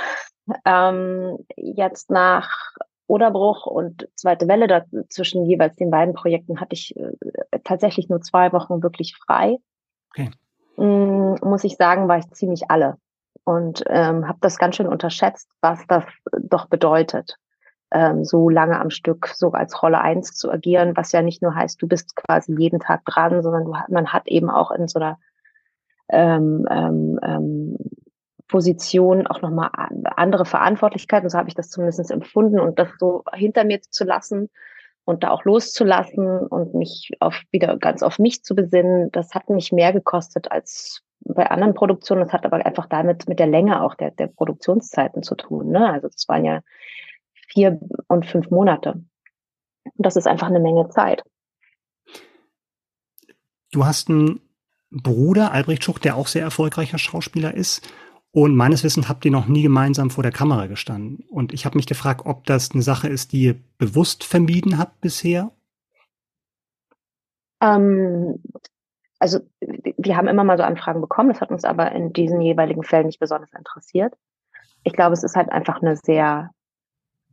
Ähm, 0.65 1.37
jetzt 1.55 2.11
nach 2.11 2.75
Oderbruch 3.07 3.65
und 3.65 4.07
zweite 4.15 4.47
Welle 4.47 4.67
dazwischen 4.67 5.45
jeweils 5.45 5.75
den 5.75 5.91
beiden 5.91 6.13
Projekten 6.13 6.59
hatte 6.59 6.73
ich 6.73 6.95
äh, 6.97 7.11
tatsächlich 7.63 8.09
nur 8.09 8.21
zwei 8.21 8.51
Wochen 8.51 8.81
wirklich 8.81 9.15
frei. 9.15 9.57
Okay. 10.11 10.31
Ähm, 10.77 11.37
muss 11.41 11.63
ich 11.63 11.77
sagen, 11.77 12.07
war 12.07 12.17
ich 12.17 12.29
ziemlich 12.31 12.69
alle 12.69 12.97
und 13.43 13.83
ähm, 13.87 14.27
habe 14.27 14.39
das 14.41 14.57
ganz 14.57 14.75
schön 14.75 14.87
unterschätzt, 14.87 15.49
was 15.61 15.85
das 15.87 16.03
doch 16.39 16.67
bedeutet, 16.67 17.37
ähm, 17.91 18.25
so 18.25 18.49
lange 18.49 18.79
am 18.79 18.89
Stück 18.89 19.27
so 19.27 19.51
als 19.51 19.81
Rolle 19.81 20.01
eins 20.01 20.33
zu 20.33 20.51
agieren, 20.51 20.97
was 20.97 21.11
ja 21.11 21.21
nicht 21.21 21.41
nur 21.41 21.53
heißt, 21.53 21.81
du 21.81 21.87
bist 21.87 22.15
quasi 22.15 22.55
jeden 22.57 22.79
Tag 22.79 23.05
dran, 23.05 23.41
sondern 23.43 23.65
du, 23.65 23.73
man 23.89 24.11
hat 24.11 24.27
eben 24.27 24.49
auch 24.49 24.71
in 24.71 24.87
so 24.87 24.99
einer 24.99 25.19
ähm, 26.09 26.67
ähm, 26.69 27.19
ähm, 27.23 27.77
Position 28.47 29.27
auch 29.27 29.41
nochmal 29.41 29.69
andere 30.15 30.45
Verantwortlichkeiten, 30.45 31.29
so 31.29 31.37
habe 31.37 31.49
ich 31.49 31.55
das 31.55 31.69
zumindest 31.69 32.11
empfunden 32.11 32.59
und 32.59 32.77
das 32.77 32.89
so 32.99 33.23
hinter 33.33 33.63
mir 33.63 33.81
zu 33.81 34.03
lassen 34.03 34.49
und 35.03 35.23
da 35.23 35.31
auch 35.31 35.45
loszulassen 35.45 36.39
und 36.39 36.73
mich 36.73 37.11
auf 37.19 37.41
wieder 37.51 37.77
ganz 37.77 38.03
auf 38.03 38.19
mich 38.19 38.43
zu 38.43 38.55
besinnen, 38.55 39.11
das 39.11 39.33
hat 39.33 39.49
mich 39.49 39.71
mehr 39.71 39.93
gekostet 39.93 40.51
als 40.51 41.01
bei 41.21 41.49
anderen 41.49 41.73
Produktionen. 41.73 42.21
Das 42.21 42.33
hat 42.33 42.45
aber 42.45 42.65
einfach 42.65 42.87
damit 42.87 43.27
mit 43.27 43.39
der 43.39 43.47
Länge 43.47 43.81
auch 43.81 43.95
der, 43.95 44.11
der 44.11 44.27
Produktionszeiten 44.27 45.23
zu 45.23 45.35
tun. 45.35 45.69
Ne? 45.69 45.91
Also 45.91 46.07
es 46.07 46.27
waren 46.27 46.45
ja 46.45 46.61
vier 47.33 47.79
und 48.07 48.25
fünf 48.25 48.49
Monate. 48.49 49.03
Und 49.83 50.05
das 50.05 50.15
ist 50.15 50.27
einfach 50.27 50.47
eine 50.47 50.59
Menge 50.59 50.89
Zeit. 50.89 51.23
Du 53.71 53.85
hast 53.85 54.09
einen 54.09 54.41
Bruder, 54.89 55.51
Albrecht 55.51 55.83
Schucht, 55.83 56.05
der 56.05 56.15
auch 56.15 56.27
sehr 56.27 56.43
erfolgreicher 56.43 56.97
Schauspieler 56.97 57.53
ist. 57.53 57.87
Und 58.35 58.53
meines 58.53 58.83
Wissens 58.83 59.07
habt 59.07 59.23
ihr 59.23 59.31
noch 59.31 59.47
nie 59.47 59.63
gemeinsam 59.63 60.09
vor 60.09 60.21
der 60.21 60.33
Kamera 60.33 60.67
gestanden. 60.67 61.23
Und 61.29 61.53
ich 61.53 61.65
habe 61.65 61.77
mich 61.77 61.87
gefragt, 61.87 62.23
ob 62.25 62.45
das 62.45 62.71
eine 62.71 62.81
Sache 62.81 63.07
ist, 63.07 63.31
die 63.31 63.43
ihr 63.43 63.55
bewusst 63.77 64.25
vermieden 64.25 64.77
habt 64.77 64.99
bisher? 64.99 65.51
Ähm, 67.61 68.43
also 69.19 69.39
wir 69.61 70.17
haben 70.17 70.27
immer 70.27 70.43
mal 70.43 70.57
so 70.57 70.63
Anfragen 70.63 70.99
bekommen, 70.99 71.29
das 71.29 71.39
hat 71.39 71.49
uns 71.49 71.63
aber 71.63 71.93
in 71.93 72.11
diesen 72.11 72.41
jeweiligen 72.41 72.83
Fällen 72.83 73.05
nicht 73.05 73.21
besonders 73.21 73.53
interessiert. 73.53 74.13
Ich 74.83 74.91
glaube, 74.91 75.13
es 75.13 75.23
ist 75.23 75.37
halt 75.37 75.49
einfach 75.49 75.81
eine 75.81 75.95
sehr 75.95 76.51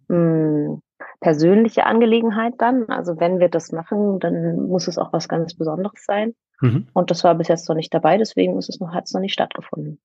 mh, 0.07 0.15
hm, 0.17 0.83
persönliche 1.19 1.85
Angelegenheit 1.85 2.55
dann. 2.59 2.89
Also 2.91 3.19
wenn 3.19 3.41
wir 3.41 3.49
das 3.49 3.73
machen, 3.73 4.21
dann 4.21 4.69
muss 4.69 4.87
es 4.87 4.99
auch 4.99 5.13
was 5.13 5.29
ganz 5.29 5.55
Besonderes 5.55 6.05
sein. 6.05 6.37
Mhm. 6.61 6.87
Und 6.93 7.11
das 7.11 7.25
war 7.25 7.35
bis 7.35 7.49
jetzt 7.49 7.69
noch 7.69 7.75
nicht 7.75 7.93
dabei, 7.93 8.19
deswegen 8.19 8.57
ist 8.57 8.69
es 8.69 8.79
noch, 8.79 8.95
hat 8.95 9.07
es 9.07 9.15
noch 9.15 9.21
nicht 9.21 9.33
stattgefunden. 9.33 9.99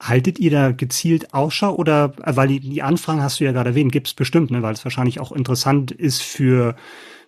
Haltet 0.00 0.38
ihr 0.38 0.50
da 0.50 0.72
gezielt 0.72 1.32
Ausschau 1.32 1.74
oder, 1.74 2.12
weil 2.18 2.48
die, 2.48 2.60
die 2.60 2.82
Anfragen 2.82 3.22
hast 3.22 3.38
du 3.38 3.44
ja 3.44 3.52
gerade 3.52 3.70
erwähnt, 3.70 3.92
gibt 3.92 4.08
es 4.08 4.14
bestimmt, 4.14 4.50
ne, 4.50 4.62
weil 4.62 4.74
es 4.74 4.84
wahrscheinlich 4.84 5.20
auch 5.20 5.32
interessant 5.32 5.90
ist 5.90 6.22
für 6.22 6.74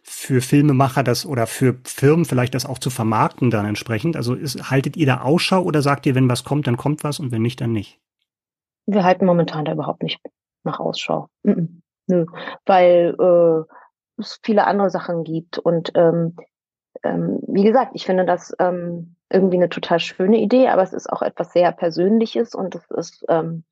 für 0.07 0.43
Filmemacher 0.43 1.03
das 1.03 1.25
oder 1.25 1.47
für 1.47 1.81
Firmen 1.85 2.27
vielleicht 2.27 2.55
das 2.55 2.67
auch 2.67 2.79
zu 2.79 2.91
vermarkten 2.91 3.51
dann 3.51 3.65
entsprechend? 3.65 4.17
Also 4.17 4.35
ist, 4.35 4.71
haltet 4.71 4.99
ihr 4.99 5.07
da 5.07 5.23
Ausschau 5.23 5.63
oder 5.63 5.81
sagt 5.81 6.05
ihr, 6.05 6.15
wenn 6.15 6.29
was 6.29 6.45
kommt, 6.45 6.67
dann 6.67 6.77
kommt 6.77 7.03
was 7.05 7.21
und 7.21 7.33
wenn 7.33 7.41
nicht, 7.41 7.63
dann 7.63 7.73
nicht? 7.73 7.99
Wir 8.87 9.03
halten 9.03 9.25
momentan 9.25 9.65
da 9.65 9.73
überhaupt 9.73 10.03
nicht 10.03 10.21
nach 10.63 10.79
Ausschau. 10.79 11.29
Mhm. 11.43 11.81
Nö, 12.07 12.27
weil 12.67 13.17
äh, 13.19 14.21
es 14.21 14.39
viele 14.43 14.67
andere 14.67 14.91
Sachen 14.91 15.25
gibt 15.25 15.57
und 15.57 15.91
ähm, 15.95 16.37
ähm, 17.03 17.41
wie 17.49 17.65
gesagt, 17.65 17.93
ich 17.95 18.05
finde 18.05 18.27
das 18.27 18.55
ähm, 18.59 19.14
irgendwie 19.31 19.57
eine 19.57 19.69
total 19.69 20.01
schöne 20.01 20.39
Idee, 20.39 20.69
aber 20.69 20.83
es 20.83 20.93
ist 20.93 21.11
auch 21.11 21.23
etwas 21.23 21.53
sehr 21.53 21.73
Persönliches 21.73 22.55
und 22.55 22.75
es 22.75 22.91
ist 22.91 23.25
ähm, 23.29 23.65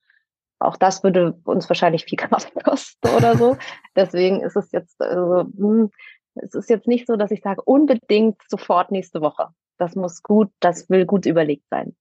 auch 0.62 0.76
das 0.76 1.02
würde 1.02 1.34
uns 1.44 1.68
wahrscheinlich 1.68 2.04
viel 2.04 2.18
Kraft 2.18 2.52
kosten 2.64 3.08
oder 3.08 3.36
so. 3.36 3.56
Deswegen 3.96 4.40
ist 4.40 4.56
es 4.56 4.72
jetzt, 4.72 5.00
also, 5.00 5.48
hm, 5.56 5.90
es 6.34 6.54
ist 6.54 6.70
jetzt 6.70 6.86
nicht 6.86 7.06
so, 7.06 7.16
dass 7.16 7.30
ich 7.30 7.42
sage, 7.42 7.62
unbedingt 7.62 8.40
sofort 8.48 8.90
nächste 8.90 9.20
Woche. 9.20 9.48
Das 9.78 9.96
muss 9.96 10.22
gut, 10.22 10.50
das 10.60 10.88
will 10.88 11.04
gut 11.04 11.26
überlegt 11.26 11.68
sein. 11.68 11.94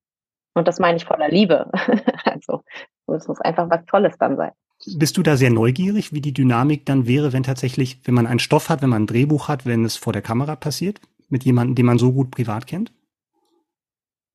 Und 0.54 0.68
das 0.68 0.80
meine 0.80 0.98
ich 0.98 1.06
voller 1.06 1.30
Liebe. 1.30 1.70
also, 2.26 2.64
es 3.08 3.28
muss 3.28 3.42
einfach 3.42 3.70
was 3.70 3.86
Tolles 3.86 4.18
dann 4.18 4.38
sein. 4.38 4.52
Bist 4.96 5.18
du 5.18 5.22
da 5.22 5.38
sehr 5.38 5.52
neugierig, 5.52 6.12
wie 6.12 6.22
die 6.22 6.34
Dynamik 6.34 6.86
dann 6.86 7.08
wäre, 7.08 7.34
wenn 7.34 7.44
tatsächlich, 7.44 8.00
wenn 8.06 8.16
man 8.16 8.26
einen 8.26 8.40
Stoff 8.40 8.70
hat, 8.70 8.82
wenn 8.82 8.90
man 8.90 9.04
ein 9.04 9.08
Drehbuch 9.08 9.48
hat, 9.48 9.66
wenn 9.66 9.86
es 9.86 9.96
vor 9.96 10.12
der 10.12 10.24
Kamera 10.24 10.56
passiert, 10.56 11.00
mit 11.30 11.44
jemandem, 11.44 11.76
den 11.76 11.86
man 11.86 12.00
so 12.00 12.12
gut 12.12 12.32
privat 12.32 12.68
kennt? 12.68 12.92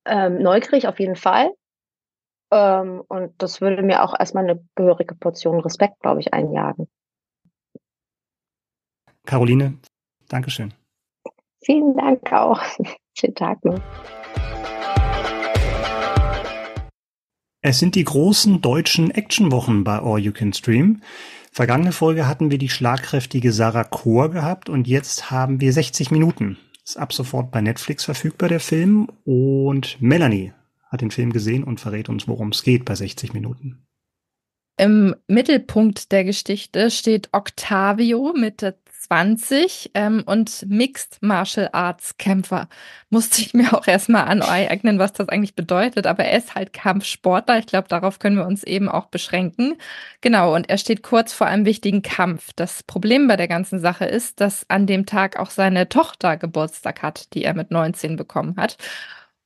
Ähm, 0.07 0.41
neugierig 0.41 0.87
auf 0.87 0.99
jeden 0.99 1.15
Fall. 1.15 1.51
Ähm, 2.51 3.03
und 3.07 3.33
das 3.41 3.59
würde 3.61 3.83
mir 3.83 4.03
auch 4.03 4.17
erstmal 4.17 4.45
eine 4.45 4.63
gehörige 4.75 5.15
Portion 5.15 5.59
Respekt, 5.59 5.99
glaube 6.01 6.21
ich, 6.21 6.33
einjagen. 6.33 6.87
Caroline, 9.25 9.77
Dankeschön. 10.29 10.73
Vielen 11.61 11.97
Dank 11.97 12.31
auch. 12.31 12.61
Schönen 13.17 13.35
Tag 13.35 13.63
noch. 13.65 13.79
Es 17.61 17.79
sind 17.79 17.95
die 17.95 18.03
großen 18.05 18.61
deutschen 18.61 19.11
Actionwochen 19.11 19.83
bei 19.83 19.99
All 19.99 20.19
You 20.19 20.31
Can 20.31 20.53
Stream. 20.53 21.01
Vergangene 21.51 21.91
Folge 21.91 22.27
hatten 22.27 22.51
wir 22.51 22.59
die 22.59 22.69
schlagkräftige 22.69 23.51
Sarah 23.51 23.83
Kohr 23.83 24.29
gehabt 24.29 24.69
und 24.69 24.87
jetzt 24.87 25.31
haben 25.31 25.59
wir 25.59 25.73
60 25.73 26.11
Minuten. 26.11 26.57
Ist 26.87 26.95
ab 26.95 27.11
sofort 27.11 27.51
bei 27.51 27.59
Netflix 27.59 28.05
verfügbar, 28.05 28.47
der 28.47 28.61
Film. 28.61 29.09
Und 29.25 30.01
Melanie 30.01 30.53
hat 30.89 31.01
den 31.01 31.11
Film 31.11 31.33
gesehen 31.33 31.65
und 31.65 31.81
verrät 31.81 32.07
uns, 32.07 32.29
worum 32.29 32.49
es 32.49 32.63
geht 32.63 32.85
bei 32.85 32.95
60 32.95 33.33
Minuten. 33.33 33.85
Im 34.79 35.13
Mittelpunkt 35.27 36.13
der 36.13 36.23
Geschichte 36.23 36.89
steht 36.89 37.27
Octavio, 37.33 38.31
Mitte 38.33 38.77
20 39.07 39.91
ähm, 39.93 40.23
und 40.25 40.65
Mixed 40.67 41.19
Martial 41.21 41.69
Arts 41.71 42.17
Kämpfer. 42.17 42.67
Musste 43.09 43.41
ich 43.41 43.53
mir 43.53 43.73
auch 43.73 43.87
erstmal 43.87 44.25
aneignen, 44.25 44.99
was 44.99 45.13
das 45.13 45.29
eigentlich 45.29 45.55
bedeutet. 45.55 46.07
Aber 46.07 46.25
er 46.25 46.37
ist 46.37 46.55
halt 46.55 46.73
Kampfsportler. 46.73 47.59
Ich 47.59 47.67
glaube, 47.67 47.87
darauf 47.87 48.19
können 48.19 48.37
wir 48.37 48.45
uns 48.45 48.63
eben 48.63 48.89
auch 48.89 49.05
beschränken. 49.05 49.77
Genau, 50.21 50.55
und 50.55 50.69
er 50.69 50.77
steht 50.77 51.03
kurz 51.03 51.33
vor 51.33 51.47
einem 51.47 51.65
wichtigen 51.65 52.01
Kampf. 52.01 52.51
Das 52.55 52.83
Problem 52.83 53.27
bei 53.27 53.37
der 53.37 53.47
ganzen 53.47 53.79
Sache 53.79 54.05
ist, 54.05 54.41
dass 54.41 54.65
an 54.69 54.87
dem 54.87 55.05
Tag 55.05 55.39
auch 55.39 55.49
seine 55.49 55.89
Tochter 55.89 56.37
Geburtstag 56.37 57.01
hat, 57.01 57.33
die 57.33 57.43
er 57.43 57.53
mit 57.53 57.71
19 57.71 58.15
bekommen 58.17 58.55
hat. 58.57 58.77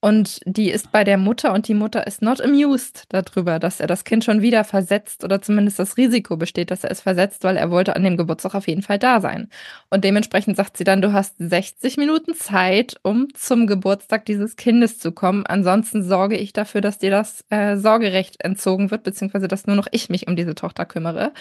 Und 0.04 0.40
die 0.46 0.72
ist 0.72 0.92
bei 0.92 1.04
der 1.04 1.18
Mutter 1.18 1.54
und 1.54 1.68
die 1.68 1.76
Mutter 1.76 2.08
ist 2.08 2.24
not 2.24 2.42
amused 2.42 3.06
darüber, 3.10 3.60
dass 3.60 3.80
er 3.80 3.86
das 3.86 4.04
Kind 4.04 4.24
schon 4.24 4.42
wieder 4.42 4.64
versetzt 4.64 5.24
oder 5.24 5.44
zumindest 5.44 5.78
das 5.78 5.96
Risiko 5.96 6.38
besteht, 6.38 6.72
dass 6.72 6.84
er 6.84 6.90
es 6.90 7.02
versetzt, 7.02 7.44
weil 7.44 7.56
er 7.56 7.70
wollte 7.70 7.96
an 7.96 8.04
dem 8.04 8.18
Geburtstag 8.18 8.56
auf 8.56 8.68
jeden 8.68 8.82
Fall 8.82 8.98
da 8.98 9.22
sein. 9.22 9.50
Und 9.92 10.04
dementsprechend 10.04 10.58
sagt 10.58 10.78
sie 10.78 10.84
dann, 10.84 11.04
du 11.04 11.14
hast 11.14 11.36
60 11.38 11.98
Minuten 11.98 12.34
Zeit, 12.34 12.96
um 13.04 13.28
zum 13.36 13.68
Geburtstag 13.68 14.26
dieses 14.26 14.56
Kindes 14.56 14.98
zu 14.98 15.12
kommen. 15.12 15.46
Ansonsten 15.46 16.04
sorge 16.04 16.36
ich 16.36 16.52
dafür, 16.52 16.82
dass 16.82 16.98
dir 16.98 17.12
das 17.12 17.46
äh, 17.52 17.78
Sorgerecht 17.78 18.44
entzogen 18.44 18.90
wird, 18.90 19.04
beziehungsweise 19.04 19.48
dass 19.48 19.68
nur 19.68 19.76
noch 19.76 19.88
ich 19.92 20.10
mich 20.10 20.28
um 20.28 20.36
diese 20.36 20.56
Tochter 20.56 20.86
kümmere. 20.86 21.32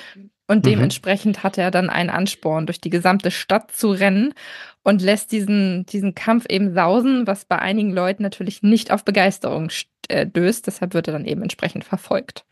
Und 0.50 0.64
mhm. 0.64 0.70
dementsprechend 0.70 1.36
mhm. 1.38 1.42
hat 1.44 1.58
er 1.58 1.70
dann 1.70 1.88
einen 1.90 2.10
Ansporn, 2.10 2.66
durch 2.66 2.80
die 2.80 2.90
gesamte 2.90 3.30
Stadt 3.30 3.70
zu 3.70 3.92
rennen 3.92 4.34
und 4.82 5.00
lässt 5.00 5.30
diesen, 5.30 5.86
diesen 5.86 6.16
Kampf 6.16 6.46
eben 6.48 6.74
sausen, 6.74 7.28
was 7.28 7.44
bei 7.44 7.60
einigen 7.60 7.92
Leuten 7.92 8.24
natürlich 8.24 8.60
nicht 8.60 8.90
auf 8.90 9.04
Begeisterung 9.04 9.70
stößt. 9.70 10.66
Deshalb 10.66 10.92
wird 10.92 11.06
er 11.06 11.12
dann 11.12 11.24
eben 11.24 11.42
entsprechend 11.42 11.84
verfolgt. 11.84 12.44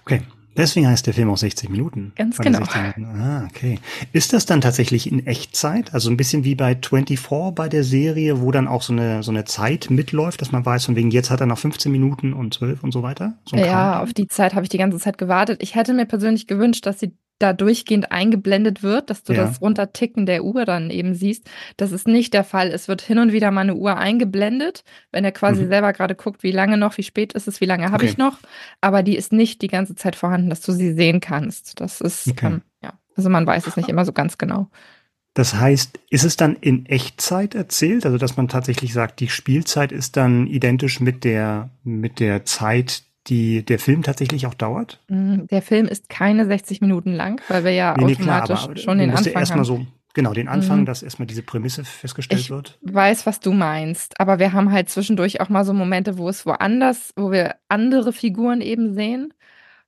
Okay. 0.00 0.22
Deswegen 0.56 0.88
heißt 0.88 1.06
der 1.06 1.14
Film 1.14 1.30
auch 1.30 1.36
60 1.36 1.68
Minuten. 1.70 2.12
Ganz 2.16 2.38
genau. 2.38 2.60
Ah, 2.60 3.44
okay. 3.44 3.78
Ist 4.12 4.32
das 4.32 4.46
dann 4.46 4.60
tatsächlich 4.60 5.10
in 5.10 5.26
Echtzeit? 5.26 5.94
Also 5.94 6.10
ein 6.10 6.16
bisschen 6.16 6.44
wie 6.44 6.54
bei 6.54 6.74
24 6.74 7.54
bei 7.54 7.68
der 7.68 7.84
Serie, 7.84 8.40
wo 8.40 8.50
dann 8.50 8.66
auch 8.66 8.82
so 8.82 8.92
eine, 8.92 9.22
so 9.22 9.30
eine 9.30 9.44
Zeit 9.44 9.90
mitläuft, 9.90 10.40
dass 10.40 10.52
man 10.52 10.66
weiß, 10.66 10.86
von 10.86 10.96
wegen 10.96 11.10
jetzt 11.10 11.30
hat 11.30 11.40
er 11.40 11.46
noch 11.46 11.58
15 11.58 11.90
Minuten 11.90 12.32
und 12.32 12.54
12 12.54 12.82
und 12.82 12.92
so 12.92 13.02
weiter? 13.02 13.34
So 13.44 13.56
ja, 13.56 13.64
Countdown? 13.64 14.02
auf 14.02 14.12
die 14.12 14.26
Zeit 14.26 14.54
habe 14.54 14.64
ich 14.64 14.68
die 14.68 14.78
ganze 14.78 14.98
Zeit 14.98 15.18
gewartet. 15.18 15.62
Ich 15.62 15.74
hätte 15.74 15.94
mir 15.94 16.06
persönlich 16.06 16.46
gewünscht, 16.46 16.84
dass 16.86 16.98
sie 16.98 17.12
da 17.40 17.52
durchgehend 17.54 18.12
eingeblendet 18.12 18.82
wird, 18.82 19.10
dass 19.10 19.24
du 19.24 19.32
ja. 19.32 19.44
das 19.44 19.60
Runterticken 19.60 20.26
der 20.26 20.44
Uhr 20.44 20.64
dann 20.64 20.90
eben 20.90 21.14
siehst. 21.14 21.50
Das 21.76 21.90
ist 21.90 22.06
nicht 22.06 22.34
der 22.34 22.44
Fall. 22.44 22.68
Es 22.68 22.86
wird 22.86 23.00
hin 23.00 23.18
und 23.18 23.32
wieder 23.32 23.50
mal 23.50 23.62
eine 23.62 23.74
Uhr 23.74 23.96
eingeblendet, 23.96 24.84
wenn 25.10 25.24
er 25.24 25.32
quasi 25.32 25.64
mhm. 25.64 25.68
selber 25.68 25.92
gerade 25.92 26.14
guckt, 26.14 26.42
wie 26.42 26.52
lange 26.52 26.76
noch, 26.76 26.98
wie 26.98 27.02
spät 27.02 27.32
ist 27.32 27.48
es, 27.48 27.60
wie 27.60 27.66
lange 27.66 27.86
habe 27.86 28.04
okay. 28.04 28.06
ich 28.06 28.18
noch. 28.18 28.38
Aber 28.80 29.02
die 29.02 29.16
ist 29.16 29.32
nicht 29.32 29.62
die 29.62 29.68
ganze 29.68 29.94
Zeit 29.94 30.16
vorhanden, 30.16 30.50
dass 30.50 30.60
du 30.60 30.72
sie 30.72 30.92
sehen 30.92 31.20
kannst. 31.20 31.80
Das 31.80 32.00
ist, 32.02 32.28
okay. 32.28 32.46
ähm, 32.46 32.62
ja, 32.82 32.92
also 33.16 33.30
man 33.30 33.46
weiß 33.46 33.66
es 33.66 33.76
nicht 33.76 33.88
immer 33.88 34.04
so 34.04 34.12
ganz 34.12 34.36
genau. 34.36 34.68
Das 35.32 35.54
heißt, 35.54 35.98
ist 36.10 36.24
es 36.24 36.36
dann 36.36 36.56
in 36.56 36.86
Echtzeit 36.86 37.54
erzählt? 37.54 38.04
Also, 38.04 38.18
dass 38.18 38.36
man 38.36 38.48
tatsächlich 38.48 38.92
sagt, 38.92 39.20
die 39.20 39.28
Spielzeit 39.28 39.92
ist 39.92 40.16
dann 40.16 40.46
identisch 40.46 41.00
mit 41.00 41.24
der, 41.24 41.70
mit 41.84 42.20
der 42.20 42.44
Zeit, 42.44 43.04
die 43.26 43.64
der 43.64 43.78
Film 43.78 44.02
tatsächlich 44.02 44.46
auch 44.46 44.54
dauert? 44.54 45.00
Mm, 45.08 45.46
der 45.50 45.62
Film 45.62 45.86
ist 45.86 46.08
keine 46.08 46.46
60 46.46 46.80
Minuten 46.80 47.12
lang, 47.12 47.40
weil 47.48 47.64
wir 47.64 47.72
ja 47.72 47.94
nee, 47.96 48.04
nee, 48.04 48.12
automatisch 48.14 48.64
klar, 48.64 48.76
schon 48.76 48.98
den 48.98 49.10
Anfang 49.10 49.32
erstmal 49.32 49.64
so 49.64 49.86
Genau, 50.12 50.32
den 50.32 50.48
Anfang, 50.48 50.80
mhm. 50.80 50.86
dass 50.86 51.04
erstmal 51.04 51.26
diese 51.26 51.42
Prämisse 51.42 51.84
festgestellt 51.84 52.40
ich 52.40 52.50
wird. 52.50 52.78
Ich 52.84 52.92
weiß, 52.92 53.26
was 53.26 53.38
du 53.38 53.52
meinst, 53.52 54.18
aber 54.18 54.40
wir 54.40 54.52
haben 54.52 54.72
halt 54.72 54.88
zwischendurch 54.88 55.40
auch 55.40 55.48
mal 55.48 55.64
so 55.64 55.72
Momente, 55.72 56.18
wo 56.18 56.28
es 56.28 56.44
woanders, 56.46 57.12
wo 57.14 57.30
wir 57.30 57.54
andere 57.68 58.12
Figuren 58.12 58.60
eben 58.60 58.92
sehen. 58.94 59.32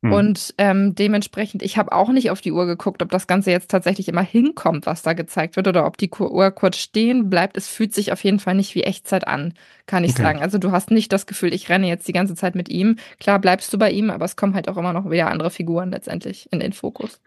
Mhm. 0.02 0.12
Und 0.12 0.54
ähm, 0.58 0.94
dementsprechend, 0.96 1.62
ich 1.62 1.78
habe 1.78 1.92
auch 1.92 2.10
nicht 2.10 2.30
auf 2.30 2.40
die 2.40 2.50
Uhr 2.50 2.66
geguckt, 2.66 3.02
ob 3.02 3.10
das 3.10 3.28
Ganze 3.28 3.52
jetzt 3.52 3.70
tatsächlich 3.70 4.08
immer 4.08 4.22
hinkommt, 4.22 4.84
was 4.84 5.02
da 5.02 5.12
gezeigt 5.12 5.54
wird, 5.54 5.68
oder 5.68 5.86
ob 5.86 5.96
die 5.96 6.10
Uhr 6.10 6.50
kurz 6.50 6.76
stehen 6.76 7.30
bleibt. 7.30 7.56
Es 7.56 7.68
fühlt 7.68 7.94
sich 7.94 8.10
auf 8.10 8.22
jeden 8.24 8.40
Fall 8.40 8.56
nicht 8.56 8.74
wie 8.74 8.82
Echtzeit 8.82 9.28
an, 9.28 9.54
kann 9.86 10.02
ich 10.02 10.10
okay. 10.10 10.22
sagen. 10.22 10.42
Also 10.42 10.58
du 10.58 10.72
hast 10.72 10.90
nicht 10.90 11.12
das 11.12 11.26
Gefühl, 11.26 11.54
ich 11.54 11.68
renne 11.68 11.86
jetzt 11.86 12.08
die 12.08 12.12
ganze 12.12 12.34
Zeit 12.34 12.56
mit 12.56 12.68
ihm. 12.68 12.96
Klar 13.20 13.38
bleibst 13.38 13.72
du 13.72 13.78
bei 13.78 13.92
ihm, 13.92 14.10
aber 14.10 14.24
es 14.24 14.34
kommen 14.34 14.54
halt 14.54 14.68
auch 14.68 14.76
immer 14.76 14.92
noch 14.92 15.08
wieder 15.08 15.30
andere 15.30 15.52
Figuren 15.52 15.92
letztendlich 15.92 16.48
in 16.50 16.58
den 16.58 16.72
Fokus. 16.72 17.20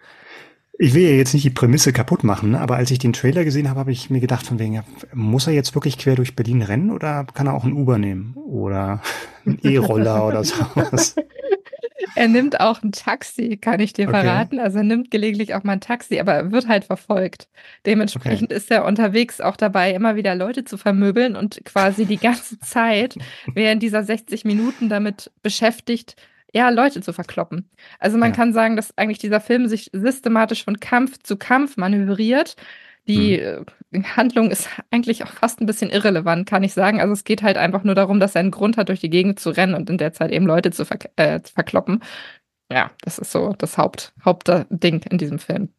Ich 0.78 0.94
will 0.94 1.04
ja 1.04 1.16
jetzt 1.16 1.34
nicht 1.34 1.46
die 1.46 1.52
Prämisse 1.52 1.94
kaputt 1.94 2.26
machen, 2.26 2.54
aber 2.54 2.76
als 2.76 2.92
ich 2.92 3.00
den 3.00 3.14
Trailer 3.14 3.46
gesehen 3.46 3.70
habe, 3.70 3.80
habe 3.80 3.94
ich 3.94 4.10
mir 4.10 4.20
gedacht, 4.20 4.46
von 4.46 4.60
wegen, 4.60 4.84
muss 5.14 5.48
er 5.48 5.54
jetzt 5.54 5.74
wirklich 5.74 5.98
quer 5.98 6.16
durch 6.16 6.36
Berlin 6.36 6.62
rennen 6.62 6.92
oder 6.92 7.26
kann 7.34 7.48
er 7.48 7.54
auch 7.54 7.64
einen 7.64 7.78
Uber 7.78 7.98
nehmen 7.98 8.34
oder 8.36 9.02
einen 9.46 9.60
E-Roller 9.64 10.28
oder 10.28 10.44
sowas? 10.44 11.16
Er 12.16 12.28
nimmt 12.28 12.60
auch 12.60 12.84
ein 12.84 12.92
Taxi, 12.92 13.58
kann 13.58 13.80
ich 13.80 13.94
dir 13.94 14.08
okay. 14.08 14.22
verraten. 14.22 14.60
Also 14.60 14.78
er 14.78 14.84
nimmt 14.84 15.12
gelegentlich 15.12 15.56
auch 15.56 15.64
mal 15.64 15.74
ein 15.74 15.82
Taxi, 15.82 16.20
aber 16.20 16.34
er 16.34 16.52
wird 16.52 16.68
halt 16.68 16.86
verfolgt. 16.86 17.48
Dementsprechend 17.86 18.52
okay. 18.52 18.56
ist 18.56 18.70
er 18.72 18.86
unterwegs 18.86 19.42
auch 19.42 19.58
dabei, 19.58 19.92
immer 19.92 20.16
wieder 20.16 20.36
Leute 20.36 20.64
zu 20.64 20.78
vermöbeln 20.78 21.36
und 21.36 21.64
quasi 21.66 22.06
die 22.06 22.18
ganze 22.18 22.60
Zeit 22.62 23.16
während 23.54 23.82
dieser 23.82 24.04
60 24.04 24.46
Minuten 24.46 24.90
damit 24.90 25.32
beschäftigt, 25.42 26.16
ja, 26.54 26.70
Leute 26.70 27.02
zu 27.02 27.12
verkloppen. 27.12 27.70
Also 28.00 28.18
man 28.18 28.30
ja. 28.30 28.36
kann 28.36 28.54
sagen, 28.54 28.78
dass 28.78 28.98
eigentlich 28.98 29.20
dieser 29.20 29.42
Film 29.42 29.68
sich 29.68 29.90
systematisch 29.92 30.64
von 30.64 30.80
Kampf 30.80 31.18
zu 31.22 31.36
Kampf 31.36 31.76
manövriert 31.76 32.56
die 33.08 33.40
hm. 33.40 33.66
Handlung 34.16 34.52
ist 34.52 34.70
eigentlich 34.92 35.24
auch 35.24 35.32
fast 35.32 35.62
ein 35.62 35.66
bisschen 35.66 35.90
irrelevant, 35.90 36.48
kann 36.48 36.64
ich 36.64 36.74
sagen. 36.74 37.00
Also 37.00 37.14
es 37.14 37.24
geht 37.24 37.44
halt 37.44 37.58
einfach 37.58 37.84
nur 37.84 37.96
darum, 37.96 38.20
dass 38.20 38.36
er 38.36 38.42
einen 38.42 38.52
Grund 38.52 38.78
hat, 38.78 38.90
durch 38.90 39.00
die 39.00 39.10
Gegend 39.10 39.40
zu 39.40 39.50
rennen 39.50 39.74
und 39.74 39.90
in 39.90 39.98
der 39.98 40.14
Zeit 40.14 40.32
eben 40.32 40.46
Leute 40.46 40.72
zu, 40.72 40.86
ver 40.86 41.00
äh, 41.16 41.42
zu 41.42 41.54
verkloppen. 41.54 42.04
Ja, 42.72 42.92
das 43.02 43.20
ist 43.20 43.32
so 43.32 43.54
das 43.58 43.78
Haupt 43.78 44.14
Hauptding 44.24 45.02
in 45.10 45.18
diesem 45.18 45.40
Film. 45.40 45.70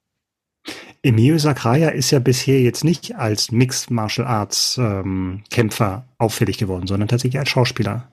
Emilio 1.03 1.39
Sakraya 1.39 1.91
ist 1.91 2.11
ja 2.11 2.19
bisher 2.19 2.61
jetzt 2.61 2.85
nicht 2.85 3.17
als 3.17 3.53
Mixed 3.53 3.91
Martial 3.91 4.27
Arts 4.27 4.77
ähm, 4.79 5.45
Kämpfer 5.51 6.07
auffällig 6.19 6.59
geworden, 6.59 6.87
sondern 6.87 7.09
tatsächlich 7.09 7.39
als 7.39 7.49
Schauspieler. 7.49 8.09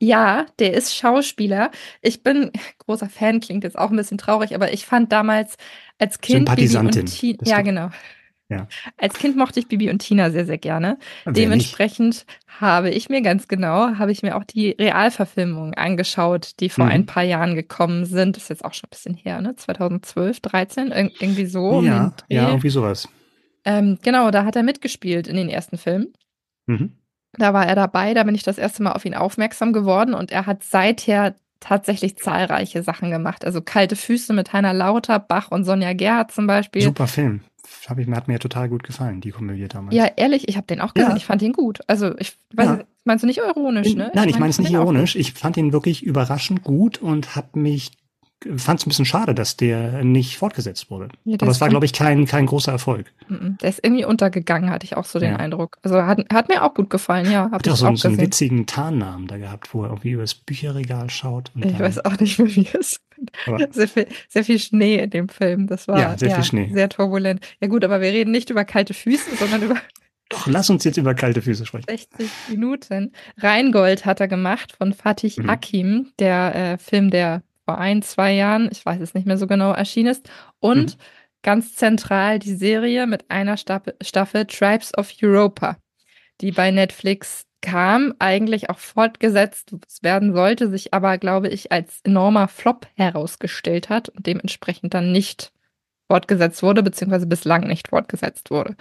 Ja, 0.00 0.46
der 0.58 0.74
ist 0.74 0.94
Schauspieler. 0.94 1.70
Ich 2.02 2.22
bin 2.22 2.50
großer 2.78 3.08
Fan, 3.08 3.40
klingt 3.40 3.64
jetzt 3.64 3.78
auch 3.78 3.90
ein 3.90 3.96
bisschen 3.96 4.18
traurig, 4.18 4.54
aber 4.54 4.72
ich 4.72 4.86
fand 4.86 5.12
damals 5.12 5.56
als 5.98 6.20
Kind 6.20 6.54
Bibi 6.54 6.76
und 6.76 7.06
Tina, 7.06 7.38
ja 7.44 7.62
genau. 7.62 7.90
Ja. 8.48 8.68
Als 8.96 9.14
Kind 9.18 9.36
mochte 9.36 9.58
ich 9.58 9.66
Bibi 9.66 9.90
und 9.90 9.98
Tina 9.98 10.30
sehr, 10.30 10.46
sehr 10.46 10.58
gerne. 10.58 10.98
Wer 11.24 11.32
Dementsprechend 11.32 12.14
nicht? 12.14 12.26
habe 12.60 12.90
ich 12.90 13.08
mir 13.08 13.20
ganz 13.20 13.48
genau, 13.48 13.96
habe 13.96 14.12
ich 14.12 14.22
mir 14.22 14.36
auch 14.36 14.44
die 14.44 14.70
Realverfilmungen 14.70 15.74
angeschaut, 15.74 16.52
die 16.60 16.68
vor 16.68 16.84
mhm. 16.84 16.90
ein 16.92 17.06
paar 17.06 17.24
Jahren 17.24 17.56
gekommen 17.56 18.04
sind. 18.04 18.36
Das 18.36 18.44
ist 18.44 18.48
jetzt 18.50 18.64
auch 18.64 18.74
schon 18.74 18.86
ein 18.86 18.90
bisschen 18.90 19.14
her, 19.14 19.40
ne? 19.40 19.56
2012, 19.56 20.40
13, 20.40 20.88
Ir 20.88 21.10
irgendwie 21.18 21.46
so. 21.46 21.82
Ja, 21.82 22.12
ja, 22.28 22.48
irgendwie 22.48 22.70
sowas. 22.70 23.08
Ähm, 23.64 23.98
genau, 24.02 24.30
da 24.30 24.44
hat 24.44 24.54
er 24.54 24.62
mitgespielt 24.62 25.26
in 25.26 25.36
den 25.36 25.48
ersten 25.48 25.76
Filmen. 25.76 26.12
Mhm. 26.66 26.92
Da 27.32 27.52
war 27.52 27.66
er 27.66 27.74
dabei, 27.74 28.14
da 28.14 28.22
bin 28.22 28.34
ich 28.34 28.42
das 28.42 28.58
erste 28.58 28.82
Mal 28.82 28.92
auf 28.92 29.04
ihn 29.04 29.14
aufmerksam 29.14 29.72
geworden 29.72 30.14
und 30.14 30.30
er 30.30 30.46
hat 30.46 30.62
seither 30.62 31.34
tatsächlich 31.60 32.16
zahlreiche 32.16 32.82
Sachen 32.82 33.10
gemacht. 33.10 33.44
Also 33.44 33.60
kalte 33.60 33.96
Füße 33.96 34.32
mit 34.32 34.52
Heiner 34.52 34.72
Lauterbach 34.72 35.50
und 35.50 35.64
Sonja 35.64 35.92
Gerhardt 35.92 36.32
zum 36.32 36.46
Beispiel. 36.46 36.82
Super 36.82 37.06
Film. 37.06 37.40
Hab 37.88 37.98
ich, 37.98 38.08
hat 38.08 38.28
mir 38.28 38.38
total 38.38 38.68
gut 38.68 38.84
gefallen, 38.84 39.20
die 39.20 39.30
Komödie 39.30 39.68
damals. 39.68 39.94
Ja, 39.94 40.08
ehrlich, 40.16 40.48
ich 40.48 40.56
habe 40.56 40.66
den 40.66 40.80
auch 40.80 40.94
gesehen. 40.94 41.10
Ja. 41.10 41.16
Ich 41.16 41.26
fand 41.26 41.42
ihn 41.42 41.52
gut. 41.52 41.80
Also 41.86 42.16
ich 42.18 42.36
weiß, 42.54 42.66
ja. 42.66 42.84
meinst 43.04 43.22
du 43.22 43.26
nicht 43.26 43.38
ironisch, 43.38 43.94
ne? 43.94 44.10
Nein, 44.14 44.28
ich, 44.28 44.34
ich 44.34 44.40
meine 44.40 44.50
es 44.50 44.58
nicht 44.58 44.72
ironisch. 44.72 45.16
Ich 45.16 45.32
fand 45.32 45.56
ihn 45.56 45.72
wirklich 45.72 46.04
überraschend 46.04 46.62
gut 46.62 46.98
und 46.98 47.34
habe 47.34 47.58
mich 47.58 47.92
fand 48.56 48.80
es 48.80 48.86
ein 48.86 48.90
bisschen 48.90 49.04
schade, 49.04 49.34
dass 49.34 49.56
der 49.56 50.04
nicht 50.04 50.36
fortgesetzt 50.36 50.90
wurde. 50.90 51.08
Ja, 51.24 51.38
Aber 51.40 51.50
es 51.50 51.60
war, 51.60 51.68
glaube 51.68 51.86
ich, 51.86 51.92
kein, 51.92 52.26
kein 52.26 52.46
großer 52.46 52.70
Erfolg. 52.70 53.12
Der 53.28 53.68
ist 53.68 53.80
irgendwie 53.82 54.04
untergegangen, 54.04 54.70
hatte 54.70 54.84
ich 54.84 54.96
auch 54.96 55.06
so 55.06 55.18
den 55.18 55.32
ja. 55.32 55.36
Eindruck. 55.36 55.78
Also 55.82 56.02
hat, 56.02 56.20
hat 56.32 56.48
mir 56.48 56.62
auch 56.62 56.74
gut 56.74 56.90
gefallen, 56.90 57.30
ja. 57.30 57.44
Hab 57.44 57.54
hat 57.54 57.68
auch 57.68 57.76
so, 57.76 57.86
auch 57.86 57.96
so 57.96 58.08
einen 58.08 58.18
witzigen 58.18 58.66
Tarnnamen 58.66 59.26
da 59.26 59.38
gehabt, 59.38 59.72
wo 59.72 59.82
er 59.82 59.88
irgendwie 59.88 60.10
übers 60.10 60.34
Bücherregal 60.34 61.08
schaut. 61.10 61.50
ich 61.54 61.78
weiß 61.78 62.04
auch 62.04 62.18
nicht 62.20 62.38
mehr, 62.38 62.54
wie 62.54 62.68
es 62.78 63.00
sehr 63.70 63.88
viel, 63.88 64.06
sehr 64.28 64.44
viel 64.44 64.58
Schnee 64.58 64.96
in 64.96 65.10
dem 65.10 65.28
Film. 65.28 65.66
Das 65.66 65.88
war 65.88 65.98
ja, 65.98 66.18
sehr, 66.18 66.28
ja, 66.28 66.34
viel 66.36 66.44
Schnee. 66.44 66.70
sehr 66.72 66.88
turbulent. 66.88 67.40
Ja 67.60 67.68
gut, 67.68 67.84
aber 67.84 68.00
wir 68.00 68.10
reden 68.10 68.30
nicht 68.30 68.50
über 68.50 68.64
kalte 68.64 68.92
Füße, 68.94 69.36
sondern 69.36 69.62
über 69.62 69.76
doch, 70.28 70.48
lass 70.48 70.68
uns 70.70 70.82
jetzt 70.82 70.96
über 70.96 71.14
kalte 71.14 71.40
Füße 71.40 71.66
sprechen. 71.66 71.86
60 71.88 72.28
Minuten. 72.48 73.12
Rheingold 73.38 74.04
hat 74.04 74.18
er 74.20 74.26
gemacht 74.26 74.74
von 74.76 74.92
Fatih 74.92 75.34
mhm. 75.36 75.48
Akim, 75.48 76.12
der 76.18 76.54
äh, 76.54 76.78
Film, 76.78 77.10
der 77.10 77.42
vor 77.66 77.78
ein, 77.78 78.00
zwei 78.00 78.32
Jahren, 78.32 78.68
ich 78.72 78.86
weiß 78.86 79.00
es 79.00 79.12
nicht 79.12 79.26
mehr 79.26 79.36
so 79.36 79.46
genau, 79.46 79.72
erschienen 79.72 80.12
ist. 80.12 80.30
Und 80.60 80.96
mhm. 80.96 81.00
ganz 81.42 81.74
zentral 81.74 82.38
die 82.38 82.54
Serie 82.54 83.06
mit 83.06 83.30
einer 83.30 83.56
Staffel, 83.58 83.94
Staffel 84.00 84.46
Tribes 84.46 84.96
of 84.96 85.12
Europa, 85.22 85.76
die 86.40 86.52
bei 86.52 86.70
Netflix 86.70 87.44
kam, 87.60 88.14
eigentlich 88.20 88.70
auch 88.70 88.78
fortgesetzt 88.78 89.74
werden 90.02 90.32
sollte, 90.32 90.70
sich 90.70 90.94
aber, 90.94 91.18
glaube 91.18 91.48
ich, 91.48 91.72
als 91.72 92.00
enormer 92.04 92.48
Flop 92.48 92.86
herausgestellt 92.94 93.88
hat 93.88 94.08
und 94.08 94.26
dementsprechend 94.26 94.94
dann 94.94 95.10
nicht 95.10 95.52
fortgesetzt 96.08 96.62
wurde, 96.62 96.84
beziehungsweise 96.84 97.26
bislang 97.26 97.66
nicht 97.66 97.88
fortgesetzt 97.88 98.50
wurde. 98.52 98.76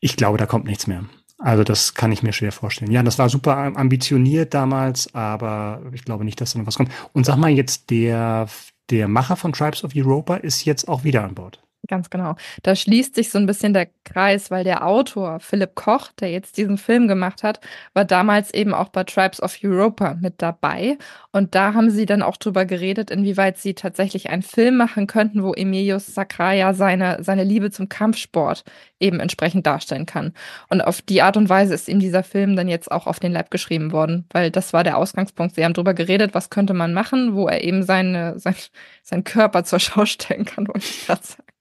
Ich 0.00 0.16
glaube, 0.16 0.38
da 0.38 0.46
kommt 0.46 0.64
nichts 0.64 0.86
mehr. 0.86 1.04
Also 1.42 1.64
das 1.64 1.94
kann 1.94 2.12
ich 2.12 2.22
mir 2.22 2.32
schwer 2.32 2.52
vorstellen. 2.52 2.92
Ja, 2.92 3.02
das 3.02 3.18
war 3.18 3.28
super 3.28 3.56
ambitioniert 3.56 4.54
damals, 4.54 5.12
aber 5.12 5.82
ich 5.92 6.04
glaube 6.04 6.24
nicht, 6.24 6.40
dass 6.40 6.52
da 6.52 6.60
noch 6.60 6.66
was 6.66 6.76
kommt. 6.76 6.92
Und 7.12 7.26
sag 7.26 7.36
mal 7.36 7.50
jetzt, 7.50 7.90
der, 7.90 8.46
der 8.90 9.08
Macher 9.08 9.34
von 9.34 9.52
Tribes 9.52 9.82
of 9.82 9.92
Europa 9.96 10.36
ist 10.36 10.64
jetzt 10.64 10.88
auch 10.88 11.02
wieder 11.02 11.24
an 11.24 11.34
Bord. 11.34 11.60
Ganz 11.88 12.10
genau. 12.10 12.36
Da 12.62 12.76
schließt 12.76 13.16
sich 13.16 13.30
so 13.30 13.38
ein 13.38 13.46
bisschen 13.46 13.74
der 13.74 13.88
Kreis, 14.04 14.52
weil 14.52 14.62
der 14.62 14.86
Autor 14.86 15.40
Philipp 15.40 15.74
Koch, 15.74 16.12
der 16.20 16.30
jetzt 16.30 16.56
diesen 16.56 16.78
Film 16.78 17.08
gemacht 17.08 17.42
hat, 17.42 17.58
war 17.92 18.04
damals 18.04 18.54
eben 18.54 18.72
auch 18.72 18.90
bei 18.90 19.02
Tribes 19.02 19.42
of 19.42 19.56
Europa 19.64 20.14
mit 20.20 20.40
dabei. 20.40 20.96
Und 21.32 21.56
da 21.56 21.74
haben 21.74 21.90
sie 21.90 22.06
dann 22.06 22.22
auch 22.22 22.36
drüber 22.36 22.66
geredet, 22.66 23.10
inwieweit 23.10 23.58
sie 23.58 23.74
tatsächlich 23.74 24.30
einen 24.30 24.42
Film 24.42 24.76
machen 24.76 25.08
könnten, 25.08 25.42
wo 25.42 25.54
Emilius 25.54 26.06
Sakraya 26.06 26.72
seine, 26.72 27.24
seine 27.24 27.42
Liebe 27.42 27.72
zum 27.72 27.88
Kampfsport 27.88 28.62
eben 29.00 29.18
entsprechend 29.18 29.66
darstellen 29.66 30.06
kann. 30.06 30.34
Und 30.68 30.82
auf 30.82 31.02
die 31.02 31.20
Art 31.20 31.36
und 31.36 31.48
Weise 31.48 31.74
ist 31.74 31.88
ihm 31.88 31.98
dieser 31.98 32.22
Film 32.22 32.54
dann 32.54 32.68
jetzt 32.68 32.92
auch 32.92 33.08
auf 33.08 33.18
den 33.18 33.32
Lab 33.32 33.50
geschrieben 33.50 33.90
worden, 33.90 34.26
weil 34.30 34.52
das 34.52 34.72
war 34.72 34.84
der 34.84 34.98
Ausgangspunkt. 34.98 35.56
Sie 35.56 35.64
haben 35.64 35.74
drüber 35.74 35.94
geredet, 35.94 36.32
was 36.32 36.48
könnte 36.48 36.74
man 36.74 36.94
machen, 36.94 37.34
wo 37.34 37.48
er 37.48 37.64
eben 37.64 37.82
seine, 37.82 38.38
sein, 38.38 38.54
seinen 39.02 39.24
Körper 39.24 39.64
zur 39.64 39.80
Schau 39.80 40.06
stellen 40.06 40.44
kann, 40.44 40.68
wollte 40.68 40.86
ich 40.86 41.06
gerade 41.06 41.26
sagen. 41.26 41.51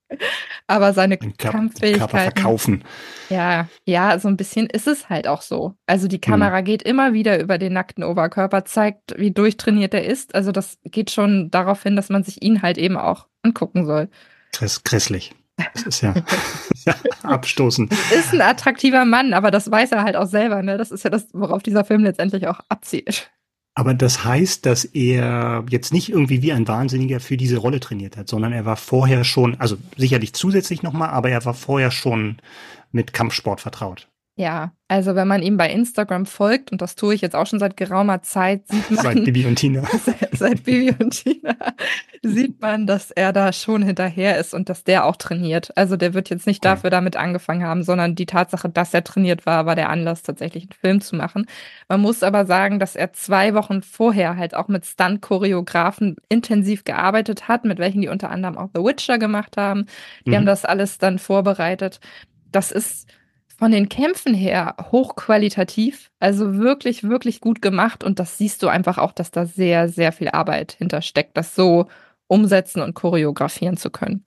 Aber 0.67 0.93
seine 0.93 1.17
Körper, 1.17 1.51
Kampffähigkeiten. 1.51 1.99
Körper 1.99 2.19
verkaufen. 2.19 2.83
Ja, 3.29 3.67
ja, 3.85 4.19
so 4.19 4.27
ein 4.27 4.37
bisschen 4.37 4.67
ist 4.67 4.87
es 4.87 5.09
halt 5.09 5.27
auch 5.27 5.41
so. 5.41 5.75
Also 5.85 6.07
die 6.07 6.19
Kamera 6.19 6.59
hm. 6.59 6.65
geht 6.65 6.83
immer 6.83 7.13
wieder 7.13 7.39
über 7.39 7.57
den 7.57 7.73
nackten 7.73 8.03
Oberkörper, 8.03 8.65
zeigt, 8.65 9.17
wie 9.17 9.31
durchtrainiert 9.31 9.93
er 9.93 10.05
ist. 10.05 10.35
Also 10.35 10.51
das 10.51 10.77
geht 10.83 11.11
schon 11.11 11.51
darauf 11.51 11.83
hin, 11.83 11.95
dass 11.95 12.09
man 12.09 12.23
sich 12.23 12.41
ihn 12.41 12.61
halt 12.61 12.77
eben 12.77 12.97
auch 12.97 13.27
angucken 13.43 13.85
soll. 13.85 14.09
Gräss, 14.51 14.83
grässlich. 14.83 15.33
Das 15.73 15.83
ist 15.83 16.01
ja, 16.01 16.13
ja 16.85 16.95
abstoßend. 17.23 17.91
Ist 17.91 18.33
ein 18.33 18.41
attraktiver 18.41 19.05
Mann, 19.05 19.33
aber 19.33 19.51
das 19.51 19.69
weiß 19.69 19.91
er 19.91 20.03
halt 20.03 20.15
auch 20.15 20.25
selber. 20.25 20.61
Ne? 20.61 20.77
Das 20.77 20.91
ist 20.91 21.03
ja 21.03 21.09
das, 21.09 21.27
worauf 21.33 21.63
dieser 21.63 21.85
Film 21.85 22.03
letztendlich 22.03 22.47
auch 22.47 22.59
abzielt. 22.69 23.31
Aber 23.73 23.93
das 23.93 24.25
heißt, 24.25 24.65
dass 24.65 24.83
er 24.83 25.63
jetzt 25.69 25.93
nicht 25.93 26.09
irgendwie 26.09 26.41
wie 26.41 26.51
ein 26.51 26.67
Wahnsinniger 26.67 27.21
für 27.21 27.37
diese 27.37 27.57
Rolle 27.57 27.79
trainiert 27.79 28.17
hat, 28.17 28.27
sondern 28.27 28.51
er 28.51 28.65
war 28.65 28.75
vorher 28.75 29.23
schon, 29.23 29.59
also 29.59 29.77
sicherlich 29.95 30.33
zusätzlich 30.33 30.83
nochmal, 30.83 31.09
aber 31.09 31.29
er 31.29 31.45
war 31.45 31.53
vorher 31.53 31.89
schon 31.91 32.37
mit 32.91 33.13
Kampfsport 33.13 33.61
vertraut. 33.61 34.09
Ja, 34.35 34.71
also 34.87 35.13
wenn 35.15 35.27
man 35.27 35.41
ihm 35.41 35.57
bei 35.57 35.69
Instagram 35.69 36.25
folgt, 36.25 36.71
und 36.71 36.81
das 36.81 36.95
tue 36.95 37.13
ich 37.13 37.21
jetzt 37.21 37.35
auch 37.35 37.45
schon 37.45 37.59
seit 37.59 37.75
geraumer 37.75 38.21
Zeit, 38.21 38.65
sieht 38.67 38.89
man. 38.89 39.03
Seit 39.03 39.25
Bibi 39.25 39.45
und 39.45 39.55
Tina. 39.57 39.83
Seit, 40.05 40.29
seit 40.37 40.63
Bibi 40.63 40.95
und 41.03 41.11
Tina 41.11 41.55
sieht 42.23 42.61
man, 42.61 42.87
dass 42.87 43.11
er 43.11 43.33
da 43.33 43.51
schon 43.51 43.83
hinterher 43.83 44.37
ist 44.37 44.53
und 44.53 44.69
dass 44.69 44.83
der 44.83 45.05
auch 45.05 45.17
trainiert. 45.17 45.75
Also 45.77 45.97
der 45.97 46.13
wird 46.13 46.29
jetzt 46.29 46.47
nicht 46.47 46.63
dafür 46.63 46.89
damit 46.89 47.17
angefangen 47.17 47.63
haben, 47.63 47.83
sondern 47.83 48.15
die 48.15 48.25
Tatsache, 48.25 48.69
dass 48.69 48.93
er 48.93 49.03
trainiert 49.03 49.45
war, 49.45 49.65
war 49.65 49.75
der 49.75 49.89
Anlass, 49.89 50.23
tatsächlich 50.23 50.63
einen 50.63 50.79
Film 50.79 51.01
zu 51.01 51.15
machen. 51.15 51.45
Man 51.89 51.99
muss 51.99 52.23
aber 52.23 52.45
sagen, 52.45 52.79
dass 52.79 52.95
er 52.95 53.11
zwei 53.11 53.53
Wochen 53.53 53.81
vorher 53.81 54.37
halt 54.37 54.55
auch 54.55 54.69
mit 54.69 54.85
Stunt-Choreografen 54.85 56.15
intensiv 56.29 56.85
gearbeitet 56.85 57.47
hat, 57.47 57.65
mit 57.65 57.79
welchen 57.79 58.01
die 58.01 58.09
unter 58.09 58.29
anderem 58.29 58.57
auch 58.57 58.69
The 58.73 58.81
Witcher 58.81 59.17
gemacht 59.19 59.57
haben. 59.57 59.87
Die 60.25 60.31
mhm. 60.31 60.35
haben 60.35 60.45
das 60.45 60.63
alles 60.63 60.97
dann 60.99 61.19
vorbereitet. 61.19 61.99
Das 62.51 62.71
ist 62.71 63.07
von 63.61 63.71
den 63.71 63.89
Kämpfen 63.89 64.33
her 64.33 64.75
hochqualitativ, 64.91 66.09
also 66.19 66.55
wirklich, 66.55 67.03
wirklich 67.03 67.41
gut 67.41 67.61
gemacht. 67.61 68.03
Und 68.03 68.17
das 68.17 68.39
siehst 68.39 68.63
du 68.63 68.69
einfach 68.69 68.97
auch, 68.97 69.11
dass 69.11 69.29
da 69.29 69.45
sehr, 69.45 69.87
sehr 69.87 70.11
viel 70.11 70.29
Arbeit 70.29 70.71
hintersteckt, 70.71 71.37
das 71.37 71.53
so 71.53 71.85
umsetzen 72.25 72.81
und 72.81 72.95
choreografieren 72.95 73.77
zu 73.77 73.91
können. 73.91 74.25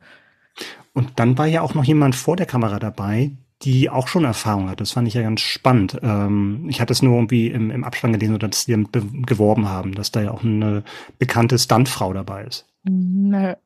Und 0.92 1.18
dann 1.18 1.36
war 1.36 1.46
ja 1.46 1.62
auch 1.62 1.74
noch 1.74 1.82
jemand 1.82 2.14
vor 2.14 2.36
der 2.36 2.46
Kamera 2.46 2.78
dabei, 2.78 3.32
die 3.62 3.90
auch 3.90 4.06
schon 4.06 4.22
Erfahrung 4.22 4.70
hat. 4.70 4.80
Das 4.80 4.92
fand 4.92 5.08
ich 5.08 5.14
ja 5.14 5.22
ganz 5.22 5.40
spannend. 5.40 5.98
Ähm, 6.00 6.66
ich 6.68 6.80
hatte 6.80 6.92
es 6.92 7.02
nur 7.02 7.16
irgendwie 7.16 7.48
im, 7.48 7.72
im 7.72 7.82
Abspann 7.82 8.12
gelesen, 8.12 8.38
dass 8.38 8.66
sie 8.66 8.86
geworben 9.26 9.68
haben, 9.68 9.96
dass 9.96 10.12
da 10.12 10.22
ja 10.22 10.30
auch 10.30 10.44
eine 10.44 10.84
bekannte 11.18 11.58
Stuntfrau 11.58 12.12
dabei 12.12 12.44
ist. 12.44 12.66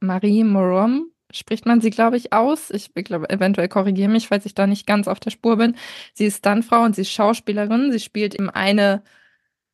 Marie 0.00 0.44
Morom 0.44 1.10
spricht 1.32 1.66
man 1.66 1.80
sie, 1.80 1.90
glaube 1.90 2.16
ich, 2.16 2.32
aus. 2.32 2.70
Ich 2.70 2.92
glaube, 2.94 3.30
eventuell 3.30 3.68
korrigiere 3.68 4.10
mich, 4.10 4.28
falls 4.28 4.46
ich 4.46 4.54
da 4.54 4.66
nicht 4.66 4.86
ganz 4.86 5.08
auf 5.08 5.20
der 5.20 5.30
Spur 5.30 5.56
bin. 5.56 5.76
Sie 6.14 6.26
ist 6.26 6.38
Stuntfrau 6.38 6.82
und 6.82 6.94
sie 6.94 7.02
ist 7.02 7.12
Schauspielerin. 7.12 7.92
Sie 7.92 8.00
spielt 8.00 8.34
eben 8.34 8.50
eine 8.50 9.02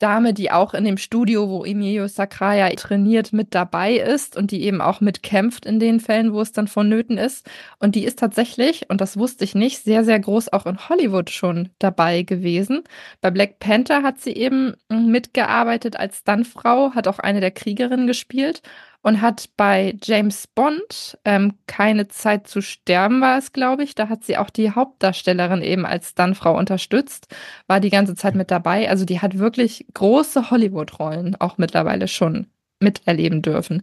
Dame, 0.00 0.34
die 0.34 0.50
auch 0.50 0.74
in 0.74 0.84
dem 0.84 0.98
Studio, 0.98 1.48
wo 1.48 1.64
Emilio 1.64 2.08
Sacraia 2.08 2.68
trainiert, 2.70 3.32
mit 3.32 3.54
dabei 3.54 3.94
ist 3.94 4.36
und 4.36 4.50
die 4.50 4.64
eben 4.64 4.80
auch 4.80 5.00
mitkämpft 5.00 5.64
in 5.64 5.78
den 5.78 6.00
Fällen, 6.00 6.32
wo 6.32 6.40
es 6.40 6.52
dann 6.52 6.66
vonnöten 6.66 7.16
ist. 7.16 7.46
Und 7.78 7.94
die 7.94 8.04
ist 8.04 8.18
tatsächlich, 8.18 8.90
und 8.90 9.00
das 9.00 9.16
wusste 9.16 9.44
ich 9.44 9.54
nicht, 9.54 9.82
sehr, 9.82 10.04
sehr 10.04 10.18
groß 10.18 10.52
auch 10.52 10.66
in 10.66 10.88
Hollywood 10.88 11.30
schon 11.30 11.70
dabei 11.78 12.22
gewesen. 12.22 12.82
Bei 13.20 13.30
Black 13.30 13.60
Panther 13.60 14.02
hat 14.02 14.20
sie 14.20 14.32
eben 14.32 14.74
mitgearbeitet 14.90 15.96
als 15.96 16.18
Stuntfrau, 16.18 16.94
hat 16.94 17.08
auch 17.08 17.20
eine 17.20 17.40
der 17.40 17.52
Kriegerinnen 17.52 18.06
gespielt 18.08 18.62
und 19.04 19.20
hat 19.20 19.50
bei 19.58 19.94
James 20.02 20.46
Bond 20.46 21.18
ähm, 21.26 21.52
keine 21.66 22.08
Zeit 22.08 22.48
zu 22.48 22.62
sterben, 22.62 23.20
war 23.20 23.36
es, 23.36 23.52
glaube 23.52 23.84
ich. 23.84 23.94
Da 23.94 24.08
hat 24.08 24.24
sie 24.24 24.38
auch 24.38 24.48
die 24.48 24.70
Hauptdarstellerin 24.70 25.60
eben 25.60 25.84
als 25.84 26.10
Stuntfrau 26.10 26.56
unterstützt, 26.56 27.28
war 27.66 27.80
die 27.80 27.90
ganze 27.90 28.14
Zeit 28.14 28.34
mit 28.34 28.50
dabei. 28.50 28.88
Also 28.88 29.04
die 29.04 29.20
hat 29.20 29.38
wirklich 29.38 29.86
große 29.92 30.50
Hollywood-Rollen 30.50 31.36
auch 31.38 31.58
mittlerweile 31.58 32.08
schon 32.08 32.46
miterleben 32.80 33.42
dürfen. 33.42 33.82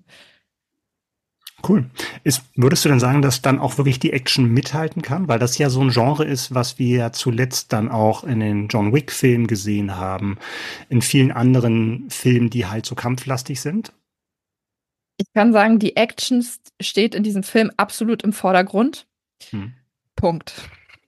Cool. 1.68 1.86
Ist, 2.24 2.42
würdest 2.56 2.84
du 2.84 2.90
denn 2.90 3.00
sagen, 3.00 3.22
dass 3.22 3.44
dann 3.44 3.60
auch 3.60 3.78
wirklich 3.78 4.00
die 4.00 4.14
Action 4.14 4.52
mithalten 4.52 5.04
kann? 5.04 5.28
Weil 5.28 5.38
das 5.38 5.60
ja 5.60 5.70
so 5.70 5.82
ein 5.82 5.92
Genre 5.92 6.26
ist, 6.26 6.56
was 6.56 6.80
wir 6.80 6.98
ja 6.98 7.12
zuletzt 7.12 7.74
dann 7.74 7.90
auch 7.90 8.24
in 8.24 8.40
den 8.40 8.70
John 8.70 8.92
Wick-Filmen 8.92 9.46
gesehen 9.46 9.98
haben, 9.98 10.40
in 10.90 11.04
vielen 11.04 11.32
anderen 11.32 12.10
Filmen, 12.10 12.50
die 12.50 12.66
halt 12.66 12.88
so 12.88 12.96
kampflastig 12.96 13.62
sind. 13.62 13.94
Ich 15.22 15.32
kann 15.36 15.54
sagen, 15.54 15.78
die 15.78 15.96
Action 15.98 16.44
steht 16.82 17.14
in 17.14 17.22
diesem 17.22 17.44
Film 17.44 17.72
absolut 17.78 18.24
im 18.24 18.34
Vordergrund. 18.34 19.06
Hm. 19.52 19.74
Punkt. 20.16 20.56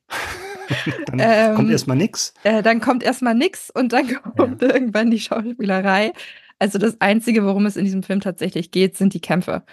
dann 1.07 1.20
ähm, 1.20 1.55
kommt 1.55 1.72
erstmal 1.72 1.97
nix. 1.97 2.36
Äh, 2.43 2.61
dann 2.61 2.80
kommt 2.80 3.01
erstmal 3.01 3.34
nix 3.34 3.72
und 3.72 3.91
dann 3.91 4.07
kommt 4.38 4.61
ja. 4.61 4.72
irgendwann 4.72 5.09
die 5.09 5.20
Schauspielerei. 5.20 6.14
Also 6.59 6.78
das 6.78 7.01
Einzige, 7.01 7.43
worum 7.43 7.66
es 7.66 7.76
in 7.76 7.86
diesem 7.86 8.03
Film 8.03 8.20
tatsächlich 8.20 8.70
geht, 8.70 8.97
sind 8.97 9.16
die 9.16 9.20
Kämpfe. 9.20 9.64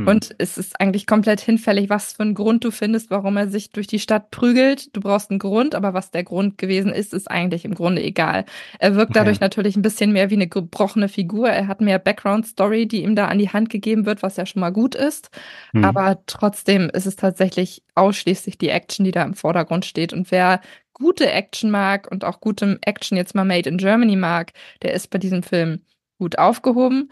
Hm. 0.00 0.08
Und 0.08 0.34
es 0.38 0.56
ist 0.56 0.80
eigentlich 0.80 1.06
komplett 1.06 1.40
hinfällig, 1.40 1.90
was 1.90 2.14
für 2.14 2.22
einen 2.22 2.34
Grund 2.34 2.64
du 2.64 2.70
findest, 2.70 3.10
warum 3.10 3.36
er 3.36 3.48
sich 3.48 3.70
durch 3.70 3.86
die 3.86 3.98
Stadt 3.98 4.30
prügelt. 4.30 4.94
Du 4.96 5.00
brauchst 5.00 5.30
einen 5.30 5.38
Grund, 5.38 5.74
aber 5.74 5.92
was 5.92 6.10
der 6.10 6.24
Grund 6.24 6.58
gewesen 6.58 6.92
ist, 6.92 7.12
ist 7.12 7.30
eigentlich 7.30 7.64
im 7.64 7.74
Grunde 7.74 8.02
egal. 8.02 8.44
Er 8.78 8.94
wirkt 8.94 9.14
dadurch 9.14 9.36
okay. 9.36 9.44
natürlich 9.44 9.76
ein 9.76 9.82
bisschen 9.82 10.12
mehr 10.12 10.30
wie 10.30 10.34
eine 10.34 10.48
gebrochene 10.48 11.08
Figur. 11.08 11.50
Er 11.50 11.66
hat 11.66 11.80
mehr 11.80 11.98
Background-Story, 11.98 12.88
die 12.88 13.02
ihm 13.02 13.14
da 13.14 13.28
an 13.28 13.38
die 13.38 13.50
Hand 13.50 13.68
gegeben 13.68 14.06
wird, 14.06 14.22
was 14.22 14.36
ja 14.36 14.46
schon 14.46 14.60
mal 14.60 14.70
gut 14.70 14.94
ist. 14.94 15.28
Hm. 15.72 15.84
Aber 15.84 16.22
trotzdem 16.26 16.90
ist 16.90 17.06
es 17.06 17.16
tatsächlich 17.16 17.82
ausschließlich 17.94 18.56
die 18.56 18.70
Action, 18.70 19.04
die 19.04 19.12
da 19.12 19.22
im 19.22 19.34
Vordergrund 19.34 19.84
steht. 19.84 20.12
Und 20.12 20.30
wer 20.30 20.60
gute 20.94 21.30
Action 21.30 21.70
mag 21.70 22.10
und 22.10 22.24
auch 22.24 22.40
gute 22.40 22.78
Action 22.82 23.16
jetzt 23.16 23.34
mal 23.34 23.44
Made 23.44 23.68
in 23.68 23.78
Germany 23.78 24.16
mag, 24.16 24.52
der 24.82 24.94
ist 24.94 25.10
bei 25.10 25.18
diesem 25.18 25.42
Film 25.42 25.80
gut 26.18 26.38
aufgehoben. 26.38 27.10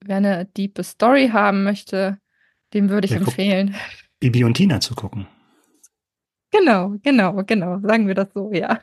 Wer 0.00 0.16
eine 0.16 0.44
diepe 0.44 0.84
Story 0.84 1.30
haben 1.32 1.64
möchte, 1.64 2.18
dem 2.74 2.90
würde 2.90 3.06
ich 3.06 3.12
ja, 3.12 3.18
empfehlen. 3.18 3.74
Bibi 4.20 4.44
und 4.44 4.54
Tina 4.54 4.80
zu 4.80 4.94
gucken. 4.94 5.26
Genau, 6.50 6.94
genau, 7.02 7.42
genau. 7.44 7.80
Sagen 7.80 8.06
wir 8.06 8.14
das 8.14 8.28
so, 8.34 8.52
ja. 8.52 8.80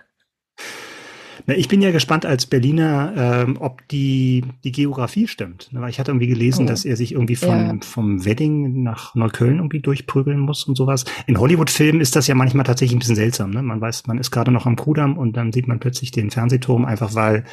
Na, 1.47 1.55
ich 1.55 1.67
bin 1.67 1.81
ja 1.81 1.91
gespannt 1.91 2.25
als 2.25 2.45
Berliner, 2.45 3.13
ähm, 3.47 3.57
ob 3.59 3.87
die, 3.87 4.43
die 4.63 4.71
Geografie 4.71 5.27
stimmt. 5.27 5.71
Ich 5.89 5.99
hatte 5.99 6.11
irgendwie 6.11 6.27
gelesen, 6.27 6.65
oh. 6.65 6.67
dass 6.67 6.85
er 6.85 6.95
sich 6.95 7.13
irgendwie 7.13 7.35
von, 7.35 7.49
ja. 7.49 7.77
vom 7.81 8.25
Wedding 8.25 8.83
nach 8.83 9.15
Neukölln 9.15 9.57
irgendwie 9.57 9.79
durchprügeln 9.79 10.39
muss 10.39 10.65
und 10.65 10.75
sowas. 10.75 11.05
In 11.27 11.39
Hollywood-Filmen 11.39 12.01
ist 12.01 12.15
das 12.15 12.27
ja 12.27 12.35
manchmal 12.35 12.65
tatsächlich 12.65 12.95
ein 12.95 12.99
bisschen 12.99 13.15
seltsam. 13.15 13.51
Ne? 13.51 13.63
Man 13.63 13.81
weiß, 13.81 14.07
man 14.07 14.19
ist 14.19 14.31
gerade 14.31 14.51
noch 14.51 14.65
am 14.65 14.75
Kudamm 14.75 15.17
und 15.17 15.37
dann 15.37 15.51
sieht 15.51 15.67
man 15.67 15.79
plötzlich 15.79 16.11
den 16.11 16.29
Fernsehturm, 16.29 16.85
einfach 16.85 17.15
weil 17.15 17.45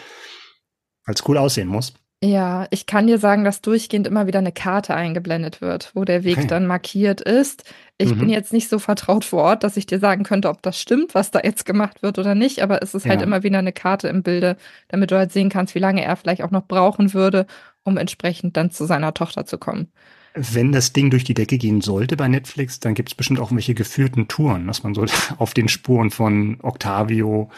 es 1.06 1.26
cool 1.26 1.38
aussehen 1.38 1.68
muss. 1.68 1.94
Ja, 2.20 2.66
ich 2.70 2.86
kann 2.86 3.06
dir 3.06 3.18
sagen, 3.18 3.44
dass 3.44 3.60
durchgehend 3.60 4.08
immer 4.08 4.26
wieder 4.26 4.40
eine 4.40 4.50
Karte 4.50 4.92
eingeblendet 4.92 5.60
wird, 5.60 5.92
wo 5.94 6.04
der 6.04 6.24
Weg 6.24 6.38
okay. 6.38 6.48
dann 6.48 6.66
markiert 6.66 7.20
ist. 7.20 7.62
Ich 7.96 8.12
mhm. 8.12 8.18
bin 8.18 8.28
jetzt 8.28 8.52
nicht 8.52 8.68
so 8.68 8.80
vertraut 8.80 9.24
vor 9.24 9.44
Ort, 9.44 9.62
dass 9.62 9.76
ich 9.76 9.86
dir 9.86 10.00
sagen 10.00 10.24
könnte, 10.24 10.48
ob 10.48 10.60
das 10.62 10.80
stimmt, 10.80 11.14
was 11.14 11.30
da 11.30 11.40
jetzt 11.44 11.64
gemacht 11.64 12.02
wird 12.02 12.18
oder 12.18 12.34
nicht, 12.34 12.60
aber 12.60 12.82
es 12.82 12.94
ist 12.94 13.04
halt 13.04 13.04
ja. 13.04 13.10
halt 13.18 13.22
immer 13.22 13.42
wieder 13.44 13.58
eine 13.58 13.72
Karte 13.72 14.08
im 14.08 14.24
Bilde, 14.24 14.56
damit 14.88 15.12
du 15.12 15.16
halt 15.16 15.30
sehen 15.30 15.48
kannst, 15.48 15.76
wie 15.76 15.80
lange 15.80 16.02
er 16.02 16.16
vielleicht 16.16 16.42
auch 16.42 16.50
noch 16.50 16.66
brauchen 16.66 17.14
würde, 17.14 17.46
um 17.84 17.96
entsprechend 17.96 18.56
dann 18.56 18.72
zu 18.72 18.84
seiner 18.84 19.14
Tochter 19.14 19.46
zu 19.46 19.56
kommen. 19.56 19.86
Wenn 20.34 20.72
das 20.72 20.92
Ding 20.92 21.10
durch 21.10 21.22
die 21.22 21.34
Decke 21.34 21.56
gehen 21.56 21.80
sollte 21.82 22.16
bei 22.16 22.26
Netflix, 22.26 22.80
dann 22.80 22.94
gibt 22.94 23.10
es 23.10 23.14
bestimmt 23.14 23.38
auch 23.38 23.52
welche 23.52 23.74
geführten 23.74 24.26
Touren, 24.26 24.66
dass 24.66 24.82
man 24.82 24.92
so 24.92 25.04
auf 25.38 25.54
den 25.54 25.68
Spuren 25.68 26.10
von 26.10 26.58
Octavio 26.62 27.48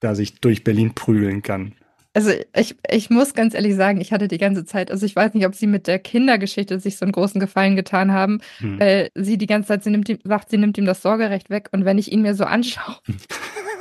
da 0.00 0.14
sich 0.14 0.40
durch 0.40 0.62
Berlin 0.62 0.94
prügeln 0.94 1.42
kann. 1.42 1.72
Also 2.14 2.32
ich, 2.56 2.74
ich 2.90 3.10
muss 3.10 3.34
ganz 3.34 3.54
ehrlich 3.54 3.76
sagen, 3.76 4.00
ich 4.00 4.12
hatte 4.12 4.28
die 4.28 4.38
ganze 4.38 4.64
Zeit, 4.64 4.90
also 4.90 5.04
ich 5.06 5.14
weiß 5.14 5.34
nicht, 5.34 5.46
ob 5.46 5.54
sie 5.54 5.66
mit 5.66 5.86
der 5.86 5.98
Kindergeschichte 5.98 6.80
sich 6.80 6.96
so 6.96 7.04
einen 7.04 7.12
großen 7.12 7.40
Gefallen 7.40 7.76
getan 7.76 8.12
haben, 8.12 8.40
hm. 8.58 8.80
weil 8.80 9.10
sie 9.14 9.38
die 9.38 9.46
ganze 9.46 9.68
Zeit, 9.68 9.84
sie 9.84 9.90
nimmt 9.90 10.08
ihm, 10.08 10.18
sagt, 10.24 10.50
sie 10.50 10.58
nimmt 10.58 10.78
ihm 10.78 10.86
das 10.86 11.02
Sorgerecht 11.02 11.50
weg. 11.50 11.68
Und 11.72 11.84
wenn 11.84 11.98
ich 11.98 12.10
ihn 12.10 12.22
mir 12.22 12.34
so 12.34 12.44
anschaue 12.44 12.96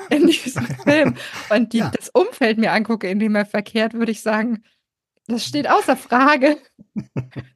in 0.10 0.28
diesem 0.28 0.66
Film 0.84 1.16
und 1.50 1.74
die, 1.74 1.80
ja. 1.80 1.92
das 1.96 2.10
Umfeld 2.10 2.58
mir 2.58 2.74
angucke, 2.74 3.10
in 3.10 3.20
dem 3.20 3.36
er 3.36 3.46
verkehrt, 3.46 3.94
würde 3.94 4.12
ich 4.12 4.22
sagen, 4.22 4.64
Das 5.28 5.46
steht 5.46 5.70
außer 5.70 5.98
Frage. 5.98 6.58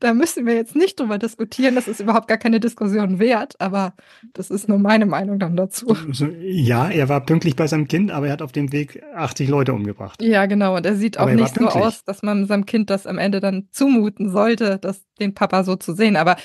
da 0.01 0.13
müssen 0.13 0.45
wir 0.45 0.55
jetzt 0.55 0.75
nicht 0.75 0.99
drüber 0.99 1.17
diskutieren. 1.17 1.75
Das 1.75 1.87
ist 1.87 2.01
überhaupt 2.01 2.27
gar 2.27 2.37
keine 2.37 2.59
Diskussion 2.59 3.17
wert, 3.17 3.55
aber 3.59 3.93
das 4.33 4.49
ist 4.49 4.67
nur 4.67 4.77
meine 4.77 5.05
Meinung 5.05 5.39
dann 5.39 5.55
dazu. 5.55 5.95
Ja, 6.41 6.89
er 6.89 7.07
war 7.07 7.21
pünktlich 7.21 7.55
bei 7.55 7.67
seinem 7.67 7.87
Kind, 7.87 8.11
aber 8.11 8.27
er 8.27 8.33
hat 8.33 8.41
auf 8.41 8.51
dem 8.51 8.73
Weg 8.73 9.01
80 9.15 9.47
Leute 9.47 9.73
umgebracht. 9.73 10.21
Ja, 10.21 10.45
genau. 10.47 10.75
Und 10.75 10.85
er 10.85 10.95
sieht 10.95 11.17
auch 11.17 11.29
er 11.29 11.35
nicht 11.35 11.55
so 11.55 11.67
aus, 11.67 12.03
dass 12.03 12.23
man 12.23 12.45
seinem 12.45 12.65
Kind 12.65 12.89
das 12.89 13.07
am 13.07 13.17
Ende 13.17 13.39
dann 13.39 13.69
zumuten 13.71 14.29
sollte, 14.29 14.77
das, 14.77 15.05
den 15.19 15.33
Papa 15.33 15.63
so 15.63 15.77
zu 15.77 15.93
sehen. 15.93 16.17
Aber 16.17 16.35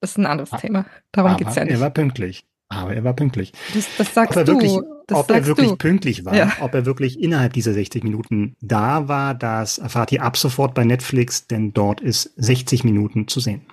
das 0.00 0.12
ist 0.12 0.18
ein 0.18 0.26
anderes 0.26 0.52
ah, 0.52 0.58
Thema. 0.58 0.86
Darum 1.10 1.36
geht 1.36 1.48
es 1.48 1.56
ja 1.56 1.64
nicht. 1.64 1.74
Er 1.74 1.80
war 1.80 1.90
pünktlich. 1.90 2.46
Aber 2.68 2.94
er 2.94 3.04
war 3.04 3.14
pünktlich. 3.14 3.52
Das, 3.74 3.86
das 3.96 4.12
sagst 4.12 4.32
ob 4.32 4.36
er 4.38 4.44
du. 4.44 4.52
Wirklich, 4.54 4.78
das 5.06 5.18
ob 5.18 5.30
er 5.30 5.46
wirklich 5.46 5.70
du. 5.70 5.76
pünktlich 5.76 6.24
war, 6.24 6.34
ja. 6.34 6.52
ob 6.60 6.74
er 6.74 6.84
wirklich 6.84 7.20
innerhalb 7.20 7.52
dieser 7.52 7.72
60 7.72 8.02
Minuten 8.02 8.56
da 8.60 9.06
war, 9.06 9.34
das 9.34 9.78
erfahrt 9.78 10.10
ihr 10.10 10.22
ab 10.22 10.36
sofort 10.36 10.74
bei 10.74 10.84
Netflix, 10.84 11.46
denn 11.46 11.72
dort 11.72 12.00
ist 12.00 12.32
60 12.36 12.82
Minuten 12.82 13.28
zu 13.28 13.38
sehen. 13.38 13.66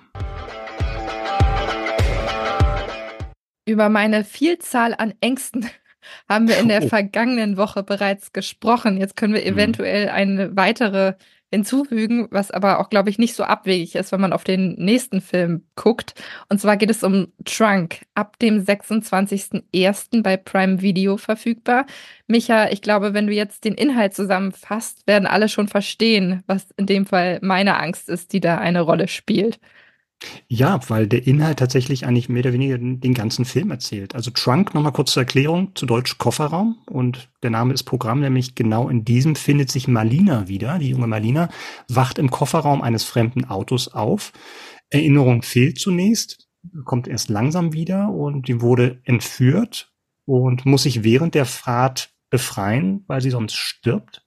Über 3.66 3.88
meine 3.88 4.24
Vielzahl 4.24 4.94
an 4.94 5.14
Ängsten 5.20 5.68
haben 6.28 6.46
wir 6.46 6.58
in 6.58 6.68
der 6.68 6.84
oh. 6.84 6.88
vergangenen 6.88 7.56
Woche 7.56 7.82
bereits 7.82 8.32
gesprochen. 8.32 8.96
Jetzt 8.96 9.16
können 9.16 9.34
wir 9.34 9.40
hm. 9.40 9.54
eventuell 9.54 10.08
eine 10.08 10.54
weitere 10.56 11.14
hinzufügen, 11.54 12.26
was 12.30 12.50
aber 12.50 12.80
auch, 12.80 12.90
glaube 12.90 13.10
ich, 13.10 13.18
nicht 13.18 13.34
so 13.34 13.44
abwegig 13.44 13.94
ist, 13.94 14.12
wenn 14.12 14.20
man 14.20 14.32
auf 14.32 14.44
den 14.44 14.74
nächsten 14.74 15.20
Film 15.20 15.64
guckt. 15.76 16.14
Und 16.48 16.60
zwar 16.60 16.76
geht 16.76 16.90
es 16.90 17.02
um 17.02 17.28
Trunk, 17.44 18.02
ab 18.14 18.38
dem 18.40 18.62
26.01. 18.62 20.22
bei 20.22 20.36
Prime 20.36 20.82
Video 20.82 21.16
verfügbar. 21.16 21.86
Micha, 22.26 22.70
ich 22.70 22.82
glaube, 22.82 23.14
wenn 23.14 23.26
du 23.26 23.32
jetzt 23.32 23.64
den 23.64 23.74
Inhalt 23.74 24.14
zusammenfasst, 24.14 25.06
werden 25.06 25.26
alle 25.26 25.48
schon 25.48 25.68
verstehen, 25.68 26.42
was 26.46 26.70
in 26.76 26.86
dem 26.86 27.06
Fall 27.06 27.38
meine 27.42 27.78
Angst 27.78 28.08
ist, 28.08 28.32
die 28.32 28.40
da 28.40 28.58
eine 28.58 28.80
Rolle 28.82 29.08
spielt. 29.08 29.60
Ja, 30.48 30.80
weil 30.88 31.06
der 31.06 31.26
Inhalt 31.26 31.58
tatsächlich 31.58 32.06
eigentlich 32.06 32.28
mehr 32.28 32.40
oder 32.40 32.52
weniger 32.52 32.78
den, 32.78 33.00
den 33.00 33.14
ganzen 33.14 33.44
Film 33.44 33.70
erzählt. 33.70 34.14
Also 34.14 34.30
Trunk, 34.30 34.74
nochmal 34.74 34.92
kurz 34.92 35.12
zur 35.12 35.22
Erklärung, 35.22 35.74
zu 35.74 35.86
Deutsch 35.86 36.18
Kofferraum. 36.18 36.78
Und 36.86 37.28
der 37.42 37.50
Name 37.50 37.74
ist 37.74 37.84
Programm, 37.84 38.20
nämlich 38.20 38.54
genau 38.54 38.88
in 38.88 39.04
diesem 39.04 39.36
findet 39.36 39.70
sich 39.70 39.88
Malina 39.88 40.48
wieder. 40.48 40.78
Die 40.78 40.90
junge 40.90 41.06
Malina 41.06 41.48
wacht 41.88 42.18
im 42.18 42.30
Kofferraum 42.30 42.82
eines 42.82 43.04
fremden 43.04 43.44
Autos 43.46 43.88
auf. 43.88 44.32
Erinnerung 44.90 45.42
fehlt 45.42 45.78
zunächst, 45.78 46.48
kommt 46.84 47.08
erst 47.08 47.28
langsam 47.28 47.72
wieder 47.72 48.10
und 48.10 48.48
die 48.48 48.60
wurde 48.60 49.00
entführt 49.04 49.92
und 50.24 50.64
muss 50.66 50.84
sich 50.84 51.04
während 51.04 51.34
der 51.34 51.46
Fahrt 51.46 52.14
befreien, 52.30 53.04
weil 53.06 53.20
sie 53.20 53.30
sonst 53.30 53.54
stirbt. 53.54 54.24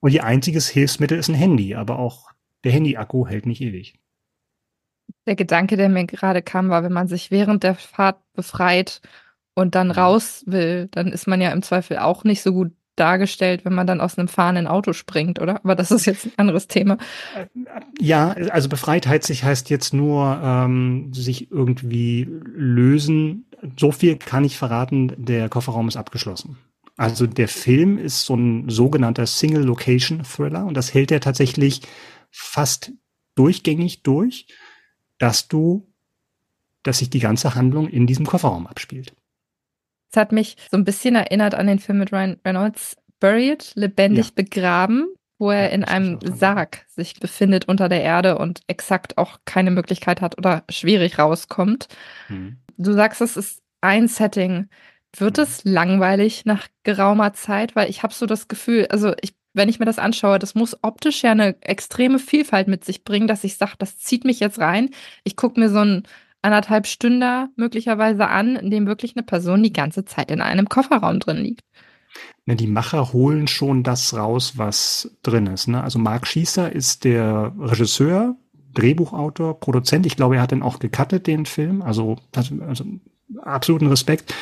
Und 0.00 0.12
ihr 0.12 0.24
einziges 0.24 0.68
Hilfsmittel 0.68 1.18
ist 1.18 1.28
ein 1.28 1.34
Handy, 1.34 1.74
aber 1.74 1.98
auch 1.98 2.30
der 2.64 2.72
Handy-Akku 2.72 3.26
hält 3.26 3.46
nicht 3.46 3.60
ewig. 3.60 3.98
Der 5.26 5.36
Gedanke, 5.36 5.76
der 5.76 5.88
mir 5.88 6.06
gerade 6.06 6.42
kam, 6.42 6.68
war, 6.68 6.82
wenn 6.82 6.92
man 6.92 7.08
sich 7.08 7.30
während 7.30 7.62
der 7.62 7.74
Fahrt 7.74 8.20
befreit 8.34 9.00
und 9.54 9.74
dann 9.74 9.88
mhm. 9.88 9.94
raus 9.94 10.44
will, 10.46 10.88
dann 10.92 11.08
ist 11.08 11.26
man 11.26 11.40
ja 11.40 11.50
im 11.50 11.62
Zweifel 11.62 11.98
auch 11.98 12.24
nicht 12.24 12.42
so 12.42 12.52
gut 12.52 12.72
dargestellt, 12.96 13.64
wenn 13.64 13.74
man 13.74 13.86
dann 13.86 14.00
aus 14.00 14.18
einem 14.18 14.28
fahrenden 14.28 14.66
Auto 14.66 14.92
springt, 14.92 15.40
oder? 15.40 15.60
Aber 15.62 15.74
das 15.74 15.90
ist 15.90 16.06
jetzt 16.06 16.26
ein 16.26 16.32
anderes 16.38 16.66
Thema. 16.66 16.96
Ja, 18.00 18.30
also 18.50 18.68
Befreitheit 18.68 19.22
sich 19.22 19.44
heißt 19.44 19.70
jetzt 19.70 19.92
nur 19.92 20.40
ähm, 20.42 21.12
sich 21.12 21.50
irgendwie 21.50 22.26
lösen. 22.54 23.44
So 23.78 23.92
viel 23.92 24.16
kann 24.16 24.44
ich 24.44 24.56
verraten, 24.56 25.12
der 25.16 25.48
Kofferraum 25.48 25.88
ist 25.88 25.96
abgeschlossen. 25.96 26.56
Also 26.96 27.26
der 27.26 27.48
Film 27.48 27.98
ist 27.98 28.24
so 28.24 28.34
ein 28.34 28.70
sogenannter 28.70 29.26
Single-Location-Thriller 29.26 30.64
und 30.64 30.74
das 30.74 30.94
hält 30.94 31.10
er 31.10 31.20
tatsächlich 31.20 31.82
fast 32.30 32.92
durchgängig 33.34 34.02
durch 34.02 34.46
dass 35.18 35.48
du, 35.48 35.86
dass 36.82 36.98
sich 36.98 37.10
die 37.10 37.20
ganze 37.20 37.54
Handlung 37.54 37.88
in 37.88 38.06
diesem 38.06 38.26
Kofferraum 38.26 38.66
abspielt. 38.66 39.14
Es 40.10 40.16
hat 40.16 40.32
mich 40.32 40.56
so 40.70 40.76
ein 40.76 40.84
bisschen 40.84 41.14
erinnert 41.14 41.54
an 41.54 41.66
den 41.66 41.78
Film 41.78 41.98
mit 41.98 42.12
Ryan 42.12 42.38
Reynolds, 42.44 42.96
Buried, 43.18 43.72
lebendig 43.74 44.26
ja. 44.26 44.32
begraben, 44.34 45.08
wo 45.38 45.50
er 45.50 45.70
in 45.70 45.84
einem 45.84 46.18
Sarg 46.22 46.86
sich 46.88 47.18
befindet 47.18 47.66
unter 47.66 47.88
der 47.88 48.02
Erde 48.02 48.38
und 48.38 48.60
exakt 48.66 49.18
auch 49.18 49.38
keine 49.44 49.70
Möglichkeit 49.70 50.20
hat 50.20 50.38
oder 50.38 50.64
schwierig 50.70 51.18
rauskommt. 51.18 51.88
Mhm. 52.28 52.58
Du 52.76 52.92
sagst, 52.92 53.20
es 53.20 53.36
ist 53.36 53.62
ein 53.80 54.08
Setting. 54.08 54.68
Wird 55.16 55.38
mhm. 55.38 55.42
es 55.42 55.64
langweilig 55.64 56.44
nach 56.44 56.68
geraumer 56.82 57.32
Zeit? 57.32 57.74
Weil 57.74 57.90
ich 57.90 58.02
habe 58.02 58.14
so 58.14 58.26
das 58.26 58.48
Gefühl, 58.48 58.86
also 58.90 59.14
ich 59.20 59.34
wenn 59.56 59.68
ich 59.68 59.78
mir 59.78 59.86
das 59.86 59.98
anschaue, 59.98 60.38
das 60.38 60.54
muss 60.54 60.76
optisch 60.82 61.22
ja 61.22 61.32
eine 61.32 61.60
extreme 61.62 62.18
Vielfalt 62.18 62.68
mit 62.68 62.84
sich 62.84 63.04
bringen, 63.04 63.26
dass 63.26 63.42
ich 63.42 63.56
sage, 63.56 63.72
das 63.78 63.98
zieht 63.98 64.24
mich 64.24 64.38
jetzt 64.38 64.58
rein. 64.58 64.90
Ich 65.24 65.34
gucke 65.34 65.58
mir 65.58 65.70
so 65.70 65.78
ein 65.78 66.02
anderthalb 66.42 66.86
Stunden 66.86 67.48
möglicherweise 67.56 68.28
an, 68.28 68.56
in 68.56 68.70
dem 68.70 68.86
wirklich 68.86 69.16
eine 69.16 69.24
Person 69.24 69.62
die 69.62 69.72
ganze 69.72 70.04
Zeit 70.04 70.30
in 70.30 70.40
einem 70.40 70.68
Kofferraum 70.68 71.18
drin 71.20 71.38
liegt. 71.38 71.62
Ne, 72.44 72.54
die 72.54 72.66
Macher 72.66 73.12
holen 73.12 73.48
schon 73.48 73.82
das 73.82 74.14
raus, 74.14 74.52
was 74.56 75.16
drin 75.22 75.46
ist. 75.46 75.68
Ne? 75.68 75.82
Also 75.82 75.98
Mark 75.98 76.26
Schießer 76.26 76.70
ist 76.70 77.04
der 77.04 77.52
Regisseur, 77.58 78.36
Drehbuchautor, 78.74 79.58
Produzent. 79.58 80.06
Ich 80.06 80.16
glaube, 80.16 80.36
er 80.36 80.42
hat 80.42 80.52
den 80.52 80.62
auch 80.62 80.78
gecuttet, 80.78 81.26
den 81.26 81.46
Film. 81.46 81.80
Also, 81.82 82.16
also 82.34 82.84
absoluten 83.42 83.86
Respekt 83.86 84.34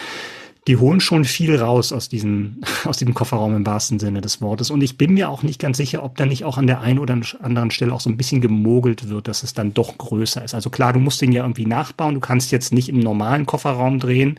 die 0.66 0.78
holen 0.78 1.00
schon 1.00 1.24
viel 1.24 1.56
raus 1.56 1.92
aus 1.92 2.08
diesem, 2.08 2.62
aus 2.84 2.96
diesem 2.96 3.14
Kofferraum 3.14 3.54
im 3.54 3.66
wahrsten 3.66 3.98
Sinne 3.98 4.20
des 4.20 4.40
Wortes. 4.40 4.70
Und 4.70 4.82
ich 4.82 4.96
bin 4.96 5.14
mir 5.14 5.28
auch 5.28 5.42
nicht 5.42 5.60
ganz 5.60 5.76
sicher, 5.76 6.02
ob 6.02 6.16
da 6.16 6.26
nicht 6.26 6.44
auch 6.44 6.58
an 6.58 6.66
der 6.66 6.80
einen 6.80 6.98
oder 6.98 7.18
anderen 7.42 7.70
Stelle 7.70 7.92
auch 7.92 8.00
so 8.00 8.10
ein 8.10 8.16
bisschen 8.16 8.40
gemogelt 8.40 9.08
wird, 9.08 9.28
dass 9.28 9.42
es 9.42 9.54
dann 9.54 9.74
doch 9.74 9.98
größer 9.98 10.42
ist. 10.42 10.54
Also 10.54 10.70
klar, 10.70 10.92
du 10.92 11.00
musst 11.00 11.20
den 11.20 11.32
ja 11.32 11.42
irgendwie 11.42 11.66
nachbauen. 11.66 12.14
Du 12.14 12.20
kannst 12.20 12.50
jetzt 12.50 12.72
nicht 12.72 12.88
im 12.88 13.00
normalen 13.00 13.46
Kofferraum 13.46 13.98
drehen, 13.98 14.38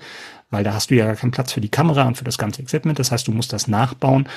weil 0.49 0.63
da 0.63 0.73
hast 0.73 0.89
du 0.89 0.95
ja 0.95 1.13
keinen 1.15 1.32
Platz 1.32 1.53
für 1.53 1.61
die 1.61 1.69
Kamera 1.69 2.07
und 2.07 2.17
für 2.17 2.23
das 2.23 2.38
ganze 2.38 2.61
Equipment. 2.61 2.97
Das 2.97 3.11
heißt, 3.11 3.28
du 3.28 3.32
musst 3.32 3.53
das 3.53 3.67
nachbauen. 3.67 4.28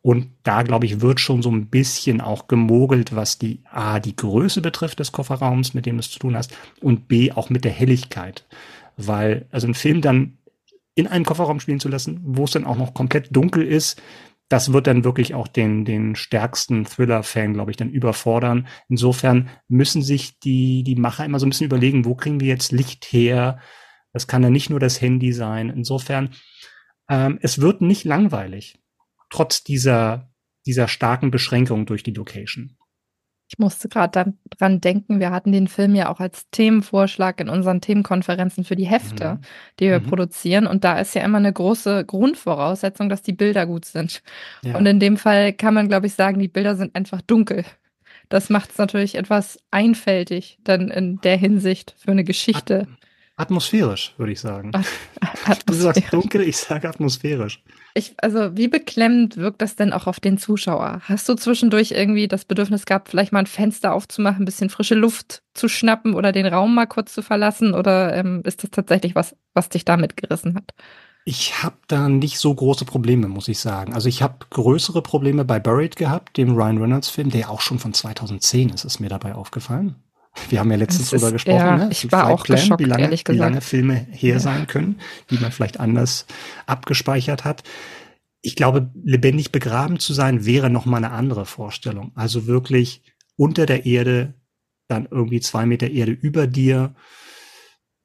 Und 0.00 0.28
da, 0.42 0.62
glaube 0.62 0.84
ich, 0.84 1.00
wird 1.00 1.18
schon 1.18 1.42
so 1.42 1.50
ein 1.50 1.66
bisschen 1.66 2.20
auch 2.20 2.46
gemogelt, 2.46 3.16
was 3.16 3.38
die 3.38 3.60
A, 3.70 4.00
die 4.00 4.14
Größe 4.14 4.60
betrifft 4.60 4.98
des 4.98 5.12
Kofferraums, 5.12 5.72
mit 5.72 5.86
dem 5.86 5.96
du 5.96 6.00
es 6.00 6.10
zu 6.10 6.18
tun 6.18 6.36
hast, 6.36 6.52
und 6.82 7.08
B, 7.08 7.32
auch 7.32 7.48
mit 7.48 7.64
der 7.64 7.72
Helligkeit. 7.72 8.44
Weil, 8.98 9.46
also 9.50 9.66
ein 9.66 9.72
Film 9.72 10.02
dann 10.02 10.34
in 10.94 11.06
einem 11.06 11.24
Kofferraum 11.24 11.60
spielen 11.60 11.80
zu 11.80 11.88
lassen, 11.88 12.20
wo 12.22 12.44
es 12.44 12.52
dann 12.52 12.64
auch 12.64 12.76
noch 12.76 12.94
komplett 12.94 13.34
dunkel 13.34 13.66
ist, 13.66 14.00
das 14.48 14.72
wird 14.72 14.86
dann 14.86 15.04
wirklich 15.04 15.34
auch 15.34 15.48
den, 15.48 15.84
den 15.84 16.16
stärksten 16.16 16.84
Thriller-Fan, 16.84 17.54
glaube 17.54 17.70
ich, 17.70 17.76
dann 17.76 17.90
überfordern. 17.90 18.68
Insofern 18.88 19.48
müssen 19.68 20.02
sich 20.02 20.38
die, 20.38 20.84
die 20.84 20.96
Macher 20.96 21.24
immer 21.24 21.40
so 21.40 21.46
ein 21.46 21.50
bisschen 21.50 21.66
überlegen, 21.66 22.04
wo 22.04 22.14
kriegen 22.14 22.40
wir 22.40 22.48
jetzt 22.48 22.70
Licht 22.70 23.04
her? 23.06 23.58
Das 24.12 24.26
kann 24.26 24.42
ja 24.42 24.50
nicht 24.50 24.70
nur 24.70 24.80
das 24.80 25.00
Handy 25.00 25.32
sein. 25.32 25.70
Insofern, 25.70 26.30
ähm, 27.08 27.38
es 27.42 27.60
wird 27.60 27.80
nicht 27.80 28.04
langweilig, 28.04 28.78
trotz 29.30 29.64
dieser, 29.64 30.30
dieser 30.66 30.88
starken 30.88 31.30
Beschränkung 31.30 31.86
durch 31.86 32.02
die 32.02 32.12
Location. 32.12 32.76
Ich 33.54 33.60
musste 33.60 33.88
gerade 33.88 34.34
dran 34.58 34.80
denken, 34.80 35.20
wir 35.20 35.30
hatten 35.30 35.52
den 35.52 35.68
Film 35.68 35.94
ja 35.94 36.10
auch 36.10 36.18
als 36.18 36.50
Themenvorschlag 36.50 37.40
in 37.40 37.48
unseren 37.48 37.80
Themenkonferenzen 37.80 38.64
für 38.64 38.74
die 38.74 38.86
Hefte, 38.86 39.34
mhm. 39.34 39.40
die 39.78 39.90
wir 39.90 40.00
mhm. 40.00 40.06
produzieren. 40.06 40.66
Und 40.66 40.82
da 40.82 40.98
ist 40.98 41.14
ja 41.14 41.22
immer 41.22 41.38
eine 41.38 41.52
große 41.52 42.04
Grundvoraussetzung, 42.04 43.08
dass 43.08 43.22
die 43.22 43.32
Bilder 43.32 43.64
gut 43.66 43.84
sind. 43.84 44.24
Ja. 44.62 44.76
Und 44.76 44.86
in 44.86 44.98
dem 44.98 45.16
Fall 45.16 45.52
kann 45.52 45.72
man, 45.72 45.86
glaube 45.86 46.08
ich, 46.08 46.14
sagen, 46.14 46.40
die 46.40 46.48
Bilder 46.48 46.74
sind 46.74 46.96
einfach 46.96 47.22
dunkel. 47.22 47.64
Das 48.28 48.50
macht 48.50 48.72
es 48.72 48.78
natürlich 48.78 49.14
etwas 49.14 49.60
einfältig 49.70 50.58
dann 50.64 50.90
in 50.90 51.20
der 51.20 51.36
Hinsicht 51.36 51.94
für 51.96 52.10
eine 52.10 52.24
Geschichte. 52.24 52.88
Atmosphärisch, 53.36 54.14
würde 54.16 54.32
ich 54.32 54.40
sagen. 54.40 54.72
Du 55.66 55.74
sagst 55.74 56.12
dunkel, 56.12 56.40
ich 56.40 56.56
sage 56.56 56.88
atmosphärisch. 56.88 57.62
Ich, 57.96 58.14
also, 58.20 58.56
wie 58.56 58.66
beklemmend 58.66 59.36
wirkt 59.36 59.62
das 59.62 59.76
denn 59.76 59.92
auch 59.92 60.08
auf 60.08 60.18
den 60.18 60.36
Zuschauer? 60.36 61.00
Hast 61.04 61.28
du 61.28 61.34
zwischendurch 61.34 61.92
irgendwie 61.92 62.26
das 62.26 62.44
Bedürfnis 62.44 62.86
gehabt, 62.86 63.08
vielleicht 63.08 63.30
mal 63.30 63.38
ein 63.38 63.46
Fenster 63.46 63.94
aufzumachen, 63.94 64.42
ein 64.42 64.44
bisschen 64.44 64.68
frische 64.68 64.96
Luft 64.96 65.44
zu 65.54 65.68
schnappen 65.68 66.14
oder 66.14 66.32
den 66.32 66.46
Raum 66.46 66.74
mal 66.74 66.86
kurz 66.86 67.14
zu 67.14 67.22
verlassen? 67.22 67.72
Oder 67.72 68.16
ähm, 68.16 68.42
ist 68.44 68.64
das 68.64 68.72
tatsächlich 68.72 69.14
was, 69.14 69.36
was 69.54 69.68
dich 69.68 69.84
da 69.84 69.96
mitgerissen 69.96 70.56
hat? 70.56 70.74
Ich 71.24 71.62
habe 71.62 71.76
da 71.86 72.08
nicht 72.08 72.40
so 72.40 72.52
große 72.52 72.84
Probleme, 72.84 73.28
muss 73.28 73.46
ich 73.46 73.60
sagen. 73.60 73.94
Also 73.94 74.08
ich 74.08 74.22
habe 74.22 74.44
größere 74.50 75.00
Probleme 75.00 75.44
bei 75.44 75.60
Buried 75.60 75.94
gehabt, 75.94 76.36
dem 76.36 76.54
Ryan 76.54 76.78
Reynolds 76.78 77.08
Film, 77.08 77.30
der 77.30 77.48
auch 77.48 77.60
schon 77.60 77.78
von 77.78 77.94
2010 77.94 78.70
ist, 78.70 78.84
ist 78.84 78.98
mir 78.98 79.08
dabei 79.08 79.36
aufgefallen. 79.36 79.94
Wir 80.48 80.60
haben 80.60 80.70
ja 80.70 80.76
letztens 80.76 81.10
darüber 81.10 81.32
gesprochen, 81.32 81.56
ja, 81.56 81.76
ne? 81.76 81.88
Ich 81.90 82.10
war 82.10 82.28
auch 82.28 82.44
Plan, 82.44 82.58
geschockt, 82.58 82.80
wie, 82.80 82.84
lange, 82.84 83.02
ehrlich 83.02 83.24
gesagt. 83.24 83.36
wie 83.36 83.40
lange 83.40 83.60
Filme 83.60 84.06
her 84.10 84.34
ja. 84.34 84.40
sein 84.40 84.66
können, 84.66 85.00
die 85.30 85.38
man 85.38 85.52
vielleicht 85.52 85.80
anders 85.80 86.26
abgespeichert 86.66 87.44
hat. 87.44 87.62
Ich 88.40 88.56
glaube, 88.56 88.90
lebendig 89.02 89.52
begraben 89.52 89.98
zu 89.98 90.12
sein 90.12 90.44
wäre 90.44 90.70
noch 90.70 90.86
mal 90.86 90.98
eine 90.98 91.12
andere 91.12 91.46
Vorstellung. 91.46 92.12
Also 92.14 92.46
wirklich 92.46 93.02
unter 93.36 93.66
der 93.66 93.86
Erde, 93.86 94.34
dann 94.88 95.08
irgendwie 95.10 95.40
zwei 95.40 95.66
Meter 95.66 95.90
Erde 95.90 96.12
über 96.12 96.46
dir. 96.46 96.94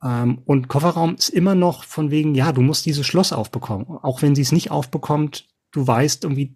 Ähm, 0.03 0.41
und 0.45 0.67
Kofferraum 0.67 1.15
ist 1.15 1.29
immer 1.29 1.55
noch 1.55 1.83
von 1.83 2.11
wegen, 2.11 2.35
ja, 2.35 2.51
du 2.51 2.61
musst 2.61 2.85
dieses 2.85 3.05
Schloss 3.05 3.33
aufbekommen. 3.33 3.85
Auch 3.87 4.21
wenn 4.21 4.35
sie 4.35 4.43
es 4.43 4.51
nicht 4.51 4.71
aufbekommt, 4.71 5.47
du 5.71 5.85
weißt 5.85 6.23
irgendwie, 6.23 6.55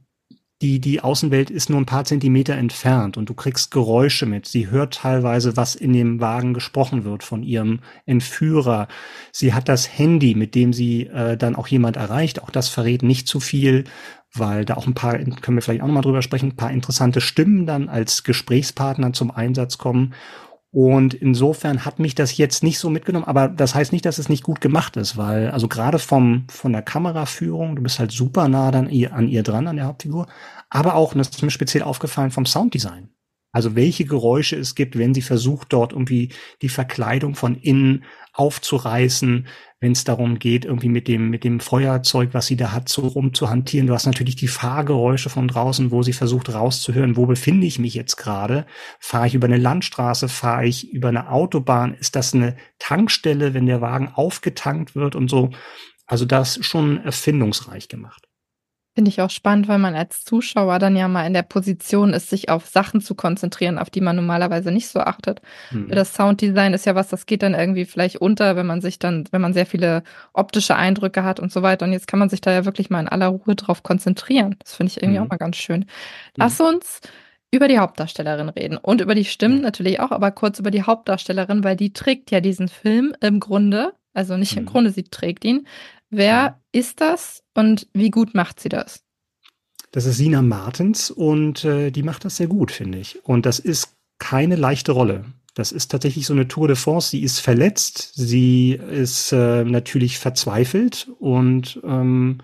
die, 0.63 0.79
die 0.79 1.01
Außenwelt 1.01 1.49
ist 1.49 1.69
nur 1.69 1.79
ein 1.79 1.85
paar 1.85 2.05
Zentimeter 2.05 2.55
entfernt 2.55 3.17
und 3.17 3.27
du 3.27 3.33
kriegst 3.33 3.69
Geräusche 3.69 4.25
mit. 4.25 4.47
Sie 4.47 4.69
hört 4.69 4.93
teilweise, 4.93 5.57
was 5.57 5.75
in 5.75 5.91
dem 5.91 6.21
Wagen 6.21 6.53
gesprochen 6.53 7.03
wird 7.03 7.21
von 7.21 7.43
ihrem 7.43 7.81
Entführer. 8.05 8.87
Sie 9.33 9.53
hat 9.53 9.67
das 9.67 9.97
Handy, 9.97 10.35
mit 10.35 10.55
dem 10.55 10.71
sie 10.71 11.07
äh, 11.07 11.35
dann 11.35 11.57
auch 11.57 11.67
jemand 11.67 11.97
erreicht. 11.97 12.41
Auch 12.41 12.49
das 12.49 12.69
verrät 12.69 13.03
nicht 13.03 13.27
zu 13.27 13.41
viel, 13.41 13.83
weil 14.33 14.63
da 14.63 14.75
auch 14.75 14.87
ein 14.87 14.93
paar, 14.93 15.17
können 15.17 15.57
wir 15.57 15.61
vielleicht 15.61 15.81
auch 15.81 15.87
nochmal 15.87 16.01
drüber 16.01 16.21
sprechen, 16.21 16.51
ein 16.51 16.55
paar 16.55 16.71
interessante 16.71 17.19
Stimmen 17.19 17.67
dann 17.67 17.89
als 17.89 18.23
Gesprächspartner 18.23 19.11
zum 19.11 19.31
Einsatz 19.31 19.77
kommen. 19.77 20.13
Und 20.73 21.13
insofern 21.13 21.85
hat 21.85 21.99
mich 21.99 22.15
das 22.15 22.35
jetzt 22.35 22.63
nicht 22.63 22.79
so 22.79 22.89
mitgenommen, 22.89 23.27
aber 23.27 23.47
das 23.47 23.75
heißt 23.75 23.91
nicht, 23.91 24.05
dass 24.05 24.17
es 24.17 24.27
nicht 24.27 24.41
gut 24.41 24.59
gemacht 24.59 24.97
ist, 24.97 25.17
weil, 25.17 25.51
also 25.51 25.67
gerade 25.67 25.99
vom, 25.99 26.47
von 26.49 26.73
der 26.73 26.81
Kameraführung, 26.81 27.75
du 27.75 27.83
bist 27.83 27.99
halt 27.99 28.11
super 28.11 28.47
nah 28.47 28.71
dann 28.71 28.89
ihr, 28.89 29.13
an 29.13 29.27
ihr 29.27 29.43
dran, 29.43 29.67
an 29.67 29.75
der 29.75 29.85
Hauptfigur, 29.85 30.25
aber 30.71 30.95
auch, 30.95 31.11
und 31.11 31.19
das 31.19 31.29
ist 31.29 31.43
mir 31.43 31.51
speziell 31.51 31.83
aufgefallen, 31.83 32.31
vom 32.31 32.47
Sounddesign. 32.47 33.09
Also 33.51 33.75
welche 33.75 34.05
Geräusche 34.05 34.55
es 34.55 34.73
gibt, 34.73 34.97
wenn 34.97 35.13
sie 35.13 35.21
versucht, 35.21 35.73
dort 35.73 35.93
irgendwie 35.93 36.29
die 36.63 36.69
Verkleidung 36.69 37.35
von 37.35 37.53
innen 37.53 38.03
aufzureißen, 38.33 39.45
wenn 39.83 39.91
es 39.91 40.05
darum 40.05 40.39
geht, 40.39 40.63
irgendwie 40.63 40.87
mit 40.87 41.09
dem, 41.09 41.29
mit 41.29 41.43
dem 41.43 41.59
Feuerzeug, 41.59 42.29
was 42.31 42.45
sie 42.47 42.55
da 42.55 42.71
hat, 42.71 42.87
so 42.87 43.05
rumzuhantieren. 43.05 43.85
Du 43.85 43.93
hast 43.93 44.05
natürlich 44.05 44.37
die 44.37 44.47
Fahrgeräusche 44.47 45.29
von 45.29 45.49
draußen, 45.49 45.91
wo 45.91 46.03
sie 46.03 46.13
versucht 46.13 46.53
rauszuhören, 46.53 47.17
wo 47.17 47.25
befinde 47.25 47.67
ich 47.67 47.79
mich 47.79 47.93
jetzt 47.93 48.15
gerade? 48.15 48.65
Fahre 49.01 49.27
ich 49.27 49.35
über 49.35 49.45
eine 49.45 49.57
Landstraße? 49.57 50.29
Fahre 50.29 50.65
ich 50.67 50.89
über 50.93 51.09
eine 51.09 51.29
Autobahn? 51.29 51.95
Ist 51.95 52.15
das 52.15 52.33
eine 52.33 52.55
Tankstelle, 52.79 53.53
wenn 53.53 53.65
der 53.65 53.81
Wagen 53.81 54.07
aufgetankt 54.07 54.95
wird 54.95 55.17
und 55.17 55.29
so? 55.29 55.49
Also 56.07 56.23
das 56.23 56.63
schon 56.65 57.03
erfindungsreich 57.03 57.89
gemacht. 57.89 58.29
Finde 58.95 59.09
ich 59.09 59.21
auch 59.21 59.31
spannend, 59.31 59.67
weil 59.67 59.79
man 59.79 59.95
als 59.95 60.23
Zuschauer 60.23 60.77
dann 60.77 60.95
ja 60.95 61.07
mal 61.07 61.25
in 61.25 61.33
der 61.33 61.41
Position 61.41 62.13
ist, 62.13 62.29
sich 62.29 62.49
auf 62.49 62.67
Sachen 62.67 63.01
zu 63.01 63.15
konzentrieren, 63.15 63.79
auf 63.79 63.89
die 63.89 64.01
man 64.01 64.15
normalerweise 64.15 64.71
nicht 64.71 64.87
so 64.87 64.99
achtet. 64.99 65.41
Mhm. 65.71 65.89
Das 65.89 66.13
Sounddesign 66.13 66.75
ist 66.75 66.85
ja 66.85 66.93
was, 66.93 67.07
das 67.07 67.25
geht 67.25 67.41
dann 67.41 67.55
irgendwie 67.55 67.85
vielleicht 67.85 68.17
unter, 68.17 68.55
wenn 68.55 68.67
man 68.67 68.81
sich 68.81 68.99
dann, 68.99 69.23
wenn 69.31 69.41
man 69.41 69.53
sehr 69.53 69.65
viele 69.65 70.03
optische 70.33 70.75
Eindrücke 70.75 71.23
hat 71.23 71.39
und 71.39 71.51
so 71.51 71.63
weiter. 71.63 71.85
Und 71.85 71.93
jetzt 71.93 72.07
kann 72.07 72.19
man 72.19 72.29
sich 72.29 72.41
da 72.41 72.51
ja 72.51 72.65
wirklich 72.65 72.91
mal 72.91 72.99
in 72.99 73.07
aller 73.07 73.29
Ruhe 73.29 73.55
drauf 73.55 73.81
konzentrieren. 73.81 74.57
Das 74.59 74.75
finde 74.75 74.91
ich 74.91 75.01
irgendwie 75.01 75.17
mhm. 75.17 75.25
auch 75.25 75.29
mal 75.29 75.37
ganz 75.37 75.57
schön. 75.57 75.85
Lass 76.35 76.59
mhm. 76.59 76.65
uns 76.65 77.01
über 77.53 77.67
die 77.67 77.79
Hauptdarstellerin 77.79 78.49
reden 78.49 78.77
und 78.77 79.01
über 79.01 79.15
die 79.15 79.25
Stimmen 79.25 79.61
natürlich 79.61 79.99
auch, 79.99 80.11
aber 80.11 80.31
kurz 80.31 80.59
über 80.59 80.71
die 80.71 80.83
Hauptdarstellerin, 80.83 81.63
weil 81.63 81.75
die 81.75 81.93
trägt 81.93 82.31
ja 82.31 82.41
diesen 82.41 82.67
Film 82.67 83.15
im 83.21 83.39
Grunde, 83.39 83.93
also 84.13 84.37
nicht 84.37 84.57
im 84.57 84.63
mhm. 84.63 84.67
Grunde, 84.67 84.89
sie 84.91 85.03
trägt 85.03 85.45
ihn, 85.45 85.67
Wer 86.15 86.61
ist 86.71 87.01
das 87.01 87.41
und 87.55 87.87
wie 87.91 88.11
gut 88.11 88.35
macht 88.35 88.59
sie 88.59 88.69
das? 88.69 89.01
Das 89.89 90.05
ist 90.05 90.17
Sina 90.17 90.43
Martens 90.43 91.09
und 91.09 91.65
äh, 91.65 91.89
die 91.89 92.03
macht 92.03 92.23
das 92.23 92.37
sehr 92.37 92.45
gut, 92.45 92.71
finde 92.71 92.99
ich. 92.99 93.25
Und 93.25 93.47
das 93.47 93.57
ist 93.57 93.95
keine 94.19 94.55
leichte 94.55 94.91
Rolle. 94.91 95.25
Das 95.55 95.71
ist 95.71 95.89
tatsächlich 95.89 96.27
so 96.27 96.33
eine 96.33 96.47
Tour 96.47 96.67
de 96.67 96.75
Force. 96.75 97.09
Sie 97.09 97.23
ist 97.23 97.39
verletzt, 97.39 98.11
sie 98.13 98.73
ist 98.73 99.31
äh, 99.31 99.63
natürlich 99.63 100.19
verzweifelt 100.19 101.09
und 101.19 101.81
ähm, 101.83 102.37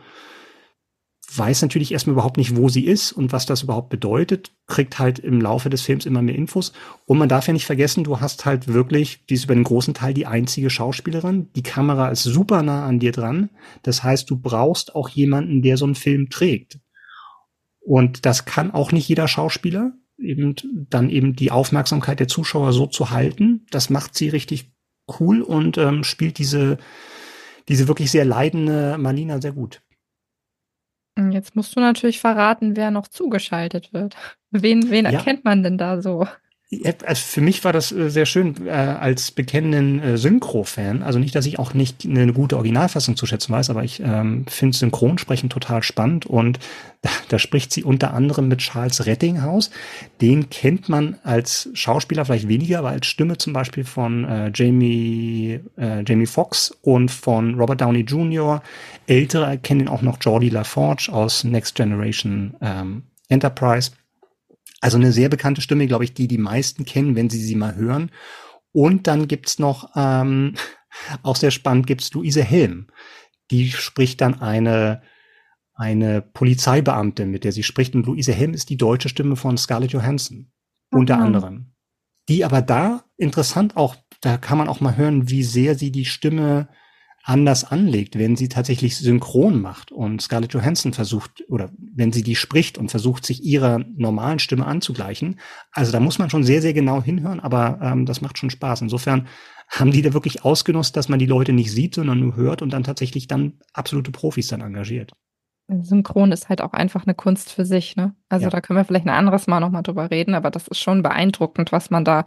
weiß 1.37 1.61
natürlich 1.61 1.91
erstmal 1.91 2.13
überhaupt 2.13 2.37
nicht, 2.37 2.55
wo 2.55 2.69
sie 2.69 2.85
ist 2.85 3.11
und 3.11 3.31
was 3.31 3.45
das 3.45 3.63
überhaupt 3.63 3.89
bedeutet, 3.89 4.51
kriegt 4.67 4.99
halt 4.99 5.19
im 5.19 5.39
Laufe 5.39 5.69
des 5.69 5.81
Films 5.81 6.05
immer 6.05 6.21
mehr 6.21 6.35
Infos. 6.35 6.73
Und 7.05 7.17
man 7.17 7.29
darf 7.29 7.47
ja 7.47 7.53
nicht 7.53 7.65
vergessen, 7.65 8.03
du 8.03 8.19
hast 8.19 8.45
halt 8.45 8.67
wirklich, 8.67 9.25
die 9.27 9.35
ist 9.35 9.45
über 9.45 9.53
den 9.53 9.63
großen 9.63 9.93
Teil 9.93 10.13
die 10.13 10.25
einzige 10.25 10.69
Schauspielerin. 10.69 11.49
Die 11.55 11.63
Kamera 11.63 12.09
ist 12.09 12.23
super 12.23 12.63
nah 12.63 12.85
an 12.85 12.99
dir 12.99 13.11
dran. 13.11 13.49
Das 13.83 14.03
heißt, 14.03 14.29
du 14.29 14.37
brauchst 14.37 14.95
auch 14.95 15.09
jemanden, 15.09 15.61
der 15.61 15.77
so 15.77 15.85
einen 15.85 15.95
Film 15.95 16.29
trägt. 16.29 16.79
Und 17.79 18.25
das 18.25 18.45
kann 18.45 18.71
auch 18.71 18.91
nicht 18.91 19.07
jeder 19.07 19.27
Schauspieler. 19.27 19.93
Eben 20.17 20.55
dann 20.89 21.09
eben 21.09 21.35
die 21.35 21.51
Aufmerksamkeit 21.51 22.19
der 22.19 22.27
Zuschauer 22.27 22.73
so 22.73 22.87
zu 22.87 23.09
halten. 23.11 23.65
Das 23.71 23.89
macht 23.89 24.15
sie 24.15 24.29
richtig 24.29 24.71
cool 25.19 25.41
und 25.41 25.77
ähm, 25.77 26.03
spielt 26.03 26.37
diese, 26.37 26.77
diese 27.67 27.87
wirklich 27.87 28.11
sehr 28.11 28.25
leidende 28.25 28.97
Marlina 28.97 29.41
sehr 29.41 29.53
gut. 29.53 29.81
Jetzt 31.31 31.55
musst 31.55 31.75
du 31.75 31.79
natürlich 31.79 32.19
verraten, 32.19 32.75
wer 32.75 32.91
noch 32.91 33.07
zugeschaltet 33.07 33.93
wird. 33.93 34.15
Wen, 34.51 34.89
wen 34.89 35.05
ja. 35.05 35.11
erkennt 35.11 35.45
man 35.45 35.63
denn 35.63 35.77
da 35.77 36.01
so? 36.01 36.25
Also 37.03 37.21
für 37.25 37.41
mich 37.41 37.63
war 37.63 37.73
das 37.73 37.91
äh, 37.91 38.11
sehr 38.11 38.27
schön 38.27 38.67
äh, 38.67 38.69
als 38.69 39.31
bekennenden 39.31 39.99
äh, 40.03 40.17
Synchro-Fan. 40.19 41.01
Also 41.01 41.17
nicht, 41.17 41.33
dass 41.33 41.47
ich 41.47 41.57
auch 41.57 41.73
nicht 41.73 42.05
eine 42.05 42.31
gute 42.31 42.57
Originalfassung 42.57 43.15
zu 43.15 43.25
schätzen 43.25 43.51
weiß, 43.51 43.71
aber 43.71 43.83
ich 43.83 44.01
ähm, 44.01 44.45
finde 44.47 44.77
Synchronsprechen 44.77 45.49
total 45.49 45.81
spannend 45.81 46.27
und 46.27 46.59
da, 47.01 47.09
da, 47.29 47.39
spricht 47.39 47.73
sie 47.73 47.83
unter 47.83 48.13
anderem 48.13 48.49
mit 48.49 48.59
Charles 48.59 49.07
Rettinghaus. 49.07 49.71
Den 50.21 50.51
kennt 50.51 50.89
man 50.89 51.17
als 51.23 51.69
Schauspieler 51.73 52.25
vielleicht 52.25 52.47
weniger, 52.47 52.79
aber 52.79 52.89
als 52.89 53.07
Stimme 53.07 53.37
zum 53.37 53.53
Beispiel 53.53 53.83
von 53.83 54.25
äh, 54.25 54.51
Jamie, 54.53 55.61
äh, 55.75 56.03
Jamie 56.05 56.27
Foxx 56.27 56.77
und 56.83 57.09
von 57.09 57.55
Robert 57.55 57.81
Downey 57.81 58.01
Jr. 58.01 58.61
Ältere 59.07 59.57
kennen 59.57 59.81
ihn 59.81 59.87
auch 59.87 60.03
noch 60.03 60.17
Jordi 60.21 60.49
LaForge 60.49 61.09
aus 61.11 61.43
Next 61.43 61.73
Generation 61.73 62.55
ähm, 62.61 63.03
Enterprise. 63.27 63.91
Also 64.81 64.97
eine 64.97 65.11
sehr 65.11 65.29
bekannte 65.29 65.61
Stimme, 65.61 65.87
glaube 65.87 66.03
ich, 66.03 66.13
die 66.13 66.27
die 66.27 66.37
meisten 66.37 66.85
kennen, 66.85 67.15
wenn 67.15 67.29
sie 67.29 67.41
sie 67.41 67.55
mal 67.55 67.75
hören. 67.75 68.11
Und 68.71 69.07
dann 69.07 69.27
gibt's 69.27 69.59
noch, 69.59 69.91
ähm, 69.95 70.55
auch 71.23 71.35
sehr 71.35 71.51
spannend, 71.51 71.87
gibt's 71.87 72.13
Luise 72.13 72.43
Helm. 72.43 72.87
Die 73.51 73.71
spricht 73.71 74.21
dann 74.21 74.41
eine, 74.41 75.01
eine 75.73 76.21
Polizeibeamte, 76.21 77.25
mit 77.25 77.43
der 77.43 77.51
sie 77.51 77.63
spricht. 77.63 77.95
Und 77.95 78.05
Luise 78.05 78.33
Helm 78.33 78.53
ist 78.53 78.69
die 78.69 78.77
deutsche 78.77 79.09
Stimme 79.09 79.35
von 79.35 79.57
Scarlett 79.57 79.91
Johansson. 79.91 80.51
Mhm. 80.91 80.99
Unter 80.99 81.17
anderem. 81.19 81.73
Die 82.29 82.45
aber 82.45 82.61
da 82.61 83.03
interessant 83.17 83.75
auch, 83.75 83.95
da 84.21 84.37
kann 84.37 84.57
man 84.59 84.69
auch 84.69 84.81
mal 84.81 84.95
hören, 84.95 85.29
wie 85.29 85.43
sehr 85.43 85.75
sie 85.75 85.91
die 85.91 86.05
Stimme 86.05 86.69
anders 87.29 87.63
anlegt, 87.63 88.17
wenn 88.17 88.35
sie 88.35 88.49
tatsächlich 88.49 88.97
synchron 88.97 89.61
macht 89.61 89.91
und 89.91 90.19
Scarlett 90.19 90.53
Johansson 90.53 90.93
versucht 90.93 91.43
oder 91.47 91.69
wenn 91.77 92.11
sie 92.11 92.23
die 92.23 92.35
spricht 92.35 92.79
und 92.79 92.89
versucht, 92.89 93.23
sich 93.23 93.43
ihrer 93.43 93.79
normalen 93.95 94.39
Stimme 94.39 94.65
anzugleichen. 94.65 95.39
Also 95.71 95.91
da 95.91 95.99
muss 95.99 96.17
man 96.17 96.31
schon 96.31 96.43
sehr, 96.43 96.61
sehr 96.63 96.73
genau 96.73 97.03
hinhören, 97.03 97.39
aber 97.39 97.79
ähm, 97.83 98.07
das 98.07 98.21
macht 98.21 98.39
schon 98.39 98.49
Spaß. 98.49 98.81
Insofern 98.81 99.27
haben 99.69 99.91
die 99.91 100.01
da 100.01 100.13
wirklich 100.13 100.43
ausgenutzt, 100.43 100.97
dass 100.97 101.07
man 101.07 101.19
die 101.19 101.27
Leute 101.27 101.53
nicht 101.53 101.71
sieht, 101.71 101.95
sondern 101.95 102.19
nur 102.19 102.35
hört 102.35 102.63
und 102.63 102.73
dann 102.73 102.83
tatsächlich 102.83 103.27
dann 103.27 103.59
absolute 103.73 104.09
Profis 104.09 104.47
dann 104.47 104.61
engagiert. 104.61 105.13
Synchron 105.67 106.31
ist 106.31 106.49
halt 106.49 106.61
auch 106.61 106.73
einfach 106.73 107.05
eine 107.05 107.13
Kunst 107.13 107.51
für 107.51 107.63
sich, 107.63 107.95
ne? 107.95 108.15
Also 108.27 108.45
ja. 108.45 108.49
da 108.49 108.59
können 108.59 108.79
wir 108.79 108.85
vielleicht 108.85 109.05
ein 109.05 109.13
anderes 109.13 109.45
Mal 109.45 109.59
nochmal 109.59 109.83
drüber 109.83 110.09
reden, 110.09 110.33
aber 110.33 110.49
das 110.49 110.67
ist 110.67 110.79
schon 110.79 111.03
beeindruckend, 111.03 111.71
was 111.71 111.91
man 111.91 112.03
da 112.03 112.25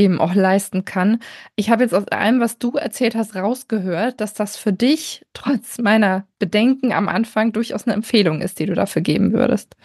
eben 0.00 0.18
auch 0.18 0.34
leisten 0.34 0.84
kann. 0.84 1.20
Ich 1.56 1.70
habe 1.70 1.82
jetzt 1.82 1.94
aus 1.94 2.08
allem, 2.08 2.40
was 2.40 2.58
du 2.58 2.72
erzählt 2.72 3.14
hast, 3.14 3.36
rausgehört, 3.36 4.20
dass 4.20 4.34
das 4.34 4.56
für 4.56 4.72
dich 4.72 5.24
trotz 5.34 5.78
meiner 5.78 6.26
Bedenken 6.38 6.92
am 6.92 7.08
Anfang 7.08 7.52
durchaus 7.52 7.86
eine 7.86 7.94
Empfehlung 7.94 8.40
ist, 8.40 8.58
die 8.58 8.66
du 8.66 8.74
dafür 8.74 9.02
geben 9.02 9.32
würdest. 9.32 9.76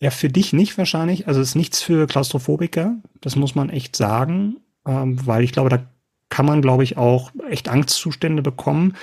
Ja, 0.00 0.10
für 0.10 0.28
dich 0.28 0.52
nicht 0.52 0.76
wahrscheinlich. 0.78 1.28
Also 1.28 1.40
es 1.40 1.50
ist 1.50 1.54
nichts 1.54 1.80
für 1.80 2.06
Klaustrophobiker. 2.06 2.96
Das 3.20 3.36
muss 3.36 3.54
man 3.54 3.70
echt 3.70 3.96
sagen, 3.96 4.56
ähm, 4.86 5.24
weil 5.26 5.44
ich 5.44 5.52
glaube, 5.52 5.70
da 5.70 5.86
kann 6.28 6.46
man, 6.46 6.62
glaube 6.62 6.82
ich, 6.82 6.96
auch 6.96 7.30
echt 7.48 7.68
Angstzustände 7.68 8.42
bekommen. 8.42 8.96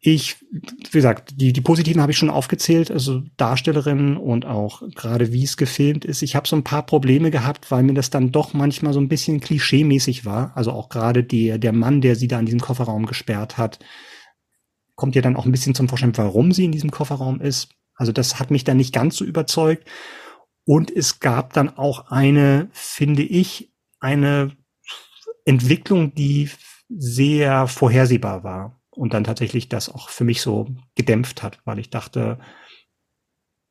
Ich, 0.00 0.36
wie 0.52 0.98
gesagt, 0.98 1.40
die, 1.40 1.52
die 1.52 1.60
positiven 1.60 2.00
habe 2.00 2.12
ich 2.12 2.18
schon 2.18 2.30
aufgezählt, 2.30 2.88
also 2.90 3.22
Darstellerinnen 3.36 4.16
und 4.16 4.46
auch 4.46 4.82
gerade 4.94 5.32
wie 5.32 5.42
es 5.42 5.56
gefilmt 5.56 6.04
ist. 6.04 6.22
Ich 6.22 6.36
habe 6.36 6.46
so 6.46 6.54
ein 6.54 6.62
paar 6.62 6.86
Probleme 6.86 7.32
gehabt, 7.32 7.72
weil 7.72 7.82
mir 7.82 7.94
das 7.94 8.10
dann 8.10 8.30
doch 8.30 8.54
manchmal 8.54 8.92
so 8.92 9.00
ein 9.00 9.08
bisschen 9.08 9.40
klischeemäßig 9.40 10.24
war. 10.24 10.52
Also 10.56 10.70
auch 10.70 10.88
gerade 10.88 11.24
der, 11.24 11.58
der 11.58 11.72
Mann, 11.72 12.00
der 12.00 12.14
sie 12.14 12.28
da 12.28 12.38
in 12.38 12.46
diesem 12.46 12.60
Kofferraum 12.60 13.06
gesperrt 13.06 13.58
hat, 13.58 13.80
kommt 14.94 15.16
ja 15.16 15.22
dann 15.22 15.34
auch 15.34 15.46
ein 15.46 15.52
bisschen 15.52 15.74
zum 15.74 15.88
Vorschein, 15.88 16.16
warum 16.16 16.52
sie 16.52 16.64
in 16.64 16.72
diesem 16.72 16.92
Kofferraum 16.92 17.40
ist. 17.40 17.70
Also 17.96 18.12
das 18.12 18.38
hat 18.38 18.52
mich 18.52 18.62
dann 18.62 18.76
nicht 18.76 18.94
ganz 18.94 19.16
so 19.16 19.24
überzeugt. 19.24 19.88
Und 20.64 20.94
es 20.94 21.18
gab 21.18 21.54
dann 21.54 21.76
auch 21.76 22.10
eine, 22.10 22.68
finde 22.72 23.22
ich, 23.22 23.72
eine 23.98 24.56
Entwicklung, 25.44 26.14
die 26.14 26.50
sehr 26.88 27.66
vorhersehbar 27.66 28.44
war 28.44 28.77
und 28.98 29.14
dann 29.14 29.24
tatsächlich 29.24 29.68
das 29.68 29.88
auch 29.88 30.08
für 30.08 30.24
mich 30.24 30.42
so 30.42 30.66
gedämpft 30.94 31.42
hat, 31.42 31.60
weil 31.64 31.78
ich 31.78 31.90
dachte, 31.90 32.38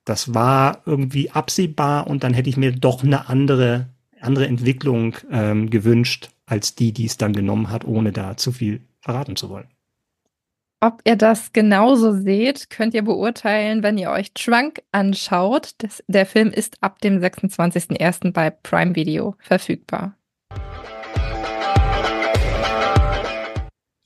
das 0.06 0.34
war 0.34 0.84
irgendwie 0.86 1.32
absehbar 1.32 2.08
und 2.08 2.24
dann 2.24 2.34
hätte 2.34 2.50
ich 2.50 2.58
mir 2.58 2.72
doch 2.72 3.04
eine 3.04 3.28
andere, 3.28 3.90
andere 4.22 4.48
Entwicklung 4.48 5.18
ähm, 5.30 5.70
gewünscht, 5.70 6.30
als 6.46 6.76
die, 6.76 6.94
die 6.94 7.06
es 7.06 7.18
dann 7.18 7.34
genommen 7.34 7.70
hat, 7.70 7.86
ohne 7.86 8.14
da 8.14 8.38
zu 8.38 8.54
viel 8.54 8.82
verraten 9.02 9.36
zu 9.36 9.50
wollen. 9.50 9.68
Ob 10.80 11.02
ihr 11.06 11.16
das 11.16 11.54
genauso 11.54 12.14
seht, 12.14 12.70
könnt 12.70 12.94
ihr 12.94 13.04
beurteilen, 13.04 13.82
wenn 13.84 13.98
ihr 13.98 14.12
euch 14.12 14.34
Trunk 14.34 14.84
anschaut. 14.92 15.72
Das, 15.80 16.04
der 16.08 16.26
Film 16.26 16.52
ist 16.52 16.82
ab 16.82 17.02
dem 17.02 17.20
26.01. 17.20 18.32
bei 18.32 18.52
Prime 18.52 18.96
Video 18.96 19.36
verfügbar. 19.40 20.17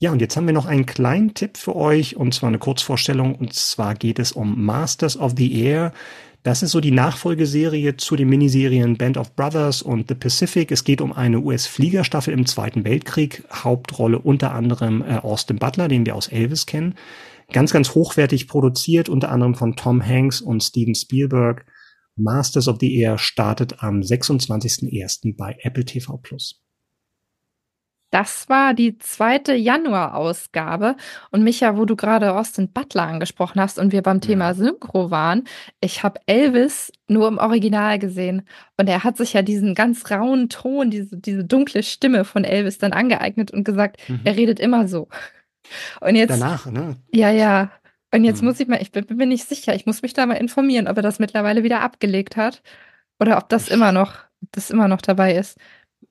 Ja, 0.02 0.10
und 0.10 0.20
jetzt 0.20 0.36
haben 0.36 0.46
wir 0.48 0.52
noch 0.52 0.66
einen 0.66 0.84
kleinen 0.84 1.32
Tipp 1.32 1.56
für 1.56 1.76
euch, 1.76 2.16
und 2.16 2.34
zwar 2.34 2.48
eine 2.48 2.58
Kurzvorstellung, 2.58 3.36
und 3.36 3.52
zwar 3.54 3.94
geht 3.94 4.18
es 4.18 4.32
um 4.32 4.64
Masters 4.64 5.16
of 5.16 5.34
the 5.36 5.62
Air. 5.62 5.92
Das 6.42 6.64
ist 6.64 6.72
so 6.72 6.80
die 6.80 6.90
Nachfolgeserie 6.90 7.96
zu 7.96 8.16
den 8.16 8.28
Miniserien 8.28 8.98
Band 8.98 9.16
of 9.16 9.36
Brothers 9.36 9.80
und 9.80 10.08
The 10.08 10.16
Pacific. 10.16 10.72
Es 10.72 10.82
geht 10.82 11.00
um 11.00 11.12
eine 11.12 11.38
US-Fliegerstaffel 11.38 12.34
im 12.34 12.46
Zweiten 12.46 12.84
Weltkrieg. 12.84 13.44
Hauptrolle 13.52 14.18
unter 14.18 14.52
anderem 14.52 15.02
äh, 15.02 15.18
Austin 15.18 15.60
Butler, 15.60 15.86
den 15.86 16.04
wir 16.04 16.16
aus 16.16 16.26
Elvis 16.26 16.66
kennen. 16.66 16.96
Ganz, 17.52 17.72
ganz 17.72 17.94
hochwertig 17.94 18.48
produziert, 18.48 19.08
unter 19.08 19.30
anderem 19.30 19.54
von 19.54 19.76
Tom 19.76 20.04
Hanks 20.04 20.40
und 20.40 20.64
Steven 20.64 20.96
Spielberg. 20.96 21.64
Masters 22.16 22.66
of 22.66 22.78
the 22.80 22.92
Air 22.98 23.18
startet 23.18 23.84
am 23.84 24.00
26.01. 24.00 25.36
bei 25.36 25.56
Apple 25.62 25.84
TV 25.84 26.16
Plus. 26.16 26.61
Das 28.12 28.50
war 28.50 28.74
die 28.74 28.98
zweite 28.98 29.54
Januar-Ausgabe. 29.54 30.96
Und 31.30 31.42
Micha, 31.44 31.78
wo 31.78 31.86
du 31.86 31.96
gerade 31.96 32.34
Austin 32.34 32.70
Butler 32.70 33.04
angesprochen 33.04 33.58
hast 33.58 33.78
und 33.78 33.90
wir 33.90 34.02
beim 34.02 34.20
Thema 34.20 34.52
Synchro 34.52 35.10
waren, 35.10 35.44
ich 35.80 36.02
habe 36.02 36.20
Elvis 36.26 36.92
nur 37.08 37.26
im 37.26 37.38
Original 37.38 37.98
gesehen. 37.98 38.42
Und 38.76 38.88
er 38.88 39.02
hat 39.02 39.16
sich 39.16 39.32
ja 39.32 39.40
diesen 39.40 39.74
ganz 39.74 40.10
rauen 40.10 40.50
Ton, 40.50 40.90
diese, 40.90 41.16
diese 41.16 41.42
dunkle 41.42 41.82
Stimme 41.82 42.26
von 42.26 42.44
Elvis 42.44 42.76
dann 42.76 42.92
angeeignet 42.92 43.50
und 43.50 43.64
gesagt, 43.64 44.06
mhm. 44.10 44.20
er 44.24 44.36
redet 44.36 44.60
immer 44.60 44.88
so. 44.88 45.08
Und 46.02 46.14
jetzt. 46.14 46.32
Danach, 46.32 46.66
ne? 46.66 46.96
Ja, 47.14 47.30
ja. 47.30 47.70
Und 48.14 48.24
jetzt 48.24 48.42
mhm. 48.42 48.48
muss 48.48 48.60
ich 48.60 48.68
mal, 48.68 48.82
ich 48.82 48.92
bin, 48.92 49.06
bin 49.06 49.30
nicht 49.30 49.48
sicher, 49.48 49.74
ich 49.74 49.86
muss 49.86 50.02
mich 50.02 50.12
da 50.12 50.26
mal 50.26 50.34
informieren, 50.34 50.86
ob 50.86 50.98
er 50.98 51.02
das 51.02 51.18
mittlerweile 51.18 51.62
wieder 51.62 51.80
abgelegt 51.80 52.36
hat 52.36 52.62
oder 53.18 53.38
ob 53.38 53.48
das 53.48 53.68
immer 53.68 53.90
noch, 53.90 54.16
das 54.50 54.68
immer 54.68 54.86
noch 54.86 55.00
dabei 55.00 55.34
ist. 55.34 55.56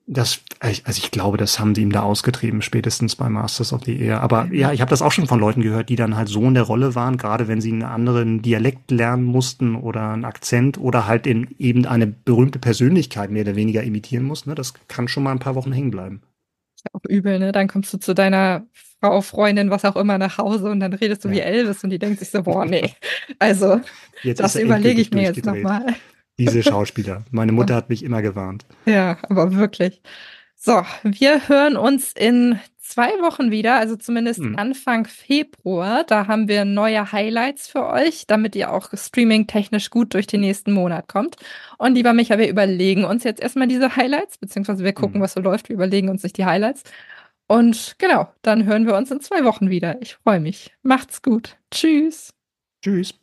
Das, 0.06 0.40
also 0.58 0.80
ich 0.86 1.10
glaube, 1.12 1.36
das 1.38 1.60
haben 1.60 1.74
sie 1.74 1.82
ihm 1.82 1.92
da 1.92 2.02
ausgetrieben, 2.02 2.60
spätestens 2.60 3.14
bei 3.14 3.28
Masters 3.28 3.72
of 3.72 3.84
the 3.84 3.98
Air. 3.98 4.20
Aber 4.20 4.48
ja, 4.52 4.72
ich 4.72 4.80
habe 4.80 4.90
das 4.90 5.00
auch 5.00 5.12
schon 5.12 5.28
von 5.28 5.38
Leuten 5.38 5.62
gehört, 5.62 5.88
die 5.88 5.96
dann 5.96 6.16
halt 6.16 6.28
so 6.28 6.42
in 6.42 6.54
der 6.54 6.64
Rolle 6.64 6.94
waren, 6.96 7.16
gerade 7.16 7.46
wenn 7.46 7.60
sie 7.60 7.70
einen 7.70 7.84
anderen 7.84 8.42
Dialekt 8.42 8.90
lernen 8.90 9.22
mussten 9.22 9.76
oder 9.76 10.10
einen 10.10 10.24
Akzent 10.24 10.76
oder 10.76 11.06
halt 11.06 11.26
in 11.26 11.54
eben 11.58 11.86
eine 11.86 12.08
berühmte 12.08 12.58
Persönlichkeit 12.58 13.30
mehr 13.30 13.42
oder 13.42 13.54
weniger 13.54 13.84
imitieren 13.84 14.24
mussten. 14.24 14.50
Ne? 14.50 14.54
Das 14.56 14.74
kann 14.88 15.06
schon 15.06 15.22
mal 15.22 15.32
ein 15.32 15.38
paar 15.38 15.54
Wochen 15.54 15.72
hängen 15.72 15.92
bleiben. 15.92 16.20
Ist 16.74 16.84
ja 16.84 16.90
auch 16.98 17.04
übel, 17.08 17.38
ne? 17.38 17.52
Dann 17.52 17.68
kommst 17.68 17.92
du 17.94 17.98
zu 17.98 18.12
deiner 18.12 18.66
Frau, 19.00 19.20
Freundin, 19.20 19.70
was 19.70 19.84
auch 19.84 19.96
immer 19.96 20.18
nach 20.18 20.38
Hause 20.38 20.70
und 20.70 20.80
dann 20.80 20.92
redest 20.92 21.24
du 21.24 21.28
ja. 21.28 21.34
wie 21.34 21.40
Elvis 21.40 21.84
und 21.84 21.90
die 21.90 21.98
denkt 21.98 22.18
sich 22.18 22.30
so, 22.30 22.42
boah, 22.42 22.64
nee. 22.64 22.90
Also, 23.38 23.80
jetzt 24.22 24.40
das 24.40 24.56
überlege 24.56 25.00
ich 25.00 25.12
mir 25.12 25.22
jetzt 25.22 25.44
nochmal. 25.44 25.94
Diese 26.38 26.62
Schauspieler. 26.62 27.24
Meine 27.30 27.52
Mutter 27.52 27.74
hat 27.74 27.88
mich 27.88 28.02
immer 28.02 28.22
gewarnt. 28.22 28.64
Ja, 28.86 29.18
aber 29.28 29.54
wirklich. 29.54 30.02
So, 30.54 30.82
wir 31.02 31.48
hören 31.48 31.76
uns 31.76 32.12
in 32.12 32.58
zwei 32.78 33.10
Wochen 33.20 33.50
wieder, 33.50 33.76
also 33.76 33.96
zumindest 33.96 34.40
hm. 34.40 34.56
Anfang 34.56 35.06
Februar. 35.06 36.04
Da 36.04 36.26
haben 36.26 36.46
wir 36.46 36.64
neue 36.64 37.10
Highlights 37.10 37.68
für 37.68 37.86
euch, 37.86 38.26
damit 38.26 38.54
ihr 38.54 38.72
auch 38.72 38.90
streaming-technisch 38.92 39.90
gut 39.90 40.14
durch 40.14 40.26
den 40.26 40.40
nächsten 40.42 40.72
Monat 40.72 41.08
kommt. 41.08 41.36
Und 41.78 41.94
lieber 41.94 42.12
Micha, 42.12 42.38
wir 42.38 42.48
überlegen 42.48 43.04
uns 43.04 43.24
jetzt 43.24 43.40
erstmal 43.40 43.66
diese 43.66 43.96
Highlights, 43.96 44.38
beziehungsweise 44.38 44.84
wir 44.84 44.92
gucken, 44.92 45.16
hm. 45.16 45.22
was 45.22 45.32
so 45.32 45.40
läuft. 45.40 45.68
Wir 45.68 45.74
überlegen 45.74 46.08
uns 46.08 46.22
nicht 46.22 46.38
die 46.38 46.44
Highlights. 46.44 46.84
Und 47.48 47.96
genau, 47.98 48.28
dann 48.42 48.64
hören 48.64 48.86
wir 48.86 48.94
uns 48.94 49.10
in 49.10 49.20
zwei 49.20 49.44
Wochen 49.44 49.68
wieder. 49.68 50.00
Ich 50.00 50.14
freue 50.14 50.40
mich. 50.40 50.72
Macht's 50.82 51.22
gut. 51.22 51.56
Tschüss. 51.70 52.32
Tschüss. 52.82 53.14